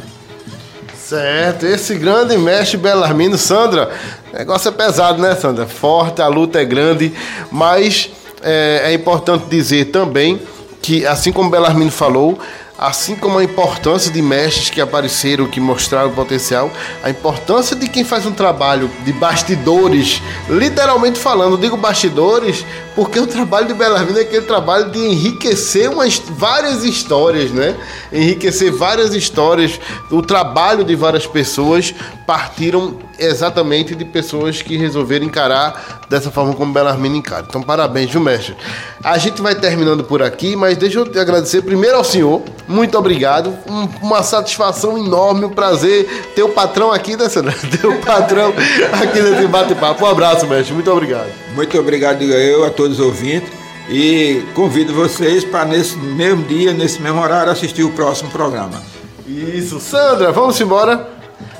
Certo, 0.96 1.64
esse 1.66 1.94
grande 1.94 2.36
mestre 2.36 2.76
Belarmino, 2.76 3.38
Sandra, 3.38 3.94
negócio 4.36 4.68
é 4.68 4.72
pesado, 4.72 5.20
né, 5.20 5.34
Sandra? 5.34 5.66
Forte, 5.66 6.20
a 6.20 6.28
luta 6.28 6.60
é 6.60 6.64
grande, 6.64 7.12
mas 7.50 8.10
é, 8.42 8.82
é 8.84 8.92
importante 8.92 9.46
dizer 9.48 9.86
também 9.86 10.38
que, 10.82 11.06
assim 11.06 11.32
como 11.32 11.48
Belarmino 11.48 11.90
falou, 11.90 12.38
assim 12.78 13.16
como 13.16 13.38
a 13.38 13.44
importância 13.44 14.12
de 14.12 14.20
mestres 14.20 14.68
que 14.68 14.80
apareceram, 14.80 15.46
que 15.46 15.58
mostraram 15.58 16.10
potencial, 16.10 16.70
a 17.02 17.08
importância 17.08 17.74
de 17.74 17.88
quem 17.88 18.04
faz 18.04 18.26
um 18.26 18.32
trabalho 18.32 18.90
de 19.04 19.12
bastidores, 19.14 20.20
literalmente 20.50 21.18
falando, 21.18 21.56
digo 21.56 21.76
bastidores, 21.78 22.64
porque 22.94 23.18
o 23.18 23.26
trabalho 23.26 23.66
de 23.66 23.72
Belarmino 23.72 24.18
é 24.18 24.22
aquele 24.22 24.44
trabalho 24.44 24.90
de 24.90 24.98
enriquecer 24.98 25.90
umas, 25.90 26.18
várias 26.18 26.84
histórias, 26.84 27.50
né? 27.50 27.74
Enriquecer 28.12 28.70
várias 28.70 29.14
histórias, 29.14 29.80
o 30.10 30.20
trabalho 30.20 30.84
de 30.84 30.94
várias 30.94 31.26
pessoas 31.26 31.94
partiram 32.26 32.98
exatamente 33.18 33.94
de 33.94 34.04
pessoas 34.04 34.62
que 34.62 34.76
resolveram 34.76 35.26
encarar 35.26 36.00
dessa 36.08 36.30
forma 36.30 36.54
como 36.54 36.72
Belarmino 36.72 37.16
encara. 37.16 37.46
Então, 37.48 37.62
parabéns, 37.62 38.10
viu, 38.10 38.20
mestre? 38.20 38.56
A 39.02 39.18
gente 39.18 39.40
vai 39.42 39.54
terminando 39.54 40.04
por 40.04 40.22
aqui, 40.22 40.56
mas 40.56 40.76
deixa 40.76 40.98
eu 40.98 41.06
te 41.06 41.18
agradecer 41.18 41.62
primeiro 41.62 41.96
ao 41.96 42.04
senhor, 42.04 42.42
muito 42.68 42.96
obrigado, 42.98 43.56
um, 43.68 43.88
uma 44.06 44.22
satisfação 44.22 44.98
enorme, 44.98 45.44
um 45.44 45.50
prazer 45.50 46.06
ter 46.34 46.42
o 46.42 46.48
patrão 46.48 46.92
aqui, 46.92 47.16
né, 47.16 47.28
Sandra? 47.28 47.52
Ter 47.70 47.86
o 47.86 48.00
patrão 48.00 48.52
aqui 49.00 49.20
nesse 49.20 49.46
bate-papo. 49.46 50.04
Um 50.04 50.08
abraço, 50.08 50.46
mestre, 50.46 50.74
muito 50.74 50.90
obrigado. 50.90 51.28
Muito 51.54 51.78
obrigado 51.78 52.22
eu 52.22 52.64
a 52.64 52.70
todos 52.70 52.98
os 52.98 53.04
ouvintes 53.04 53.50
e 53.88 54.42
convido 54.54 54.92
vocês 54.92 55.44
para 55.44 55.64
nesse 55.64 55.96
mesmo 55.96 56.42
dia, 56.44 56.72
nesse 56.72 57.00
mesmo 57.00 57.20
horário, 57.20 57.52
assistir 57.52 57.84
o 57.84 57.90
próximo 57.90 58.30
programa. 58.30 58.82
Isso, 59.26 59.80
Sandra, 59.80 60.32
vamos 60.32 60.60
embora. 60.60 61.15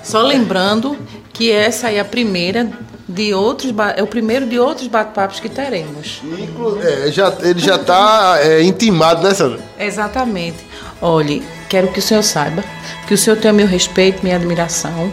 Só 0.06 0.22
lembrando 0.22 0.96
que 1.32 1.50
essa 1.50 1.90
é 1.90 1.98
a 1.98 2.04
primeira 2.04 2.70
de 3.08 3.34
outros 3.34 3.72
é 3.96 4.02
o 4.02 4.06
primeiro 4.06 4.46
de 4.46 4.58
outros 4.58 4.86
bate-papos 4.86 5.40
que 5.40 5.48
teremos. 5.48 6.22
É, 6.80 7.10
já, 7.10 7.32
ele 7.42 7.58
já 7.58 7.74
está 7.74 8.38
é, 8.40 8.62
intimado, 8.62 9.26
né, 9.26 9.34
Sandra? 9.34 9.58
Exatamente. 9.78 10.58
Olhe, 11.02 11.42
quero 11.68 11.88
que 11.88 11.98
o 11.98 12.02
senhor 12.02 12.22
saiba 12.22 12.64
que 13.08 13.14
o 13.14 13.18
senhor 13.18 13.36
tem 13.36 13.52
meu 13.52 13.66
respeito, 13.66 14.22
minha 14.22 14.36
admiração, 14.36 15.12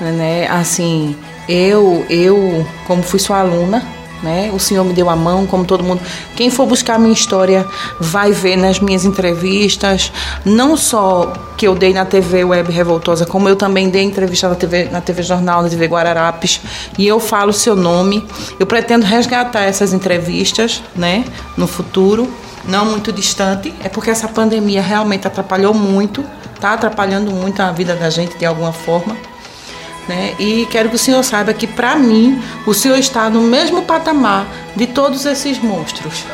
né? 0.00 0.46
Assim, 0.48 1.14
eu, 1.46 2.04
eu, 2.08 2.66
como 2.86 3.02
fui 3.02 3.18
sua 3.18 3.40
aluna, 3.40 3.82
né? 4.24 4.50
O 4.52 4.58
Senhor 4.58 4.82
me 4.82 4.94
deu 4.94 5.10
a 5.10 5.14
mão, 5.14 5.46
como 5.46 5.64
todo 5.64 5.84
mundo. 5.84 6.00
Quem 6.34 6.50
for 6.50 6.66
buscar 6.66 6.94
a 6.94 6.98
minha 6.98 7.12
história 7.12 7.66
vai 8.00 8.32
ver 8.32 8.56
nas 8.56 8.80
minhas 8.80 9.04
entrevistas, 9.04 10.10
não 10.44 10.76
só 10.76 11.32
que 11.56 11.68
eu 11.68 11.74
dei 11.74 11.92
na 11.92 12.04
TV 12.04 12.42
Web 12.42 12.72
Revoltosa, 12.72 13.26
como 13.26 13.48
eu 13.48 13.54
também 13.54 13.90
dei 13.90 14.02
entrevista 14.02 14.48
na 14.48 14.54
TV, 14.54 14.88
na 14.90 15.00
TV 15.00 15.22
Jornal, 15.22 15.62
na 15.62 15.68
TV 15.68 15.86
Guararapes, 15.86 16.60
e 16.98 17.06
eu 17.06 17.20
falo 17.20 17.50
o 17.50 17.52
seu 17.52 17.76
nome. 17.76 18.26
Eu 18.58 18.66
pretendo 18.66 19.04
resgatar 19.04 19.60
essas 19.60 19.92
entrevistas, 19.92 20.82
né, 20.96 21.24
no 21.56 21.66
futuro, 21.66 22.28
não 22.64 22.86
muito 22.86 23.12
distante, 23.12 23.74
é 23.84 23.88
porque 23.90 24.10
essa 24.10 24.26
pandemia 24.26 24.80
realmente 24.80 25.26
atrapalhou 25.26 25.74
muito, 25.74 26.24
tá 26.58 26.72
atrapalhando 26.72 27.30
muito 27.30 27.60
a 27.60 27.70
vida 27.70 27.94
da 27.94 28.08
gente 28.08 28.38
de 28.38 28.46
alguma 28.46 28.72
forma. 28.72 29.14
Né? 30.08 30.34
E 30.38 30.66
quero 30.70 30.90
que 30.90 30.96
o 30.96 30.98
senhor 30.98 31.22
saiba 31.22 31.54
que, 31.54 31.66
para 31.66 31.96
mim, 31.96 32.42
o 32.66 32.74
senhor 32.74 32.98
está 32.98 33.30
no 33.30 33.40
mesmo 33.40 33.82
patamar 33.82 34.46
de 34.76 34.86
todos 34.86 35.24
esses 35.24 35.58
monstros. 35.58 36.24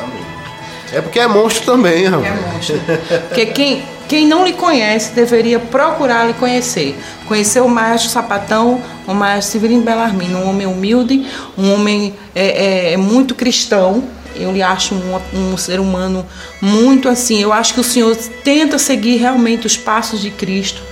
É 0.92 1.00
porque 1.00 1.20
é 1.20 1.26
monstro 1.28 1.64
também, 1.64 2.06
rapaz. 2.06 2.26
É 2.26 2.52
monstro. 2.52 2.80
Porque 3.28 3.46
quem, 3.46 3.84
quem 4.08 4.26
não 4.26 4.44
lhe 4.44 4.54
conhece 4.54 5.12
deveria 5.12 5.60
procurar 5.60 6.26
lhe 6.26 6.34
conhecer. 6.34 6.98
Conhecer 7.26 7.60
o 7.60 7.68
maestro 7.68 8.10
Sapatão, 8.10 8.82
o 9.06 9.14
maestro 9.14 9.52
Severino 9.52 9.82
Bellarmino, 9.82 10.38
um 10.38 10.48
homem 10.48 10.66
humilde, 10.66 11.26
um 11.56 11.72
homem 11.72 12.14
é, 12.34 12.92
é, 12.92 12.96
muito 12.96 13.36
cristão. 13.36 14.02
Eu 14.34 14.50
lhe 14.50 14.62
acho 14.62 14.96
um, 14.96 15.52
um 15.52 15.56
ser 15.56 15.78
humano 15.78 16.26
muito 16.60 17.08
assim. 17.08 17.40
Eu 17.40 17.52
acho 17.52 17.72
que 17.72 17.80
o 17.80 17.84
senhor 17.84 18.16
tenta 18.42 18.78
seguir 18.78 19.16
realmente 19.16 19.66
os 19.66 19.76
passos 19.76 20.20
de 20.20 20.30
Cristo, 20.32 20.82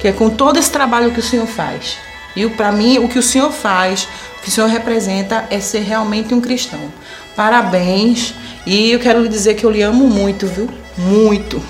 que 0.00 0.08
é 0.08 0.12
com 0.12 0.28
todo 0.28 0.58
esse 0.58 0.70
trabalho 0.70 1.12
que 1.12 1.20
o 1.20 1.22
senhor 1.22 1.46
faz. 1.46 1.96
E 2.36 2.46
para 2.48 2.72
mim, 2.72 2.98
o 2.98 3.08
que 3.08 3.18
o 3.18 3.22
senhor 3.22 3.52
faz, 3.52 4.08
o 4.38 4.42
que 4.42 4.48
o 4.48 4.52
senhor 4.52 4.68
representa 4.68 5.44
é 5.50 5.60
ser 5.60 5.80
realmente 5.80 6.34
um 6.34 6.40
cristão. 6.40 6.80
Parabéns. 7.36 8.34
E 8.66 8.90
eu 8.90 8.98
quero 8.98 9.22
lhe 9.22 9.28
dizer 9.28 9.54
que 9.54 9.64
eu 9.64 9.70
lhe 9.70 9.82
amo 9.82 10.06
muito, 10.08 10.46
viu? 10.46 10.68
Muito. 10.96 11.62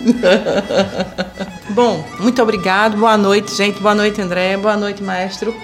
Bom, 1.70 2.04
muito 2.18 2.42
obrigado. 2.42 2.96
Boa 2.96 3.16
noite, 3.16 3.54
gente. 3.54 3.80
Boa 3.80 3.94
noite, 3.94 4.20
André. 4.20 4.56
Boa 4.56 4.76
noite, 4.76 5.02
maestro. 5.02 5.54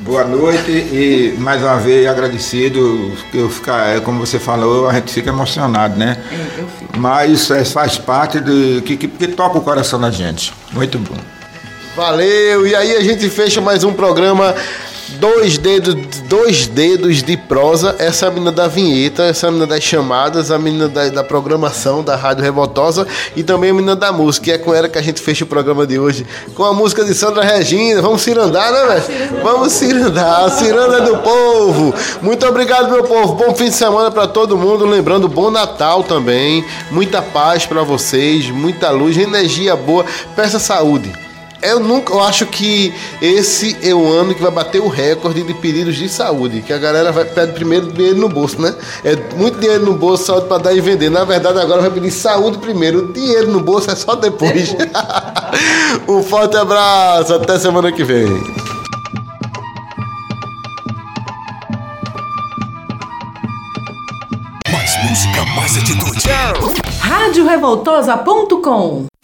Boa 0.00 0.24
noite 0.24 0.70
e 0.70 1.34
mais 1.38 1.60
uma 1.60 1.76
vez 1.76 2.06
agradecido. 2.06 3.12
Eu 3.34 3.50
ficar, 3.50 3.96
é, 3.96 4.00
como 4.00 4.24
você 4.24 4.38
falou, 4.38 4.88
a 4.88 4.94
gente 4.94 5.12
fica 5.12 5.30
emocionado, 5.30 5.98
né? 5.98 6.16
É, 6.30 6.60
eu 6.60 6.68
fico. 6.68 6.98
Mas 6.98 7.50
é, 7.50 7.64
faz 7.64 7.98
parte 7.98 8.38
do 8.38 8.82
que, 8.82 8.96
que, 8.96 9.08
que 9.08 9.28
toca 9.28 9.58
o 9.58 9.60
coração 9.60 10.00
da 10.00 10.10
gente. 10.10 10.52
Muito 10.72 10.98
bom. 10.98 11.16
Valeu! 11.98 12.64
E 12.64 12.76
aí 12.76 12.94
a 12.94 13.02
gente 13.02 13.28
fecha 13.28 13.60
mais 13.60 13.82
um 13.82 13.92
programa 13.92 14.54
dois 15.18 15.58
dedos, 15.58 15.96
dois 16.28 16.68
dedos 16.68 17.24
de 17.24 17.36
prosa. 17.36 17.96
Essa 17.98 18.26
é 18.26 18.30
menina 18.30 18.52
da 18.52 18.68
vinheta, 18.68 19.24
essa 19.24 19.48
é 19.48 19.50
menina 19.50 19.66
das 19.66 19.82
chamadas, 19.82 20.52
a 20.52 20.58
menina 20.60 20.86
da, 20.86 21.08
da, 21.08 21.24
programação 21.24 22.04
da 22.04 22.14
Rádio 22.14 22.44
Revoltosa 22.44 23.04
e 23.34 23.42
também 23.42 23.70
a 23.70 23.74
menina 23.74 23.96
da 23.96 24.12
música. 24.12 24.48
E 24.48 24.52
é 24.52 24.58
com 24.58 24.72
ela 24.72 24.88
que 24.88 24.96
a 24.96 25.02
gente 25.02 25.20
fecha 25.20 25.42
o 25.42 25.48
programa 25.48 25.84
de 25.84 25.98
hoje. 25.98 26.24
Com 26.54 26.62
a 26.62 26.72
música 26.72 27.04
de 27.04 27.12
Sandra 27.16 27.42
Regina. 27.42 28.00
Vamos 28.00 28.22
cirandar, 28.22 28.70
né, 28.70 28.84
velho? 28.86 29.42
Vamos 29.42 29.72
cirandar. 29.72 30.44
A 30.44 30.50
ciranda 30.50 31.00
do 31.00 31.18
povo. 31.18 31.92
Muito 32.22 32.46
obrigado, 32.46 32.92
meu 32.92 33.02
povo. 33.02 33.34
Bom 33.34 33.56
fim 33.56 33.70
de 33.70 33.74
semana 33.74 34.08
para 34.08 34.28
todo 34.28 34.56
mundo. 34.56 34.86
Lembrando, 34.86 35.26
bom 35.26 35.50
Natal 35.50 36.04
também. 36.04 36.64
Muita 36.92 37.20
paz 37.20 37.66
para 37.66 37.82
vocês, 37.82 38.48
muita 38.50 38.88
luz, 38.90 39.18
energia 39.18 39.74
boa. 39.74 40.06
Peça 40.36 40.60
saúde. 40.60 41.26
Eu 41.60 41.80
nunca, 41.80 42.12
eu 42.12 42.22
acho 42.22 42.46
que 42.46 42.94
esse 43.20 43.76
é 43.82 43.92
o 43.92 44.06
ano 44.12 44.32
que 44.34 44.40
vai 44.40 44.50
bater 44.50 44.80
o 44.80 44.88
recorde 44.88 45.42
de 45.42 45.52
pedidos 45.54 45.96
de 45.96 46.08
saúde, 46.08 46.62
que 46.62 46.72
a 46.72 46.78
galera 46.78 47.10
vai 47.10 47.24
pede 47.24 47.52
primeiro 47.52 47.92
dinheiro 47.92 48.18
no 48.18 48.28
bolso, 48.28 48.60
né? 48.60 48.74
É 49.04 49.16
muito 49.34 49.58
dinheiro 49.58 49.84
no 49.84 49.94
bolso, 49.94 50.24
saúde 50.24 50.46
para 50.46 50.62
dar 50.62 50.72
e 50.72 50.80
vender. 50.80 51.10
Na 51.10 51.24
verdade, 51.24 51.58
agora 51.58 51.80
vai 51.80 51.90
pedir 51.90 52.12
saúde 52.12 52.58
primeiro, 52.58 53.12
dinheiro 53.12 53.50
no 53.50 53.60
bolso 53.60 53.90
é 53.90 53.96
só 53.96 54.14
depois. 54.14 54.74
um 56.08 56.22
forte 56.22 56.56
abraço, 56.56 57.34
até 57.34 57.58
semana 57.58 57.90
que 57.90 58.04
vem. 58.04 58.26
Mais 64.70 65.10
música, 65.10 65.44
mais 65.56 65.76
atitude. 65.76 66.28
Revoltosa.com 67.48 69.17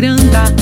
Miranda. 0.00 0.59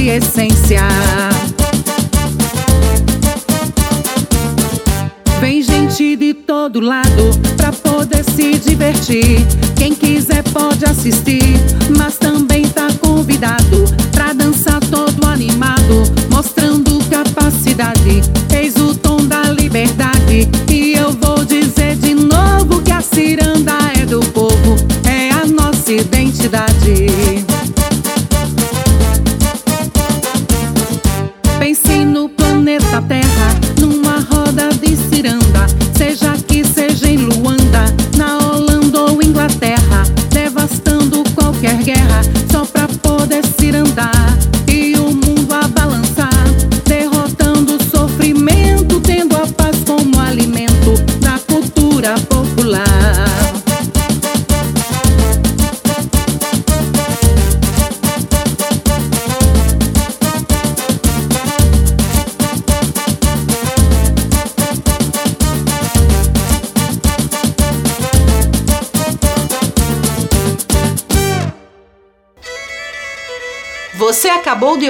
doce 0.00 0.08
essência. 0.08 0.80
Vem 5.40 5.62
gente 5.62 6.16
de 6.16 6.32
todo 6.32 6.80
lado 6.80 7.30
pra 7.56 7.72
poder 7.72 8.24
se 8.24 8.58
divertir. 8.58 9.38
Quem 9.76 9.94
quiser 9.94 10.42
pode 10.44 10.84
assistir. 10.84 11.59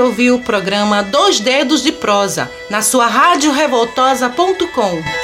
ouviu 0.01 0.36
o 0.36 0.40
programa 0.40 1.03
Dois 1.03 1.40
Dedos 1.40 1.82
de 1.82 1.92
Prosa 1.92 2.51
na 2.68 2.82
sua 2.82 3.07
radiorevoltosa.com. 3.07 5.19